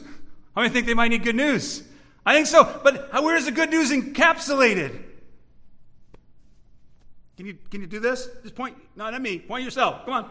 How 0.55 0.63
many 0.63 0.73
think 0.73 0.87
they 0.87 0.95
might 0.95 1.09
need 1.09 1.23
good 1.23 1.37
news? 1.37 1.83
I 2.27 2.35
think 2.35 2.47
so. 2.47 2.81
But 2.83 3.13
where 3.23 3.37
is 3.37 3.45
the 3.45 3.53
good 3.53 3.71
news 3.71 3.91
encapsulated? 3.91 5.03
Can 7.43 7.49
you, 7.49 7.59
can 7.73 7.81
you 7.81 7.89
do 7.89 7.99
this? 7.99 8.29
Just 8.45 8.55
point, 8.55 8.77
not 8.95 9.15
at 9.15 9.21
me, 9.21 9.37
point 9.37 9.65
yourself. 9.65 10.05
Come 10.05 10.15
on. 10.15 10.31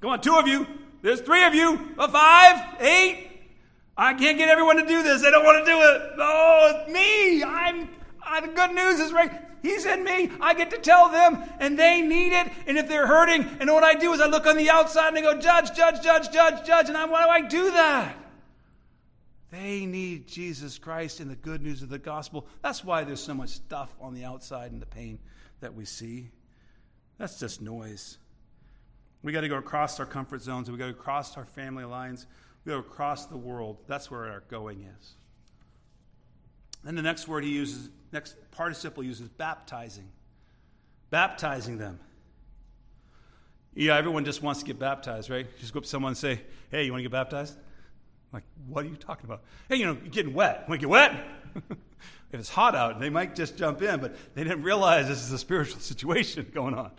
Come 0.00 0.12
on, 0.12 0.22
two 0.22 0.34
of 0.34 0.48
you. 0.48 0.66
There's 1.02 1.20
three 1.20 1.44
of 1.44 1.54
you. 1.54 1.94
A 1.98 2.08
five, 2.08 2.80
eight, 2.80 3.28
I 3.98 4.14
can't 4.14 4.38
get 4.38 4.48
everyone 4.48 4.76
to 4.78 4.86
do 4.86 5.02
this. 5.02 5.20
They 5.20 5.30
don't 5.30 5.44
want 5.44 5.62
to 5.66 5.70
do 5.70 5.78
it. 5.78 6.12
Oh, 6.18 6.72
it's 6.74 6.90
me. 6.90 7.44
I'm 7.44 7.86
the 8.40 8.48
good 8.48 8.70
news 8.70 8.98
is 8.98 9.12
right. 9.12 9.30
He's 9.60 9.84
in 9.84 10.04
me. 10.04 10.30
I 10.40 10.54
get 10.54 10.70
to 10.70 10.78
tell 10.78 11.10
them, 11.10 11.36
and 11.60 11.78
they 11.78 12.00
need 12.00 12.32
it. 12.32 12.50
And 12.66 12.78
if 12.78 12.88
they're 12.88 13.06
hurting, 13.06 13.44
and 13.60 13.70
what 13.70 13.84
I 13.84 13.92
do 13.92 14.14
is 14.14 14.22
I 14.22 14.26
look 14.26 14.46
on 14.46 14.56
the 14.56 14.70
outside 14.70 15.08
and 15.08 15.18
I 15.18 15.20
go, 15.20 15.38
judge, 15.38 15.76
judge, 15.76 16.02
judge, 16.02 16.32
judge, 16.32 16.66
judge. 16.66 16.88
And 16.88 16.96
I, 16.96 17.04
why 17.04 17.24
do 17.24 17.28
I 17.28 17.46
do 17.46 17.70
that? 17.72 18.16
They 19.50 19.84
need 19.84 20.28
Jesus 20.28 20.78
Christ 20.78 21.20
and 21.20 21.30
the 21.30 21.36
good 21.36 21.60
news 21.60 21.82
of 21.82 21.90
the 21.90 21.98
gospel. 21.98 22.46
That's 22.62 22.82
why 22.82 23.04
there's 23.04 23.22
so 23.22 23.34
much 23.34 23.50
stuff 23.50 23.94
on 24.00 24.14
the 24.14 24.24
outside 24.24 24.72
and 24.72 24.80
the 24.80 24.86
pain 24.86 25.18
that 25.62 25.74
we 25.74 25.84
see. 25.84 26.28
That's 27.18 27.40
just 27.40 27.62
noise. 27.62 28.18
We 29.22 29.32
got 29.32 29.40
to 29.40 29.48
go 29.48 29.56
across 29.56 29.98
our 29.98 30.06
comfort 30.06 30.42
zones. 30.42 30.70
We 30.70 30.76
got 30.76 30.88
to 30.88 30.92
cross 30.92 31.36
our 31.36 31.46
family 31.46 31.84
lines. 31.84 32.26
We 32.64 32.70
got 32.70 32.76
to 32.76 32.82
cross 32.82 33.26
the 33.26 33.36
world. 33.36 33.78
That's 33.86 34.10
where 34.10 34.30
our 34.30 34.42
going 34.48 34.86
is. 35.00 35.14
Then 36.84 36.96
the 36.96 37.02
next 37.02 37.28
word 37.28 37.44
he 37.44 37.50
uses, 37.50 37.88
next 38.12 38.34
participle 38.50 39.04
uses 39.04 39.28
baptizing. 39.28 40.08
Baptizing 41.10 41.78
them. 41.78 42.00
Yeah, 43.74 43.96
everyone 43.96 44.24
just 44.24 44.42
wants 44.42 44.60
to 44.60 44.66
get 44.66 44.78
baptized, 44.78 45.30
right? 45.30 45.46
You 45.46 45.60
just 45.60 45.72
go 45.72 45.78
up 45.78 45.84
to 45.84 45.88
someone 45.88 46.10
and 46.10 46.16
say, 46.16 46.40
hey, 46.70 46.84
you 46.84 46.92
want 46.92 47.00
to 47.00 47.04
get 47.04 47.12
baptized? 47.12 47.56
Like, 48.32 48.42
what 48.66 48.84
are 48.84 48.88
you 48.88 48.96
talking 48.96 49.26
about? 49.26 49.42
Hey, 49.68 49.76
you 49.76 49.86
know, 49.86 49.92
you're 49.92 50.10
getting 50.10 50.34
wet. 50.34 50.68
Want 50.68 50.80
to 50.80 50.86
get 50.86 50.90
wet? 50.90 51.24
if 52.32 52.40
it's 52.40 52.48
hot 52.48 52.74
out, 52.74 52.98
they 52.98 53.10
might 53.10 53.34
just 53.36 53.56
jump 53.56 53.82
in, 53.82 54.00
but 54.00 54.16
they 54.34 54.42
didn't 54.42 54.62
realize 54.62 55.06
this 55.06 55.22
is 55.22 55.30
a 55.32 55.38
spiritual 55.38 55.80
situation 55.80 56.50
going 56.52 56.74
on. 56.74 56.90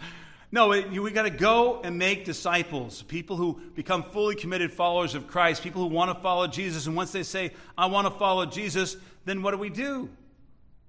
No, 0.51 0.67
we 0.67 1.09
got 1.09 1.23
to 1.23 1.31
go 1.31 1.81
and 1.81 1.97
make 1.97 2.25
disciples, 2.25 3.01
people 3.01 3.37
who 3.37 3.59
become 3.73 4.03
fully 4.03 4.35
committed 4.35 4.71
followers 4.71 5.15
of 5.15 5.25
Christ, 5.25 5.63
people 5.63 5.81
who 5.81 5.87
want 5.87 6.15
to 6.15 6.21
follow 6.21 6.45
Jesus. 6.45 6.85
And 6.85 6.95
once 6.95 7.11
they 7.11 7.23
say, 7.23 7.53
I 7.75 7.87
want 7.87 8.05
to 8.05 8.11
follow 8.11 8.45
Jesus, 8.45 8.95
then 9.25 9.41
what 9.41 9.49
do 9.49 9.57
we 9.57 9.71
do? 9.71 10.09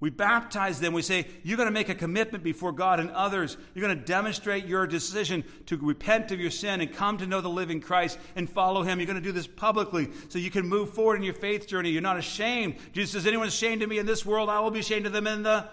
We 0.01 0.09
baptize 0.09 0.81
them. 0.81 0.93
We 0.93 1.01
say, 1.01 1.25
You're 1.43 1.57
going 1.57 1.67
to 1.67 1.73
make 1.73 1.87
a 1.87 1.95
commitment 1.95 2.43
before 2.43 2.73
God 2.73 2.99
and 2.99 3.09
others. 3.11 3.55
You're 3.73 3.85
going 3.87 3.97
to 3.97 4.05
demonstrate 4.05 4.65
your 4.65 4.85
decision 4.85 5.43
to 5.67 5.77
repent 5.77 6.31
of 6.31 6.39
your 6.39 6.51
sin 6.51 6.81
and 6.81 6.93
come 6.93 7.17
to 7.19 7.27
know 7.27 7.39
the 7.39 7.49
living 7.49 7.79
Christ 7.79 8.19
and 8.35 8.49
follow 8.49 8.83
Him. 8.83 8.99
You're 8.99 9.07
going 9.07 9.15
to 9.15 9.21
do 9.21 9.31
this 9.31 9.47
publicly 9.47 10.09
so 10.27 10.37
you 10.37 10.51
can 10.51 10.67
move 10.67 10.93
forward 10.93 11.15
in 11.15 11.23
your 11.23 11.33
faith 11.33 11.67
journey. 11.67 11.91
You're 11.91 12.01
not 12.01 12.17
ashamed. 12.17 12.75
Jesus 12.91 13.11
says, 13.13 13.25
Anyone 13.25 13.47
ashamed 13.47 13.83
of 13.83 13.89
me 13.89 13.97
in 13.97 14.05
this 14.05 14.25
world, 14.25 14.49
I 14.49 14.59
will 14.59 14.71
be 14.71 14.79
ashamed 14.79 15.05
of 15.05 15.13
them 15.13 15.27
in 15.27 15.43
the 15.43 15.69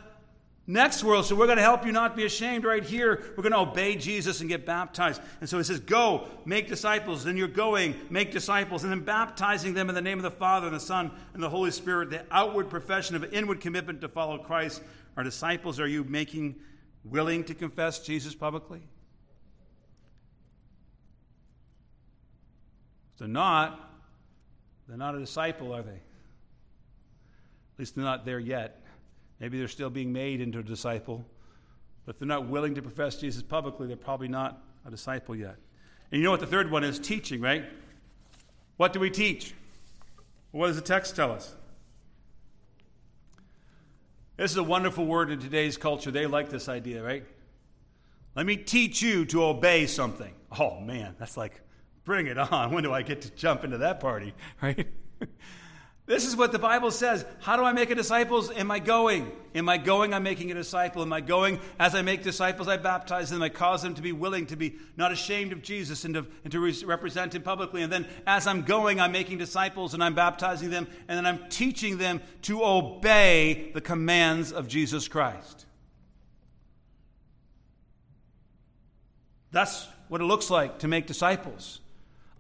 next 0.67 1.03
world. 1.03 1.27
So 1.27 1.35
we're 1.35 1.47
going 1.47 1.59
to 1.59 1.63
help 1.63 1.85
you 1.85 1.93
not 1.93 2.17
be 2.17 2.25
ashamed 2.25 2.65
right 2.65 2.85
here. 2.85 3.23
We're 3.37 3.43
going 3.43 3.53
to 3.53 3.59
obey 3.59 3.97
Jesus 3.97 4.41
and 4.41 4.49
get 4.49 4.65
baptized. 4.65 5.21
And 5.41 5.49
so 5.49 5.59
he 5.59 5.65
says, 5.65 5.81
Go, 5.81 6.29
make 6.45 6.69
disciples. 6.69 7.25
Then 7.25 7.37
you're 7.37 7.49
going, 7.49 7.95
make 8.11 8.33
disciples, 8.33 8.85
and 8.85 8.93
then 8.93 9.01
baptizing 9.01 9.75
them 9.75 9.89
in 9.89 9.95
the 9.95 10.03
name 10.03 10.19
of 10.19 10.23
the 10.23 10.31
Father 10.31 10.67
and 10.67 10.77
the 10.77 10.81
Son 10.81 11.11
and 11.35 11.43
the 11.43 11.51
Holy 11.51 11.71
Spirit, 11.71 12.11
the 12.11 12.25
outward 12.31 12.71
profession 12.71 13.17
of 13.17 13.25
inward 13.33 13.61
commitment 13.61 14.01
to 14.01 14.09
follow 14.09 14.39
Christ. 14.39 14.83
Our 15.17 15.25
disciples, 15.25 15.79
are 15.79 15.89
you 15.89 16.05
making 16.05 16.57
willing 17.05 17.45
to 17.45 17.55
confess 17.55 17.99
Jesus 17.99 18.35
publicly? 18.35 18.81
If 23.13 23.19
they're 23.19 23.29
not, 23.29 23.91
they're 24.89 24.97
not 24.97 25.15
a 25.15 25.19
disciple, 25.19 25.75
are 25.75 25.83
they? 25.83 25.91
At 25.91 27.79
least 27.79 27.95
they're 27.95 28.05
not 28.05 28.25
there 28.25 28.39
yet. 28.39 28.82
Maybe 29.43 29.59
they're 29.59 29.67
still 29.67 29.91
being 29.91 30.13
made 30.13 30.41
into 30.41 30.61
a 30.61 30.63
disciple. 30.63 31.27
But 32.07 32.15
if 32.15 32.21
they're 32.21 32.29
not 32.29 32.47
willing 32.47 32.77
to 32.77 32.83
profess 32.83 33.17
Jesus 33.17 33.43
publicly, 33.43 33.89
they're 33.89 33.97
probably 33.97 34.29
not 34.29 34.63
a 34.87 34.91
disciple 34.91 35.35
yet. 35.35 35.57
And 36.13 36.21
you 36.21 36.23
know 36.23 36.31
what 36.31 36.39
the 36.39 36.47
third 36.47 36.71
one 36.71 36.85
is? 36.85 37.01
Teaching, 37.01 37.41
right? 37.41 37.65
What 38.77 38.93
do 38.93 39.01
we 39.01 39.11
teach? 39.11 39.53
What 40.53 40.69
does 40.69 40.77
the 40.77 40.83
text 40.83 41.17
tell 41.17 41.33
us? 41.33 41.53
This 44.37 44.53
is 44.53 44.57
a 44.57 44.63
wonderful 44.63 45.07
word 45.07 45.33
in 45.33 45.41
today's 45.41 45.77
culture. 45.77 46.13
They 46.13 46.27
like 46.27 46.49
this 46.49 46.69
idea, 46.69 47.03
right? 47.03 47.25
Let 48.37 48.47
me 48.47 48.57
teach 48.57 49.03
you 49.03 49.25
to 49.27 49.43
obey 49.45 49.87
something. 49.87 50.33
Oh 50.57 50.79
man, 50.79 51.17
that's 51.19 51.37
like, 51.37 51.61
bring 52.05 52.29
it 52.29 52.39
on. 52.39 52.71
When 52.73 52.85
do 52.85 52.93
I 52.93 53.03
get 53.03 53.23
to 53.23 53.31
jump 53.31 53.65
into 53.65 53.79
that 53.79 53.99
party, 53.99 54.35
right? 54.63 54.87
This 56.13 56.27
is 56.27 56.37
what 56.37 56.53
the 56.53 56.59
Bible 56.59 56.91
says. 56.91 57.25
How 57.41 57.57
do 57.57 57.65
I 57.65 57.73
make 57.73 57.89
a 57.89 57.95
disciples? 57.95 58.51
Am 58.51 58.71
I 58.71 58.81
going? 58.81 59.33
Am 59.55 59.67
I 59.67 59.79
going? 59.79 60.13
I'm 60.13 60.23
making 60.23 60.51
a 60.51 60.55
disciple. 60.55 61.01
Am 61.01 61.11
I 61.11 61.23
going? 61.23 61.59
As 61.79 61.95
I 61.95 62.03
make 62.03 62.23
disciples, 62.23 62.69
I 62.69 62.77
baptize 62.77 63.31
them. 63.31 63.41
I 63.41 63.49
cause 63.49 63.81
them 63.81 63.95
to 63.95 64.03
be 64.03 64.13
willing 64.13 64.45
to 64.49 64.57
be 64.57 64.75
not 64.99 65.11
ashamed 65.11 65.53
of 65.53 65.63
Jesus 65.63 66.05
and 66.05 66.13
to, 66.13 66.27
and 66.45 66.53
to 66.53 66.61
re- 66.61 66.85
represent 66.85 67.35
him 67.35 67.41
publicly. 67.41 67.81
And 67.81 67.91
then 67.91 68.07
as 68.27 68.47
I'm 68.47 68.61
going, 68.61 69.01
I'm 69.01 69.11
making 69.11 69.39
disciples 69.39 69.95
and 69.95 70.05
I'm 70.05 70.15
baptizing 70.15 70.69
them. 70.69 70.87
And 71.09 71.17
then 71.17 71.25
I'm 71.25 71.49
teaching 71.49 71.97
them 71.97 72.21
to 72.43 72.63
obey 72.63 73.71
the 73.73 73.81
commands 73.81 74.53
of 74.53 74.69
Jesus 74.69 75.09
Christ. 75.09 75.65
That's 79.51 79.89
what 80.09 80.21
it 80.21 80.25
looks 80.25 80.51
like 80.51 80.81
to 80.81 80.89
make 80.89 81.07
disciples. 81.07 81.81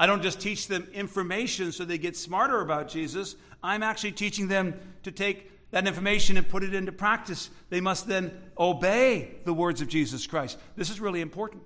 I 0.02 0.06
don't 0.06 0.20
just 0.20 0.40
teach 0.40 0.66
them 0.66 0.88
information 0.92 1.70
so 1.70 1.84
they 1.84 1.96
get 1.96 2.16
smarter 2.16 2.60
about 2.60 2.88
Jesus. 2.88 3.36
I'm 3.62 3.84
actually 3.84 4.10
teaching 4.10 4.48
them 4.48 4.74
to 5.04 5.12
take 5.12 5.70
that 5.70 5.86
information 5.86 6.36
and 6.36 6.48
put 6.48 6.64
it 6.64 6.74
into 6.74 6.90
practice. 6.90 7.50
They 7.70 7.80
must 7.80 8.08
then 8.08 8.36
obey 8.58 9.36
the 9.44 9.54
words 9.54 9.80
of 9.80 9.86
Jesus 9.86 10.26
Christ. 10.26 10.58
This 10.74 10.90
is 10.90 10.98
really 10.98 11.20
important. 11.20 11.62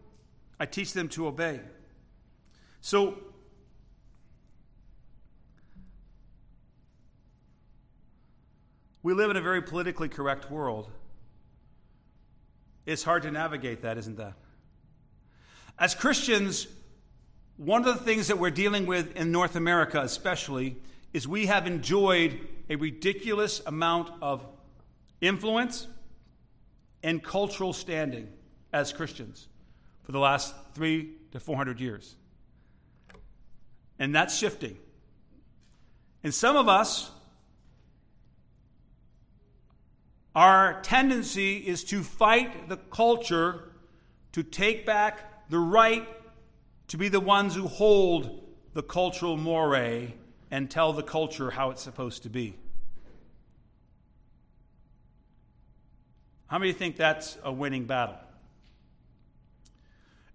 I 0.60 0.66
teach 0.66 0.92
them 0.92 1.08
to 1.08 1.28
obey. 1.28 1.60
So, 2.82 3.16
we 9.02 9.14
live 9.14 9.30
in 9.30 9.38
a 9.38 9.40
very 9.40 9.62
politically 9.62 10.10
correct 10.10 10.50
world. 10.50 10.90
It's 12.84 13.02
hard 13.02 13.22
to 13.22 13.30
navigate 13.30 13.80
that, 13.80 13.96
isn't 13.96 14.18
that? 14.18 14.34
As 15.78 15.94
Christians, 15.94 16.66
one 17.56 17.86
of 17.86 17.98
the 17.98 18.04
things 18.04 18.28
that 18.28 18.38
we're 18.38 18.50
dealing 18.50 18.86
with 18.86 19.16
in 19.16 19.32
North 19.32 19.56
America, 19.56 20.00
especially, 20.00 20.76
is 21.14 21.26
we 21.26 21.46
have 21.46 21.66
enjoyed 21.66 22.38
a 22.68 22.76
ridiculous 22.76 23.62
amount 23.66 24.10
of 24.20 24.46
influence 25.20 25.86
and 27.02 27.22
cultural 27.22 27.72
standing 27.72 28.28
as 28.72 28.92
Christians 28.92 29.48
for 30.02 30.12
the 30.12 30.18
last 30.18 30.54
three 30.74 31.12
to 31.32 31.40
400 31.40 31.80
years. 31.80 32.14
And 33.98 34.14
that's 34.14 34.36
shifting. 34.36 34.76
And 36.22 36.34
some 36.34 36.56
of 36.56 36.68
us, 36.68 37.10
our 40.34 40.82
tendency 40.82 41.56
is 41.56 41.84
to 41.84 42.02
fight 42.02 42.68
the 42.68 42.76
culture 42.76 43.72
to 44.32 44.42
take 44.42 44.84
back 44.84 45.48
the 45.48 45.58
right 45.58 46.06
to 46.88 46.96
be 46.96 47.08
the 47.08 47.20
ones 47.20 47.54
who 47.54 47.66
hold 47.66 48.42
the 48.74 48.82
cultural 48.82 49.36
moray 49.36 50.14
and 50.50 50.70
tell 50.70 50.92
the 50.92 51.02
culture 51.02 51.50
how 51.50 51.70
it's 51.70 51.82
supposed 51.82 52.22
to 52.22 52.28
be. 52.28 52.56
How 56.46 56.58
many 56.58 56.72
think 56.72 56.96
that's 56.96 57.36
a 57.42 57.52
winning 57.52 57.86
battle? 57.86 58.16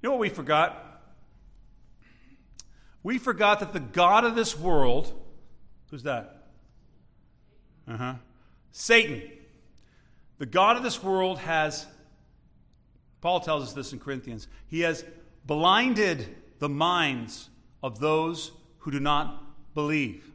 You 0.02 0.10
know 0.10 0.12
what 0.12 0.20
we 0.20 0.30
forgot? 0.30 1.04
We 3.04 3.18
forgot 3.18 3.62
that 3.62 3.74
the 3.74 3.80
God 3.80 4.26
of 4.26 4.36
this 4.36 4.58
world, 4.58 5.14
who's 5.90 6.04
that? 6.04 6.48
Uh 7.88 7.98
huh. 7.98 8.14
Satan. 8.72 9.22
The 10.38 10.46
God 10.46 10.76
of 10.76 10.84
this 10.84 11.04
world 11.04 11.38
has, 11.40 11.86
Paul 13.22 13.40
tells 13.40 13.64
us 13.64 13.74
this 13.74 13.94
in 13.94 14.00
Corinthians, 14.00 14.48
he 14.68 14.82
has 14.82 15.06
blinded 15.46 16.36
the 16.62 16.70
minds 16.70 17.50
of 17.82 18.00
those 18.00 18.52
who 18.78 18.92
do 18.92 19.00
not 19.00 19.74
believe. 19.74 20.32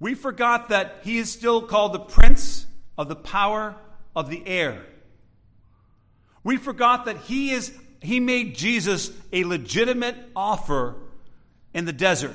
We 0.00 0.14
forgot 0.14 0.70
that 0.70 1.00
he 1.04 1.18
is 1.18 1.30
still 1.30 1.60
called 1.60 1.92
the 1.92 2.00
prince 2.00 2.64
of 2.96 3.08
the 3.08 3.16
power 3.16 3.76
of 4.16 4.30
the 4.30 4.42
air. 4.46 4.82
We 6.42 6.56
forgot 6.56 7.04
that 7.04 7.18
he 7.18 7.50
is 7.50 7.70
he 8.00 8.18
made 8.18 8.54
Jesus 8.54 9.12
a 9.30 9.44
legitimate 9.44 10.16
offer 10.34 10.96
in 11.74 11.84
the 11.84 11.92
desert 11.92 12.34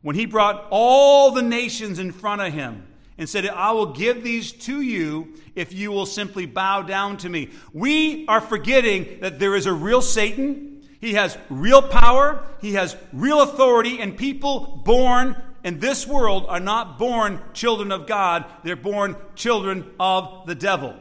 when 0.00 0.14
he 0.14 0.26
brought 0.26 0.68
all 0.70 1.32
the 1.32 1.42
nations 1.42 1.98
in 1.98 2.12
front 2.12 2.40
of 2.40 2.52
him 2.52 2.86
and 3.18 3.28
said, 3.28 3.46
I 3.48 3.72
will 3.72 3.92
give 3.92 4.22
these 4.22 4.52
to 4.52 4.80
you 4.80 5.34
if 5.56 5.72
you 5.72 5.90
will 5.90 6.06
simply 6.06 6.46
bow 6.46 6.82
down 6.82 7.16
to 7.18 7.28
me. 7.28 7.50
We 7.72 8.28
are 8.28 8.40
forgetting 8.40 9.18
that 9.22 9.40
there 9.40 9.56
is 9.56 9.66
a 9.66 9.72
real 9.72 10.02
Satan 10.02 10.69
he 11.00 11.14
has 11.14 11.36
real 11.48 11.82
power, 11.82 12.44
he 12.60 12.74
has 12.74 12.96
real 13.12 13.40
authority, 13.40 14.00
and 14.00 14.16
people 14.16 14.82
born 14.84 15.36
in 15.64 15.78
this 15.78 16.06
world 16.06 16.46
are 16.48 16.60
not 16.60 16.98
born 16.98 17.40
children 17.54 17.90
of 17.92 18.06
God, 18.06 18.44
they're 18.64 18.76
born 18.76 19.16
children 19.34 19.90
of 19.98 20.46
the 20.46 20.54
devil. 20.54 20.94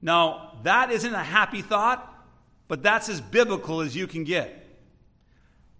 Now, 0.00 0.58
that 0.64 0.90
isn't 0.90 1.14
a 1.14 1.22
happy 1.22 1.62
thought, 1.62 2.08
but 2.66 2.82
that's 2.82 3.08
as 3.08 3.20
biblical 3.20 3.80
as 3.80 3.94
you 3.94 4.06
can 4.06 4.24
get. 4.24 4.58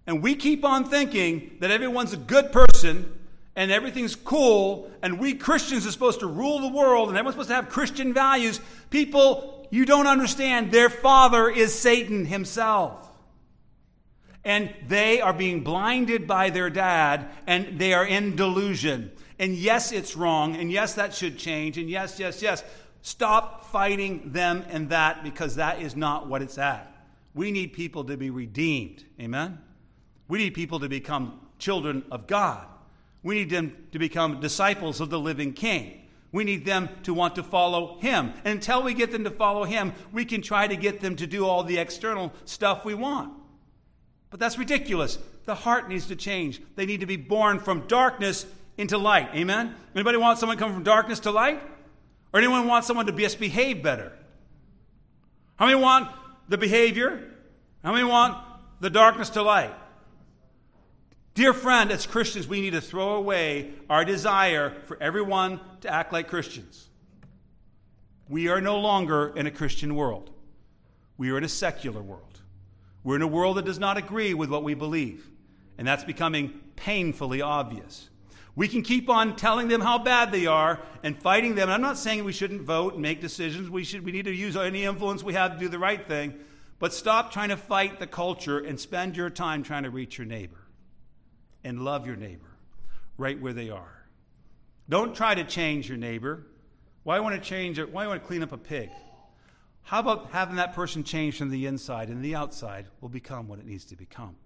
And 0.07 0.22
we 0.22 0.35
keep 0.35 0.64
on 0.64 0.85
thinking 0.85 1.57
that 1.61 1.70
everyone's 1.70 2.12
a 2.12 2.16
good 2.16 2.53
person 2.53 3.12
and 3.55 3.70
everything's 3.70 4.14
cool, 4.14 4.90
and 5.03 5.18
we 5.18 5.34
Christians 5.34 5.86
are 5.86 5.92
supposed 5.92 6.20
to 6.20 6.26
rule 6.26 6.61
the 6.61 6.76
world, 6.76 7.09
and 7.09 7.18
everyone's 7.18 7.34
supposed 7.34 7.50
to 7.50 7.55
have 7.55 7.68
Christian 7.68 8.14
values, 8.14 8.61
people, 8.90 9.66
you 9.70 9.84
don't 9.84 10.07
understand, 10.07 10.72
their 10.72 10.90
father 10.90 11.48
is 11.48 11.78
Satan 11.78 12.24
himself. 12.24 13.09
And 14.44 14.74
they 14.88 15.20
are 15.20 15.32
being 15.32 15.62
blinded 15.62 16.26
by 16.26 16.50
their 16.50 16.70
dad, 16.70 17.28
and 17.46 17.78
they 17.78 17.92
are 17.92 18.07
in 18.07 18.36
delusion. 18.36 19.12
And 19.38 19.55
yes, 19.55 19.92
it's 19.92 20.16
wrong, 20.16 20.57
and 20.57 20.70
yes, 20.72 20.94
that 20.94 21.14
should 21.14 21.38
change, 21.38 21.78
and 21.78 21.90
yes, 21.90 22.18
yes, 22.18 22.42
yes. 22.42 22.64
Stop 23.03 23.66
fighting 23.66 24.30
them 24.32 24.64
and 24.68 24.88
that 24.90 25.24
because 25.24 25.57
that 25.57 25.82
is 25.82 25.96
not 25.96 26.28
what 26.28 26.40
it's 26.40 26.57
at. 26.57 26.88
We 27.34 27.50
need 27.50 27.72
people 27.72 28.05
to 28.05 28.16
be 28.16 28.30
redeemed. 28.30 29.05
Amen? 29.20 29.59
We 30.28 30.38
need 30.38 30.55
people 30.55 30.80
to 30.80 30.88
become 30.88 31.40
children 31.59 32.05
of 32.11 32.26
God. 32.26 32.66
We 33.23 33.37
need 33.37 33.51
them 33.51 33.77
to 33.93 33.99
become 33.99 34.41
disciples 34.41 35.01
of 35.01 35.11
the 35.11 35.18
living 35.18 35.53
King. 35.53 36.01
We 36.33 36.45
need 36.45 36.64
them 36.64 36.89
to 37.03 37.12
want 37.12 37.35
to 37.37 37.43
follow 37.43 37.99
Him. 38.01 38.33
And 38.45 38.55
until 38.55 38.83
we 38.83 38.95
get 38.95 39.12
them 39.12 39.25
to 39.25 39.31
follow 39.31 39.64
Him, 39.64 39.93
we 40.12 40.25
can 40.25 40.41
try 40.41 40.66
to 40.66 40.77
get 40.77 41.01
them 41.01 41.14
to 41.16 41.27
do 41.27 41.47
all 41.47 41.62
the 41.62 41.79
external 41.79 42.33
stuff 42.47 42.85
we 42.85 42.95
want. 42.95 43.33
But 44.31 44.41
that's 44.41 44.59
ridiculous. 44.59 45.18
The 45.45 45.55
heart 45.55 45.89
needs 45.89 46.07
to 46.07 46.16
change. 46.16 46.62
They 46.75 46.87
need 46.87 47.01
to 47.01 47.07
be 47.07 47.16
born 47.16 47.59
from 47.59 47.87
darkness 47.87 48.47
into 48.79 48.97
light. 48.97 49.29
Amen? 49.35 49.75
Anybody 49.95 50.16
want 50.16 50.39
someone 50.39 50.57
to 50.57 50.62
come 50.62 50.73
from 50.73 50.83
darkness 50.83 51.20
to 51.20 51.31
light? 51.31 51.62
Or 52.33 52.39
anyone 52.39 52.66
want 52.66 52.87
someone 52.87 53.05
to 53.07 53.12
just 53.12 53.39
behave 53.39 53.83
better? 53.83 54.12
How 55.57 55.66
many 55.66 55.79
want 55.79 56.09
the 56.49 56.57
behavior? 56.57 57.31
How 57.85 57.93
many 57.93 58.05
want 58.05 58.39
the 58.81 58.89
darkness 58.89 59.29
to 59.31 59.43
light? 59.43 59.75
Dear 61.35 61.55
friend, 61.55 61.91
as 61.91 62.05
Christians, 62.05 62.47
we 62.47 62.61
need 62.61 62.74
to 62.74 62.80
throw 62.83 63.14
away 63.14 63.70
our 63.89 64.05
desire 64.05 64.74
for 64.85 64.99
everyone 65.01 65.61
to 65.80 65.89
act 65.89 66.12
like 66.12 66.28
Christians. 66.28 66.89
We 68.28 68.49
are 68.49 68.61
no 68.61 68.78
longer 68.78 69.33
in 69.35 69.47
a 69.47 69.51
Christian 69.51 69.95
world. 69.95 70.30
We 71.16 71.30
are 71.30 71.39
in 71.39 71.45
a 71.45 71.49
secular 71.49 72.03
world. 72.03 72.41
We're 73.03 73.16
in 73.16 73.22
a 73.22 73.26
world 73.26 73.57
that 73.57 73.64
does 73.64 73.78
not 73.78 73.97
agree 73.97 74.35
with 74.35 74.51
what 74.51 74.62
we 74.62 74.74
believe, 74.74 75.26
and 75.78 75.89
that's 75.89 76.05
becoming 76.05 76.61
painfully 76.76 77.41
obvious. 77.41 78.11
We 78.55 78.68
can 78.68 78.83
keep 78.83 79.09
on 79.09 79.35
telling 79.35 79.68
them 79.68 79.80
how 79.80 79.99
bad 79.99 80.33
they 80.33 80.45
are 80.45 80.80
and 81.03 81.18
fighting 81.18 81.55
them. 81.55 81.68
And 81.68 81.72
I'm 81.72 81.80
not 81.80 81.97
saying 81.97 82.24
we 82.24 82.33
shouldn't 82.35 82.61
vote 82.61 82.93
and 82.93 83.01
make 83.01 83.22
decisions. 83.22 83.70
We, 83.70 83.85
should, 83.85 84.05
we 84.05 84.12
need 84.12 84.26
to 84.26 84.35
use 84.35 84.55
any 84.55 84.85
influence 84.85 85.22
we 85.22 85.33
have 85.33 85.55
to 85.55 85.59
do 85.59 85.70
the 85.70 85.78
right 85.78 86.07
thing. 86.07 86.35
But 86.78 86.93
stop 86.93 87.33
trying 87.33 87.49
to 87.49 87.57
fight 87.57 87.99
the 87.99 88.07
culture 88.07 88.59
and 88.59 88.78
spend 88.78 89.16
your 89.16 89.30
time 89.30 89.62
trying 89.62 89.85
to 89.85 89.91
reach 89.91 90.18
your 90.18 90.26
neighbor 90.26 90.61
and 91.64 91.84
love 91.84 92.06
your 92.06 92.16
neighbor 92.16 92.50
right 93.18 93.40
where 93.40 93.52
they 93.52 93.70
are. 93.70 94.06
Don't 94.88 95.14
try 95.14 95.34
to 95.34 95.44
change 95.44 95.88
your 95.88 95.98
neighbor. 95.98 96.46
Why 97.04 97.20
want 97.20 97.34
to 97.34 97.40
change 97.40 97.78
it? 97.78 97.92
Why 97.92 98.06
want 98.06 98.20
to 98.20 98.26
clean 98.26 98.42
up 98.42 98.52
a 98.52 98.58
pig? 98.58 98.90
How 99.82 100.00
about 100.00 100.30
having 100.30 100.56
that 100.56 100.74
person 100.74 101.02
change 101.02 101.38
from 101.38 101.50
the 101.50 101.66
inside 101.66 102.08
and 102.08 102.24
the 102.24 102.34
outside 102.34 102.86
will 103.00 103.08
become 103.08 103.48
what 103.48 103.58
it 103.58 103.66
needs 103.66 103.84
to 103.86 103.96
become? 103.96 104.36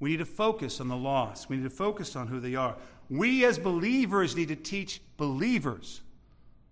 We 0.00 0.10
need 0.10 0.18
to 0.18 0.24
focus 0.24 0.80
on 0.80 0.88
the 0.88 0.96
lost. 0.96 1.48
We 1.48 1.56
need 1.56 1.64
to 1.64 1.70
focus 1.70 2.16
on 2.16 2.26
who 2.26 2.40
they 2.40 2.54
are. 2.54 2.76
We 3.08 3.44
as 3.44 3.58
believers 3.58 4.34
need 4.34 4.48
to 4.48 4.56
teach 4.56 5.00
believers 5.16 6.00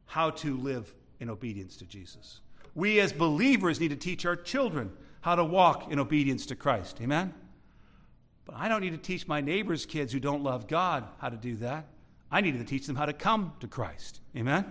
how 0.06 0.30
to 0.30 0.56
live 0.56 0.92
in 1.20 1.30
obedience 1.30 1.76
to 1.76 1.84
Jesus. 1.84 2.40
We 2.74 2.98
as 3.00 3.12
believers 3.12 3.78
need 3.78 3.90
to 3.90 3.96
teach 3.96 4.26
our 4.26 4.36
children 4.36 4.90
how 5.20 5.36
to 5.36 5.44
walk 5.44 5.92
in 5.92 5.98
obedience 5.98 6.46
to 6.46 6.56
Christ. 6.56 6.98
Amen? 7.00 7.34
But 8.44 8.56
I 8.56 8.68
don't 8.68 8.80
need 8.80 8.90
to 8.90 8.98
teach 8.98 9.28
my 9.28 9.40
neighbor's 9.40 9.86
kids 9.86 10.12
who 10.12 10.20
don't 10.20 10.42
love 10.42 10.66
God 10.66 11.04
how 11.18 11.28
to 11.28 11.36
do 11.36 11.56
that. 11.56 11.86
I 12.30 12.40
need 12.40 12.58
to 12.58 12.64
teach 12.64 12.86
them 12.86 12.96
how 12.96 13.06
to 13.06 13.12
come 13.12 13.52
to 13.60 13.66
Christ. 13.66 14.20
Amen? 14.36 14.64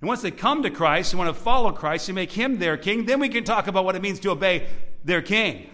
And 0.00 0.08
once 0.08 0.22
they 0.22 0.30
come 0.30 0.62
to 0.62 0.70
Christ 0.70 1.12
and 1.12 1.18
want 1.18 1.34
to 1.34 1.42
follow 1.42 1.72
Christ 1.72 2.08
and 2.08 2.14
make 2.16 2.32
Him 2.32 2.58
their 2.58 2.76
king, 2.76 3.04
then 3.04 3.20
we 3.20 3.28
can 3.28 3.44
talk 3.44 3.66
about 3.66 3.84
what 3.84 3.96
it 3.96 4.02
means 4.02 4.20
to 4.20 4.30
obey 4.30 4.66
their 5.04 5.20
king. 5.20 5.68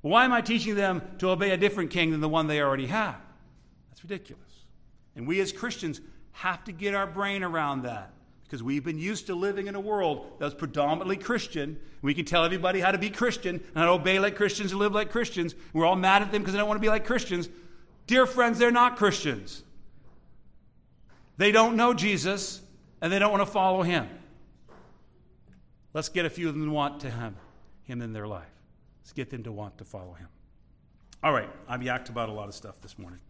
Why 0.00 0.24
am 0.24 0.32
I 0.32 0.40
teaching 0.40 0.74
them 0.74 1.02
to 1.18 1.28
obey 1.28 1.50
a 1.50 1.58
different 1.58 1.90
king 1.90 2.10
than 2.10 2.20
the 2.20 2.28
one 2.28 2.46
they 2.46 2.60
already 2.60 2.86
have? 2.86 3.16
That's 3.90 4.02
ridiculous. 4.02 4.40
And 5.14 5.26
we 5.26 5.40
as 5.40 5.52
Christians 5.52 6.00
have 6.32 6.64
to 6.64 6.72
get 6.72 6.94
our 6.94 7.06
brain 7.06 7.42
around 7.42 7.82
that 7.82 8.12
because 8.50 8.64
we've 8.64 8.82
been 8.82 8.98
used 8.98 9.28
to 9.28 9.34
living 9.36 9.68
in 9.68 9.76
a 9.76 9.80
world 9.80 10.26
that's 10.40 10.54
predominantly 10.54 11.16
Christian. 11.16 11.78
We 12.02 12.14
can 12.14 12.24
tell 12.24 12.44
everybody 12.44 12.80
how 12.80 12.90
to 12.90 12.98
be 12.98 13.08
Christian 13.08 13.54
and 13.54 13.76
how 13.76 13.84
to 13.84 13.92
obey 13.92 14.18
like 14.18 14.34
Christians 14.34 14.72
and 14.72 14.80
live 14.80 14.92
like 14.92 15.12
Christians. 15.12 15.54
We're 15.72 15.86
all 15.86 15.94
mad 15.94 16.20
at 16.20 16.32
them 16.32 16.42
because 16.42 16.54
they 16.54 16.58
don't 16.58 16.66
want 16.66 16.78
to 16.78 16.84
be 16.84 16.88
like 16.88 17.06
Christians. 17.06 17.48
Dear 18.08 18.26
friends, 18.26 18.58
they're 18.58 18.72
not 18.72 18.96
Christians. 18.96 19.62
They 21.36 21.52
don't 21.52 21.76
know 21.76 21.94
Jesus 21.94 22.60
and 23.00 23.12
they 23.12 23.20
don't 23.20 23.30
want 23.30 23.42
to 23.42 23.52
follow 23.52 23.82
him. 23.82 24.08
Let's 25.94 26.08
get 26.08 26.24
a 26.24 26.30
few 26.30 26.48
of 26.48 26.54
them 26.54 26.64
to 26.64 26.72
want 26.72 26.98
to 27.02 27.10
him, 27.10 27.36
him 27.84 28.02
in 28.02 28.12
their 28.12 28.26
life. 28.26 28.50
Let's 29.04 29.12
get 29.12 29.30
them 29.30 29.44
to 29.44 29.52
want 29.52 29.78
to 29.78 29.84
follow 29.84 30.14
him. 30.14 30.26
All 31.22 31.32
right, 31.32 31.48
I've 31.68 31.82
yacked 31.82 32.08
about 32.08 32.28
a 32.28 32.32
lot 32.32 32.48
of 32.48 32.54
stuff 32.56 32.80
this 32.80 32.98
morning. 32.98 33.20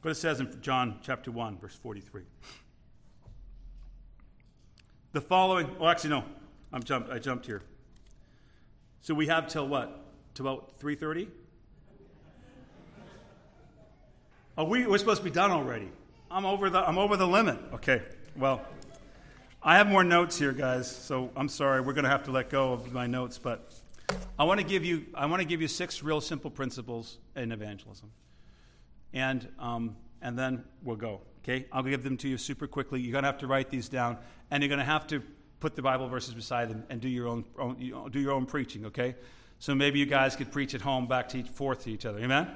But 0.00 0.10
it 0.10 0.14
says 0.14 0.38
in 0.38 0.60
John 0.60 1.00
chapter 1.02 1.32
1, 1.32 1.58
verse 1.58 1.74
43. 1.74 2.22
The 5.16 5.22
following, 5.22 5.74
oh, 5.80 5.88
actually, 5.88 6.10
no, 6.10 6.24
I'm 6.74 6.82
jumped, 6.82 7.08
I 7.08 7.18
jumped 7.18 7.46
here. 7.46 7.62
So 9.00 9.14
we 9.14 9.28
have 9.28 9.48
till 9.48 9.66
what? 9.66 10.04
Till 10.34 10.46
about 10.46 10.78
3.30? 10.78 11.28
Oh, 14.58 14.64
we, 14.64 14.86
we're 14.86 14.98
supposed 14.98 15.20
to 15.20 15.24
be 15.24 15.30
done 15.30 15.50
already. 15.50 15.88
I'm 16.30 16.44
over 16.44 16.68
the, 16.68 16.86
I'm 16.86 16.98
over 16.98 17.16
the 17.16 17.26
limit. 17.26 17.58
Okay, 17.72 18.02
well, 18.36 18.60
I 19.62 19.78
have 19.78 19.86
more 19.86 20.04
notes 20.04 20.38
here, 20.38 20.52
guys, 20.52 20.94
so 20.94 21.30
I'm 21.34 21.48
sorry. 21.48 21.80
We're 21.80 21.94
going 21.94 22.04
to 22.04 22.10
have 22.10 22.24
to 22.24 22.30
let 22.30 22.50
go 22.50 22.74
of 22.74 22.92
my 22.92 23.06
notes, 23.06 23.38
but 23.38 23.72
I 24.38 24.44
want 24.44 24.60
to 24.60 24.66
give 24.66 24.84
you, 24.84 25.06
I 25.14 25.24
want 25.24 25.40
to 25.40 25.48
give 25.48 25.62
you 25.62 25.68
six 25.68 26.02
real 26.02 26.20
simple 26.20 26.50
principles 26.50 27.16
in 27.34 27.52
evangelism. 27.52 28.12
And, 29.14 29.48
um, 29.58 29.96
and 30.20 30.38
then 30.38 30.64
we'll 30.82 30.96
go. 30.96 31.22
Okay? 31.48 31.66
I'll 31.72 31.82
give 31.82 32.02
them 32.02 32.16
to 32.18 32.28
you 32.28 32.38
super 32.38 32.66
quickly. 32.66 33.00
You're 33.00 33.12
going 33.12 33.22
to 33.22 33.28
have 33.28 33.38
to 33.38 33.46
write 33.46 33.70
these 33.70 33.88
down, 33.88 34.18
and 34.50 34.62
you're 34.62 34.68
going 34.68 34.80
to 34.80 34.84
have 34.84 35.06
to 35.08 35.22
put 35.60 35.76
the 35.76 35.82
Bible 35.82 36.08
verses 36.08 36.34
beside 36.34 36.68
them 36.68 36.84
and 36.90 37.00
do 37.00 37.08
your 37.08 37.28
own, 37.28 37.44
own 37.58 37.76
you 37.78 37.92
know, 37.92 38.08
do 38.08 38.18
your 38.18 38.32
own 38.32 38.46
preaching, 38.46 38.86
okay? 38.86 39.14
So 39.58 39.74
maybe 39.74 39.98
you 39.98 40.06
guys 40.06 40.34
could 40.34 40.50
preach 40.50 40.74
at 40.74 40.80
home 40.80 41.06
back 41.06 41.28
to 41.30 41.38
each, 41.38 41.48
forth 41.48 41.84
to 41.84 41.90
each 41.90 42.04
other. 42.04 42.18
Amen? 42.18 42.48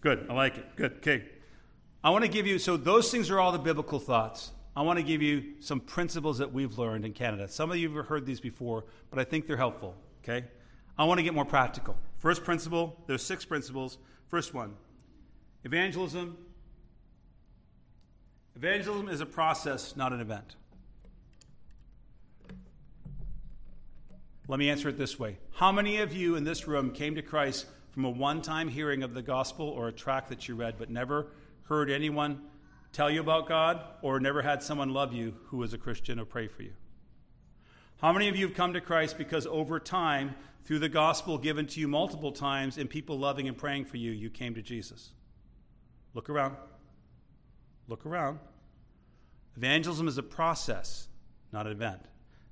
Good. 0.00 0.26
I 0.28 0.34
like 0.34 0.58
it. 0.58 0.76
Good. 0.76 0.92
Okay. 0.98 1.24
I 2.04 2.10
want 2.10 2.24
to 2.24 2.30
give 2.30 2.46
you, 2.46 2.58
so 2.58 2.76
those 2.76 3.10
things 3.10 3.30
are 3.30 3.40
all 3.40 3.50
the 3.50 3.58
biblical 3.58 3.98
thoughts. 3.98 4.52
I 4.76 4.82
want 4.82 4.98
to 4.98 5.02
give 5.02 5.22
you 5.22 5.54
some 5.58 5.80
principles 5.80 6.38
that 6.38 6.52
we've 6.52 6.78
learned 6.78 7.04
in 7.04 7.12
Canada. 7.12 7.48
Some 7.48 7.72
of 7.72 7.78
you 7.78 7.96
have 7.96 8.06
heard 8.06 8.24
these 8.24 8.40
before, 8.40 8.84
but 9.10 9.18
I 9.18 9.24
think 9.24 9.46
they're 9.46 9.56
helpful, 9.56 9.96
okay? 10.22 10.46
I 10.96 11.04
want 11.04 11.18
to 11.18 11.24
get 11.24 11.34
more 11.34 11.44
practical. 11.44 11.96
First 12.18 12.44
principle, 12.44 12.96
there's 13.06 13.22
six 13.22 13.44
principles. 13.44 13.98
First 14.28 14.54
one 14.54 14.76
evangelism 15.64 16.36
Evangelism 18.58 19.08
is 19.08 19.20
a 19.20 19.26
process, 19.26 19.94
not 19.94 20.12
an 20.12 20.20
event. 20.20 20.56
Let 24.48 24.58
me 24.58 24.68
answer 24.68 24.88
it 24.88 24.98
this 24.98 25.16
way 25.16 25.38
How 25.52 25.70
many 25.70 25.98
of 25.98 26.12
you 26.12 26.34
in 26.34 26.42
this 26.42 26.66
room 26.66 26.90
came 26.90 27.14
to 27.14 27.22
Christ 27.22 27.66
from 27.90 28.04
a 28.04 28.10
one 28.10 28.42
time 28.42 28.66
hearing 28.66 29.04
of 29.04 29.14
the 29.14 29.22
gospel 29.22 29.68
or 29.68 29.86
a 29.86 29.92
tract 29.92 30.28
that 30.30 30.48
you 30.48 30.56
read, 30.56 30.74
but 30.76 30.90
never 30.90 31.28
heard 31.68 31.88
anyone 31.88 32.40
tell 32.92 33.08
you 33.08 33.20
about 33.20 33.46
God 33.46 33.80
or 34.02 34.18
never 34.18 34.42
had 34.42 34.60
someone 34.60 34.92
love 34.92 35.12
you 35.12 35.36
who 35.44 35.58
was 35.58 35.72
a 35.72 35.78
Christian 35.78 36.18
or 36.18 36.24
pray 36.24 36.48
for 36.48 36.64
you? 36.64 36.72
How 38.00 38.12
many 38.12 38.28
of 38.28 38.34
you 38.34 38.48
have 38.48 38.56
come 38.56 38.72
to 38.72 38.80
Christ 38.80 39.18
because 39.18 39.46
over 39.46 39.78
time, 39.78 40.34
through 40.64 40.80
the 40.80 40.88
gospel 40.88 41.38
given 41.38 41.68
to 41.68 41.78
you 41.78 41.86
multiple 41.86 42.32
times 42.32 42.76
and 42.76 42.90
people 42.90 43.20
loving 43.20 43.46
and 43.46 43.56
praying 43.56 43.84
for 43.84 43.98
you, 43.98 44.10
you 44.10 44.30
came 44.30 44.54
to 44.56 44.62
Jesus? 44.62 45.10
Look 46.12 46.28
around. 46.28 46.56
Look 47.88 48.04
around. 48.06 48.38
Evangelism 49.56 50.06
is 50.06 50.18
a 50.18 50.22
process, 50.22 51.08
not 51.52 51.66
an 51.66 51.72
event. 51.72 52.02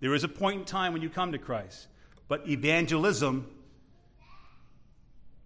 There 0.01 0.15
is 0.15 0.25
a 0.25 0.29
point 0.29 0.61
in 0.61 0.65
time 0.65 0.93
when 0.93 1.03
you 1.03 1.09
come 1.09 1.33
to 1.33 1.39
Christ, 1.39 1.87
but 2.27 2.49
evangelism 2.49 3.47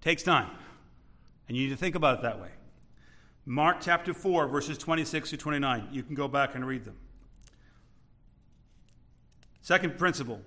takes 0.01 0.23
time. 0.23 0.51
And 1.49 1.57
you 1.57 1.65
need 1.65 1.71
to 1.71 1.77
think 1.77 1.97
about 1.97 2.19
it 2.19 2.23
that 2.23 2.41
way. 2.41 2.51
Mark 3.45 3.79
chapter 3.81 4.15
4, 4.15 4.47
verses 4.47 4.79
26 4.79 5.31
to 5.31 5.37
29. 5.37 5.89
You 5.91 6.03
can 6.03 6.15
go 6.15 6.29
back 6.29 6.55
and 6.55 6.65
read 6.67 6.85
them. 6.85 6.97
Second 9.61 9.99
principle 9.99 10.41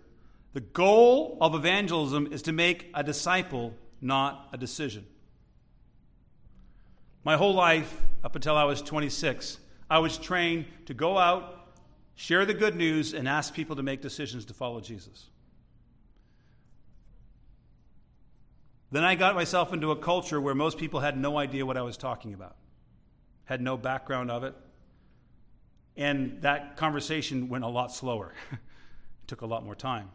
the 0.53 0.61
goal 0.61 1.37
of 1.41 1.55
evangelism 1.55 2.31
is 2.31 2.43
to 2.43 2.51
make 2.51 2.89
a 2.93 3.03
disciple, 3.03 3.73
not 4.01 4.49
a 4.53 4.57
decision. 4.57 5.05
My 7.23 7.37
whole 7.37 7.53
life, 7.53 8.01
up 8.23 8.35
until 8.35 8.55
I 8.55 8.63
was 8.63 8.81
26, 8.81 9.57
I 9.89 9.99
was 9.99 10.17
trained 10.17 10.65
to 10.85 10.93
go 10.93 11.17
out, 11.17 11.73
share 12.15 12.45
the 12.45 12.53
good 12.53 12.75
news, 12.75 13.13
and 13.13 13.27
ask 13.27 13.53
people 13.53 13.75
to 13.75 13.83
make 13.83 14.01
decisions 14.01 14.45
to 14.45 14.53
follow 14.53 14.79
Jesus. 14.79 15.29
Then 18.91 19.03
I 19.03 19.15
got 19.15 19.33
myself 19.33 19.73
into 19.73 19.91
a 19.91 19.95
culture 19.95 20.39
where 20.39 20.53
most 20.53 20.77
people 20.77 20.99
had 20.99 21.17
no 21.17 21.37
idea 21.37 21.65
what 21.65 21.77
I 21.77 21.81
was 21.81 21.97
talking 21.97 22.33
about. 22.33 22.55
had 23.45 23.59
no 23.59 23.75
background 23.75 24.31
of 24.31 24.43
it. 24.43 24.55
And 25.97 26.41
that 26.43 26.77
conversation 26.77 27.49
went 27.49 27.63
a 27.63 27.67
lot 27.67 27.91
slower. 27.91 28.33
it 28.51 28.59
took 29.27 29.41
a 29.41 29.45
lot 29.45 29.65
more 29.65 29.75
time. 29.75 30.09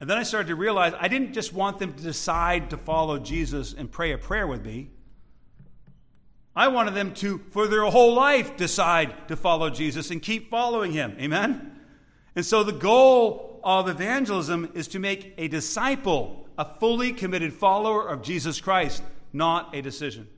And 0.00 0.08
then 0.08 0.16
I 0.16 0.22
started 0.22 0.48
to 0.48 0.54
realize 0.54 0.94
I 0.98 1.08
didn't 1.08 1.32
just 1.32 1.52
want 1.52 1.78
them 1.78 1.92
to 1.92 2.02
decide 2.02 2.70
to 2.70 2.76
follow 2.76 3.18
Jesus 3.18 3.74
and 3.74 3.90
pray 3.90 4.12
a 4.12 4.18
prayer 4.18 4.46
with 4.46 4.64
me. 4.64 4.90
I 6.54 6.68
wanted 6.68 6.94
them 6.94 7.14
to, 7.14 7.38
for 7.50 7.66
their 7.66 7.84
whole 7.84 8.14
life, 8.14 8.56
decide 8.56 9.28
to 9.28 9.36
follow 9.36 9.70
Jesus 9.70 10.10
and 10.10 10.20
keep 10.20 10.50
following 10.50 10.92
him. 10.92 11.16
Amen? 11.18 11.80
And 12.36 12.44
so 12.44 12.62
the 12.62 12.72
goal 12.72 13.60
of 13.64 13.88
evangelism 13.88 14.70
is 14.74 14.88
to 14.88 14.98
make 14.98 15.34
a 15.38 15.48
disciple, 15.48 16.46
a 16.58 16.64
fully 16.64 17.12
committed 17.12 17.52
follower 17.54 18.06
of 18.06 18.22
Jesus 18.22 18.60
Christ, 18.60 19.02
not 19.32 19.74
a 19.74 19.80
decision. 19.80 20.28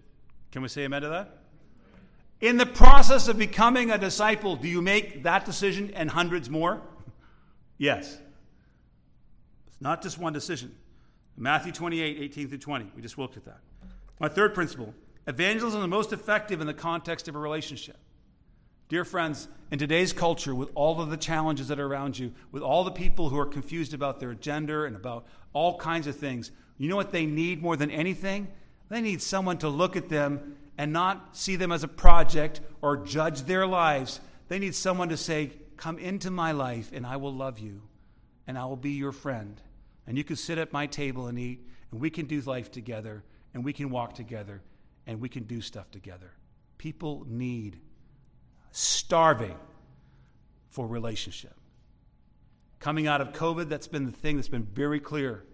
Can 0.53 0.63
we 0.63 0.69
say 0.69 0.83
amen 0.83 1.03
to 1.03 1.09
that? 1.09 1.39
In 2.41 2.59
the 2.59 2.67
process 2.67 3.27
of 3.27 3.39
becoming 3.39 3.91
a 3.91 3.99
disciple, 3.99 4.55
do 4.55 4.69
you 4.69 4.83
make 4.83 5.23
that 5.25 5.45
decision 5.45 5.93
and 5.95 6.11
hundreds 6.11 6.51
more? 6.51 6.83
Yes. 7.79 8.19
It's 9.67 9.81
not 9.81 10.03
just 10.03 10.19
one 10.19 10.33
decision. 10.33 10.75
Matthew 11.37 11.73
28, 11.73 12.19
18 12.21 12.49
through 12.49 12.59
20. 12.59 12.93
We 12.95 13.03
just 13.03 13.19
looked 13.19 13.37
at 13.37 13.45
that. 13.47 13.59
My 14.21 14.29
third 14.29 14.55
principle 14.55 14.95
Evangelism 15.27 15.81
is 15.81 15.85
the 15.85 15.89
most 15.89 16.13
effective 16.13 16.61
in 16.61 16.67
the 16.67 16.75
context 16.75 17.29
of 17.29 17.35
a 17.35 17.39
relationship. 17.39 17.97
Dear 18.89 19.05
friends, 19.05 19.49
in 19.71 19.79
today's 19.79 20.13
culture, 20.13 20.55
with 20.55 20.71
all 20.75 21.01
of 21.01 21.09
the 21.09 21.17
challenges 21.17 21.69
that 21.69 21.81
are 21.81 21.87
around 21.87 22.19
you, 22.19 22.33
with 22.53 22.63
all 22.63 22.85
the 22.85 22.91
people 22.91 23.31
who 23.31 23.39
are 23.39 23.47
confused 23.47 23.95
about 23.95 24.21
their 24.21 24.35
gender 24.35 24.85
and 24.85 24.95
about 24.95 25.27
all 25.55 25.79
kinds 25.79 26.07
of 26.07 26.17
things, 26.17 26.53
you 26.77 26.89
know 26.91 26.97
what 26.97 27.11
they 27.11 27.25
need 27.25 27.63
more 27.63 27.77
than 27.77 27.91
anything? 27.91 28.49
They 28.91 29.01
need 29.01 29.23
someone 29.23 29.57
to 29.59 29.69
look 29.71 29.97
at 29.97 30.11
them 30.11 30.57
and 30.77 30.93
not 30.93 31.35
see 31.37 31.57
them 31.57 31.73
as 31.73 31.83
a 31.83 31.89
project 31.89 32.61
or 32.83 32.99
judge 32.99 33.43
their 33.43 33.67
lives. 33.67 34.21
They 34.49 34.59
need 34.59 34.75
someone 34.75 35.09
to 35.09 35.17
say, 35.17 35.53
Come 35.77 35.99
into 35.99 36.31
my 36.31 36.53
life 36.53 36.91
and 36.93 37.05
I 37.07 37.17
will 37.17 37.35
love 37.35 37.59
you 37.59 37.83
and 38.47 38.59
I 38.59 38.67
will 38.67 38.77
be 38.77 38.93
your 38.93 39.13
friend. 39.13 39.61
And 40.07 40.19
you 40.19 40.25
can 40.25 40.37
sit 40.37 40.59
at 40.59 40.73
my 40.73 40.87
table 40.87 41.27
and 41.27 41.39
eat, 41.39 41.67
and 41.91 42.01
we 42.01 42.11
can 42.11 42.27
do 42.27 42.41
life 42.43 42.71
together 42.71 43.25
and 43.55 43.65
we 43.65 43.73
can 43.73 43.91
walk 43.91 44.15
together 44.15 44.63
and 45.07 45.21
we 45.21 45.29
can 45.29 45.45
do 45.45 45.61
stuff 45.61 45.91
together. 45.91 46.33
People 46.79 47.25
need, 47.29 47.79
starving 48.71 49.57
for 50.71 50.87
relationship. 50.87 51.55
Coming 52.81 53.07
out 53.07 53.21
of 53.21 53.33
COVID, 53.33 53.69
that's 53.69 53.87
been 53.87 54.07
the 54.07 54.13
thing 54.13 54.37
that's 54.37 54.49
been 54.49 54.65
very 54.65 55.01
clear. 55.01 55.45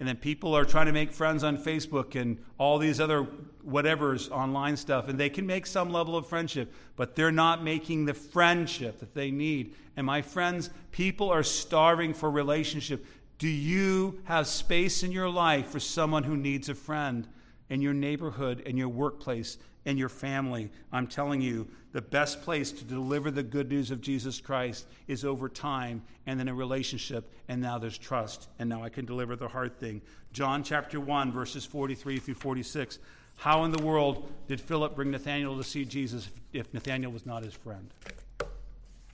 And 0.00 0.08
then 0.08 0.16
people 0.16 0.54
are 0.54 0.64
trying 0.64 0.86
to 0.86 0.92
make 0.92 1.10
friends 1.10 1.42
on 1.42 1.58
Facebook 1.58 2.14
and 2.20 2.38
all 2.56 2.78
these 2.78 3.00
other 3.00 3.22
whatever's 3.62 4.28
online 4.28 4.76
stuff, 4.76 5.08
and 5.08 5.18
they 5.18 5.28
can 5.28 5.44
make 5.44 5.66
some 5.66 5.90
level 5.90 6.16
of 6.16 6.28
friendship, 6.28 6.72
but 6.94 7.16
they're 7.16 7.32
not 7.32 7.64
making 7.64 8.04
the 8.04 8.14
friendship 8.14 9.00
that 9.00 9.14
they 9.14 9.32
need. 9.32 9.74
And 9.96 10.06
my 10.06 10.22
friends, 10.22 10.70
people 10.92 11.30
are 11.30 11.42
starving 11.42 12.14
for 12.14 12.30
relationship. 12.30 13.04
Do 13.38 13.48
you 13.48 14.20
have 14.24 14.46
space 14.46 15.02
in 15.02 15.10
your 15.10 15.28
life 15.28 15.66
for 15.66 15.80
someone 15.80 16.22
who 16.22 16.36
needs 16.36 16.68
a 16.68 16.74
friend? 16.76 17.26
In 17.70 17.80
your 17.80 17.94
neighborhood, 17.94 18.60
in 18.60 18.76
your 18.76 18.88
workplace, 18.88 19.58
in 19.84 19.96
your 19.96 20.08
family. 20.08 20.70
I'm 20.92 21.06
telling 21.06 21.40
you, 21.40 21.68
the 21.92 22.02
best 22.02 22.42
place 22.42 22.72
to 22.72 22.84
deliver 22.84 23.30
the 23.30 23.42
good 23.42 23.70
news 23.70 23.90
of 23.90 24.00
Jesus 24.00 24.40
Christ 24.40 24.86
is 25.06 25.24
over 25.24 25.48
time 25.48 26.02
and 26.26 26.38
then 26.38 26.48
a 26.48 26.54
relationship, 26.54 27.32
and 27.48 27.60
now 27.60 27.78
there's 27.78 27.98
trust, 27.98 28.48
and 28.58 28.68
now 28.68 28.82
I 28.82 28.88
can 28.88 29.04
deliver 29.04 29.36
the 29.36 29.48
hard 29.48 29.78
thing. 29.78 30.02
John 30.32 30.62
chapter 30.62 31.00
1, 31.00 31.32
verses 31.32 31.64
43 31.64 32.18
through 32.18 32.34
46. 32.34 32.98
How 33.36 33.64
in 33.64 33.70
the 33.70 33.82
world 33.82 34.30
did 34.48 34.60
Philip 34.60 34.96
bring 34.96 35.10
Nathanael 35.10 35.56
to 35.56 35.64
see 35.64 35.84
Jesus 35.84 36.28
if 36.52 36.72
Nathanael 36.74 37.10
was 37.10 37.24
not 37.24 37.42
his 37.42 37.54
friend? 37.54 37.88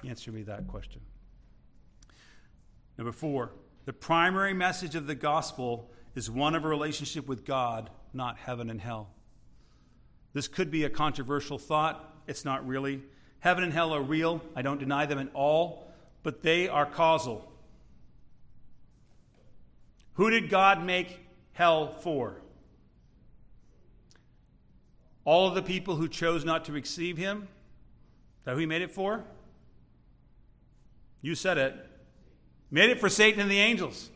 Answer 0.05 0.33
me 0.33 0.43
that 0.43 0.67
question. 0.67 1.01
Number 2.99 3.13
four, 3.13 3.51
the 3.85 3.93
primary 3.93 4.55
message 4.55 4.95
of 4.95 5.07
the 5.07 5.15
gospel 5.15 5.91
is 6.15 6.31
one 6.31 6.55
of 6.55 6.65
a 6.65 6.69
relationship 6.69 7.27
with 7.27 7.45
God 7.45 7.91
not 8.15 8.37
heaven 8.39 8.71
and 8.71 8.81
hell. 8.81 9.11
This 10.33 10.49
could 10.49 10.71
be 10.71 10.85
a 10.85 10.91
controversial 10.91 11.59
thought. 11.59 12.13
It's 12.27 12.45
not 12.45 12.67
really. 12.67 13.03
Heaven 13.41 13.65
and 13.65 13.73
hell 13.73 13.95
are 13.95 14.03
real. 14.03 14.43
I 14.57 14.63
don't 14.63 14.79
deny 14.79 15.07
them 15.07 15.19
at 15.19 15.29
all, 15.35 15.93
but 16.23 16.43
they 16.43 16.69
are 16.69 16.87
causal. 16.87 17.51
Who 20.15 20.31
did 20.31 20.49
God 20.49 20.85
make 20.85 21.21
hell 21.53 21.89
for? 21.89 22.41
All 25.25 25.49
of 25.49 25.55
the 25.55 25.63
people 25.63 25.97
who 25.97 26.09
chose 26.09 26.45
not 26.45 26.67
to 26.67 26.73
receive 26.73 27.17
him? 27.17 27.43
Is 27.43 28.45
that 28.45 28.53
who 28.53 28.59
he 28.59 28.67
made 28.67 28.83
it 28.83 28.91
for? 28.91 29.25
You 31.23 31.35
said 31.35 31.59
it. 31.59 31.75
Made 32.71 32.91
it 32.91 33.01
for 33.01 33.09
Satan 33.09 33.41
and 33.41 33.51
the 33.51 33.59
angels. 33.59 34.11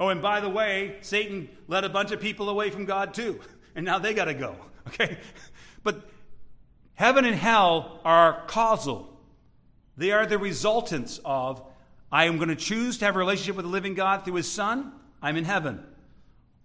Oh, 0.00 0.08
and 0.08 0.22
by 0.22 0.40
the 0.40 0.48
way, 0.48 0.96
Satan 1.02 1.50
led 1.68 1.84
a 1.84 1.90
bunch 1.90 2.10
of 2.10 2.20
people 2.20 2.48
away 2.48 2.70
from 2.70 2.86
God 2.86 3.12
too, 3.12 3.38
and 3.76 3.84
now 3.84 3.98
they 3.98 4.14
got 4.14 4.24
to 4.24 4.34
go. 4.34 4.56
Okay? 4.88 5.18
But 5.84 6.08
heaven 6.94 7.24
and 7.26 7.36
hell 7.36 8.00
are 8.02 8.44
causal, 8.46 9.20
they 9.96 10.10
are 10.10 10.26
the 10.26 10.38
resultants 10.38 11.20
of 11.24 11.62
I 12.10 12.24
am 12.24 12.38
going 12.38 12.48
to 12.48 12.56
choose 12.56 12.98
to 12.98 13.04
have 13.04 13.14
a 13.14 13.18
relationship 13.18 13.56
with 13.56 13.66
the 13.66 13.70
living 13.70 13.94
God 13.94 14.24
through 14.24 14.34
his 14.34 14.50
Son, 14.50 14.90
I'm 15.22 15.36
in 15.36 15.44
heaven. 15.44 15.84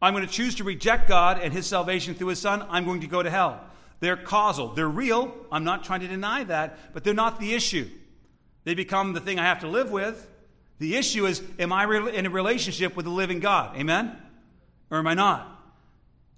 I'm 0.02 0.14
going 0.14 0.26
to 0.26 0.32
choose 0.32 0.56
to 0.56 0.64
reject 0.64 1.08
God 1.08 1.40
and 1.40 1.54
his 1.54 1.68
salvation 1.68 2.16
through 2.16 2.30
his 2.30 2.40
Son, 2.40 2.66
I'm 2.70 2.86
going 2.86 3.02
to 3.02 3.08
go 3.08 3.22
to 3.22 3.30
hell. 3.30 3.62
They're 4.00 4.18
causal. 4.18 4.70
They're 4.70 4.90
real. 4.90 5.36
I'm 5.52 5.64
not 5.64 5.84
trying 5.84 6.00
to 6.00 6.08
deny 6.08 6.46
that, 6.46 6.94
but 6.94 7.04
they're 7.04 7.14
not 7.14 7.40
the 7.40 7.54
issue. 7.54 7.90
They 8.64 8.74
become 8.74 9.14
the 9.14 9.20
thing 9.20 9.40
I 9.40 9.44
have 9.44 9.60
to 9.60 9.68
live 9.68 9.92
with. 9.92 10.28
The 10.80 10.96
issue 10.96 11.26
is, 11.26 11.42
am 11.58 11.72
I 11.72 11.86
in 12.10 12.26
a 12.26 12.30
relationship 12.30 12.96
with 12.96 13.06
the 13.06 13.12
living 13.12 13.40
God? 13.40 13.78
Amen? 13.78 14.18
Or 14.92 14.98
am 14.98 15.08
I 15.08 15.14
not? 15.14 15.52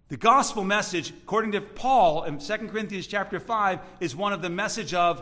The 0.10 0.18
gospel 0.18 0.64
message, 0.64 1.10
according 1.10 1.52
to 1.54 1.62
Paul 1.62 2.24
in 2.24 2.40
2 2.40 2.58
Corinthians 2.70 3.08
chapter 3.08 3.40
5, 3.40 3.80
is 4.00 4.16
one 4.16 4.32
of 4.32 4.42
the 4.42 4.50
message 4.50 4.94
of 4.94 5.22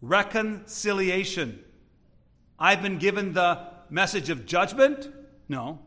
reconciliation. 0.00 1.62
I've 2.58 2.82
been 2.82 2.98
given 2.98 3.34
the 3.34 3.68
message 3.88 4.30
of 4.30 4.46
judgment? 4.46 5.08
No. 5.48 5.80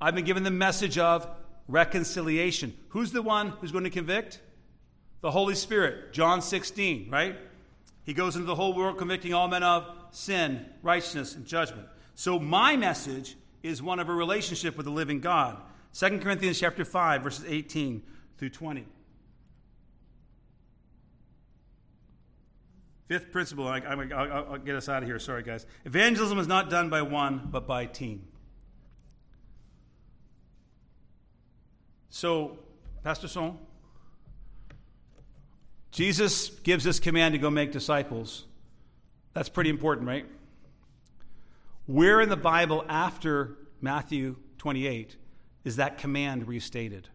I've 0.00 0.14
been 0.14 0.24
given 0.24 0.42
the 0.42 0.50
message 0.50 0.96
of 0.96 1.28
reconciliation. 1.66 2.74
Who's 2.90 3.12
the 3.12 3.20
one 3.20 3.50
who's 3.50 3.72
going 3.72 3.84
to 3.84 3.90
convict? 3.90 4.40
The 5.20 5.30
Holy 5.30 5.54
Spirit. 5.54 6.12
John 6.12 6.40
16, 6.40 7.10
right? 7.10 7.36
He 8.04 8.14
goes 8.14 8.36
into 8.36 8.46
the 8.46 8.54
whole 8.54 8.74
world 8.74 8.96
convicting 8.96 9.34
all 9.34 9.48
men 9.48 9.62
of 9.62 9.84
sin, 10.10 10.66
righteousness, 10.82 11.34
and 11.34 11.46
judgment. 11.46 11.86
So 12.14 12.38
my 12.38 12.76
message 12.76 13.36
is 13.62 13.82
one 13.82 13.98
of 13.98 14.08
a 14.08 14.12
relationship 14.12 14.76
with 14.76 14.86
the 14.86 14.92
living 14.92 15.20
God. 15.20 15.60
2 15.94 16.18
Corinthians 16.18 16.58
chapter 16.58 16.84
5, 16.84 17.22
verses 17.22 17.44
18 17.46 18.02
through 18.36 18.50
20. 18.50 18.86
Fifth 23.06 23.32
principle, 23.32 23.66
I, 23.66 23.94
will 23.94 24.58
get 24.58 24.76
us 24.76 24.88
out 24.88 25.02
of 25.02 25.08
here. 25.08 25.18
Sorry, 25.18 25.42
guys. 25.42 25.64
Evangelism 25.86 26.38
is 26.38 26.46
not 26.46 26.68
done 26.68 26.90
by 26.90 27.00
one, 27.00 27.48
but 27.50 27.66
by 27.66 27.86
team. 27.86 28.28
So, 32.10 32.58
Pastor 33.02 33.28
Son, 33.28 33.56
Jesus 35.90 36.50
gives 36.50 36.84
this 36.84 37.00
command 37.00 37.32
to 37.32 37.38
go 37.38 37.48
make 37.48 37.72
disciples. 37.72 38.44
That's 39.34 39.48
pretty 39.48 39.70
important, 39.70 40.06
right? 40.06 40.26
Where 41.86 42.20
in 42.20 42.28
the 42.28 42.36
Bible 42.36 42.84
after 42.88 43.56
Matthew 43.80 44.36
28 44.58 45.16
is 45.64 45.76
that 45.76 45.98
command 45.98 46.46
restated? 46.46 47.08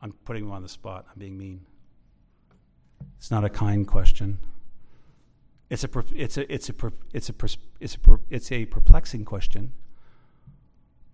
I'm 0.00 0.12
putting 0.12 0.44
him 0.44 0.52
on 0.52 0.62
the 0.62 0.68
spot. 0.68 1.06
I'm 1.08 1.18
being 1.18 1.38
mean. 1.38 1.64
It's 3.16 3.30
not 3.30 3.44
a 3.44 3.48
kind 3.48 3.86
question. 3.86 4.38
It's 5.70 5.82
a, 5.82 5.88
it's 6.14 6.36
a, 6.36 6.52
it's 6.52 6.68
a, 6.68 6.92
it's 7.14 7.30
a, 7.30 7.34
it's 7.80 7.96
a, 7.96 8.18
it's 8.28 8.52
a 8.52 8.66
perplexing 8.66 9.24
question. 9.24 9.72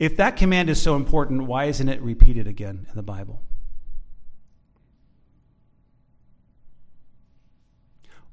If 0.01 0.17
that 0.17 0.37
command 0.37 0.71
is 0.71 0.83
so 0.83 0.97
important, 0.97 1.47
why 1.47 1.67
isn't 1.67 1.89
it 1.89 2.03
repeated 2.03 2.47
again 2.47 2.87
in 2.89 2.97
the 2.97 3.03
Bible? 3.03 3.43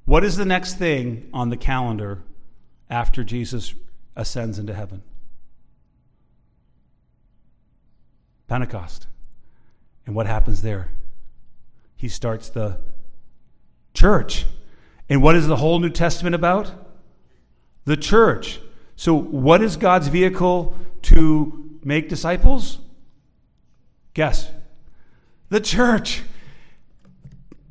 What 0.08 0.24
is 0.24 0.38
the 0.38 0.46
next 0.46 0.76
thing 0.76 1.28
on 1.34 1.50
the 1.50 1.56
calendar 1.58 2.22
after 2.88 3.22
Jesus 3.22 3.74
ascends 4.16 4.58
into 4.58 4.72
heaven? 4.72 5.02
Pentecost. 8.46 9.06
And 10.06 10.16
what 10.16 10.26
happens 10.26 10.62
there? 10.62 10.88
He 11.94 12.08
starts 12.08 12.48
the 12.48 12.78
church. 13.92 14.46
And 15.10 15.22
what 15.22 15.36
is 15.36 15.46
the 15.46 15.56
whole 15.56 15.78
New 15.78 15.90
Testament 15.90 16.34
about? 16.34 16.72
The 17.84 17.98
church. 17.98 18.60
So, 18.96 19.12
what 19.12 19.60
is 19.60 19.76
God's 19.76 20.08
vehicle 20.08 20.74
to 21.02 21.78
make 21.84 22.08
disciples? 22.08 22.78
Guess. 24.14 24.50
the 25.50 25.60
church. 25.60 26.22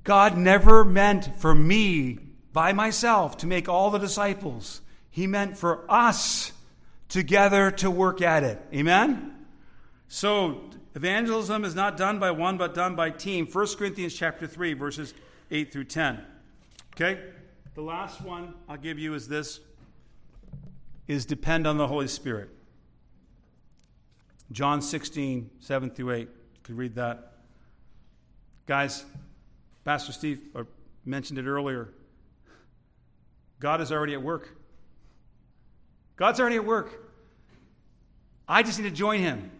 God 0.03 0.38
never 0.38 0.85
meant 0.85 1.35
for 1.39 1.55
me 1.55 2.19
by 2.57 2.73
myself 2.73 3.37
to 3.37 3.45
make 3.45 3.69
all 3.69 3.91
the 3.91 3.99
disciples. 3.99 4.81
He 5.11 5.27
meant 5.27 5.55
for 5.55 5.85
us 5.87 6.51
together 7.07 7.69
to 7.69 7.91
work 7.91 8.19
at 8.19 8.43
it. 8.43 8.59
Amen? 8.73 9.45
So, 10.07 10.61
evangelism 10.95 11.63
is 11.63 11.75
not 11.75 11.97
done 11.97 12.17
by 12.17 12.31
one, 12.31 12.57
but 12.57 12.73
done 12.73 12.95
by 12.95 13.11
team. 13.11 13.45
1 13.45 13.67
Corinthians 13.77 14.15
chapter 14.15 14.47
3, 14.47 14.73
verses 14.73 15.13
8 15.51 15.71
through 15.71 15.83
10. 15.83 16.19
Okay? 16.95 17.19
The 17.75 17.83
last 17.83 18.21
one 18.21 18.55
I'll 18.67 18.75
give 18.75 18.97
you 18.97 19.13
is 19.13 19.27
this 19.27 19.59
is 21.07 21.27
depend 21.27 21.67
on 21.67 21.77
the 21.77 21.85
Holy 21.85 22.07
Spirit. 22.07 22.49
John 24.51 24.81
16, 24.81 25.51
7 25.59 25.91
through 25.91 26.11
8. 26.11 26.19
You 26.21 26.27
could 26.63 26.75
read 26.75 26.95
that. 26.95 27.33
Guys, 28.65 29.05
Pastor 29.85 30.11
Steve 30.11 30.41
uh, 30.55 30.63
mentioned 31.05 31.37
it 31.37 31.45
earlier. 31.45 31.89
God 33.59 33.81
is 33.81 33.91
already 33.91 34.13
at 34.13 34.21
work. 34.21 34.55
God's 36.15 36.39
already 36.39 36.57
at 36.57 36.65
work. 36.65 37.03
I 38.47 38.63
just 38.63 38.79
need 38.79 38.89
to 38.89 38.95
join 38.95 39.19
him. 39.19 39.51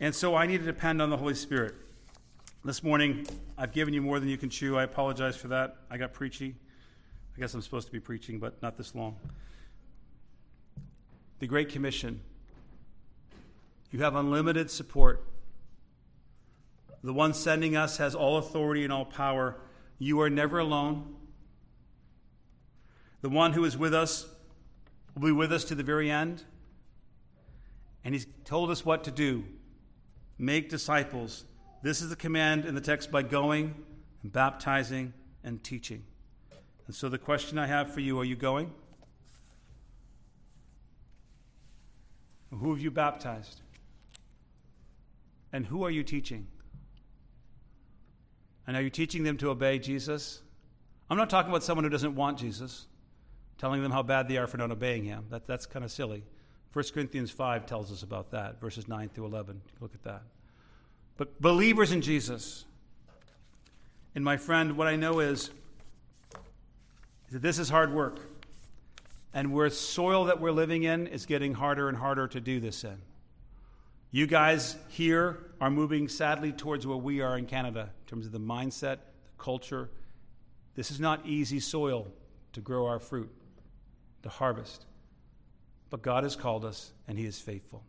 And 0.00 0.14
so 0.14 0.34
I 0.34 0.46
need 0.46 0.58
to 0.58 0.64
depend 0.64 1.00
on 1.00 1.10
the 1.10 1.16
Holy 1.16 1.34
Spirit. 1.34 1.74
This 2.64 2.82
morning, 2.82 3.26
I've 3.56 3.72
given 3.72 3.94
you 3.94 4.02
more 4.02 4.18
than 4.20 4.28
you 4.28 4.36
can 4.36 4.50
chew. 4.50 4.76
I 4.76 4.84
apologize 4.84 5.36
for 5.36 5.48
that. 5.48 5.76
I 5.90 5.96
got 5.96 6.12
preachy. 6.12 6.54
I 7.36 7.40
guess 7.40 7.54
I'm 7.54 7.62
supposed 7.62 7.86
to 7.86 7.92
be 7.92 8.00
preaching, 8.00 8.38
but 8.38 8.60
not 8.62 8.76
this 8.76 8.94
long. 8.94 9.16
The 11.38 11.46
Great 11.46 11.68
Commission. 11.68 12.20
You 13.90 14.00
have 14.00 14.14
unlimited 14.14 14.70
support. 14.70 15.24
The 17.04 17.12
one 17.12 17.34
sending 17.34 17.76
us 17.76 17.96
has 17.98 18.14
all 18.14 18.38
authority 18.38 18.84
and 18.84 18.92
all 18.92 19.04
power. 19.04 19.56
You 19.98 20.20
are 20.20 20.30
never 20.30 20.58
alone. 20.58 21.14
The 23.22 23.28
one 23.28 23.52
who 23.52 23.64
is 23.64 23.78
with 23.78 23.94
us 23.94 24.26
will 25.14 25.22
be 25.22 25.32
with 25.32 25.52
us 25.52 25.64
to 25.64 25.74
the 25.74 25.84
very 25.84 26.10
end. 26.10 26.42
And 28.04 28.14
he's 28.14 28.26
told 28.44 28.70
us 28.70 28.84
what 28.84 29.04
to 29.04 29.10
do 29.10 29.44
make 30.38 30.68
disciples. 30.68 31.44
This 31.82 32.02
is 32.02 32.10
the 32.10 32.16
command 32.16 32.64
in 32.64 32.74
the 32.74 32.80
text 32.80 33.12
by 33.12 33.22
going 33.22 33.74
and 34.22 34.32
baptizing 34.32 35.12
and 35.44 35.62
teaching. 35.62 36.02
And 36.86 36.94
so 36.94 37.08
the 37.08 37.18
question 37.18 37.58
I 37.58 37.66
have 37.66 37.92
for 37.94 38.00
you 38.00 38.18
are 38.18 38.24
you 38.24 38.34
going? 38.34 38.72
Who 42.50 42.70
have 42.72 42.82
you 42.82 42.90
baptized? 42.90 43.60
And 45.52 45.64
who 45.66 45.84
are 45.84 45.90
you 45.90 46.02
teaching? 46.02 46.48
And 48.66 48.76
are 48.76 48.82
you 48.82 48.90
teaching 48.90 49.22
them 49.22 49.36
to 49.38 49.50
obey 49.50 49.78
Jesus? 49.78 50.42
I'm 51.08 51.16
not 51.16 51.30
talking 51.30 51.50
about 51.50 51.62
someone 51.62 51.84
who 51.84 51.90
doesn't 51.90 52.14
want 52.14 52.38
Jesus 52.38 52.86
telling 53.62 53.80
them 53.80 53.92
how 53.92 54.02
bad 54.02 54.26
they 54.26 54.38
are 54.38 54.48
for 54.48 54.56
not 54.56 54.72
obeying 54.72 55.04
him. 55.04 55.24
That, 55.30 55.46
that's 55.46 55.66
kind 55.66 55.84
of 55.84 55.92
silly. 55.92 56.24
1 56.72 56.84
Corinthians 56.92 57.30
5 57.30 57.64
tells 57.64 57.92
us 57.92 58.02
about 58.02 58.32
that, 58.32 58.60
verses 58.60 58.88
9 58.88 59.08
through 59.10 59.26
11. 59.26 59.60
Look 59.80 59.94
at 59.94 60.02
that. 60.02 60.22
But 61.16 61.40
believers 61.40 61.92
in 61.92 62.00
Jesus, 62.00 62.64
and 64.16 64.24
my 64.24 64.36
friend, 64.36 64.76
what 64.76 64.88
I 64.88 64.96
know 64.96 65.20
is 65.20 65.52
that 67.30 67.40
this 67.40 67.60
is 67.60 67.68
hard 67.68 67.94
work. 67.94 68.18
And 69.32 69.52
where 69.52 69.70
soil 69.70 70.24
that 70.24 70.40
we're 70.40 70.50
living 70.50 70.82
in 70.82 71.06
is 71.06 71.24
getting 71.24 71.54
harder 71.54 71.88
and 71.88 71.96
harder 71.96 72.26
to 72.26 72.40
do 72.40 72.58
this 72.58 72.82
in. 72.82 72.98
You 74.10 74.26
guys 74.26 74.74
here 74.88 75.38
are 75.60 75.70
moving 75.70 76.08
sadly 76.08 76.50
towards 76.50 76.84
where 76.84 76.96
we 76.96 77.20
are 77.20 77.38
in 77.38 77.46
Canada 77.46 77.90
in 78.00 78.08
terms 78.08 78.26
of 78.26 78.32
the 78.32 78.40
mindset, 78.40 78.96
the 78.96 79.30
culture. 79.38 79.88
This 80.74 80.90
is 80.90 80.98
not 80.98 81.24
easy 81.24 81.60
soil 81.60 82.08
to 82.54 82.60
grow 82.60 82.86
our 82.86 82.98
fruit 82.98 83.30
the 84.22 84.28
harvest. 84.28 84.86
But 85.90 86.02
God 86.02 86.24
has 86.24 86.36
called 86.36 86.64
us, 86.64 86.92
and 87.06 87.18
He 87.18 87.26
is 87.26 87.38
faithful. 87.38 87.84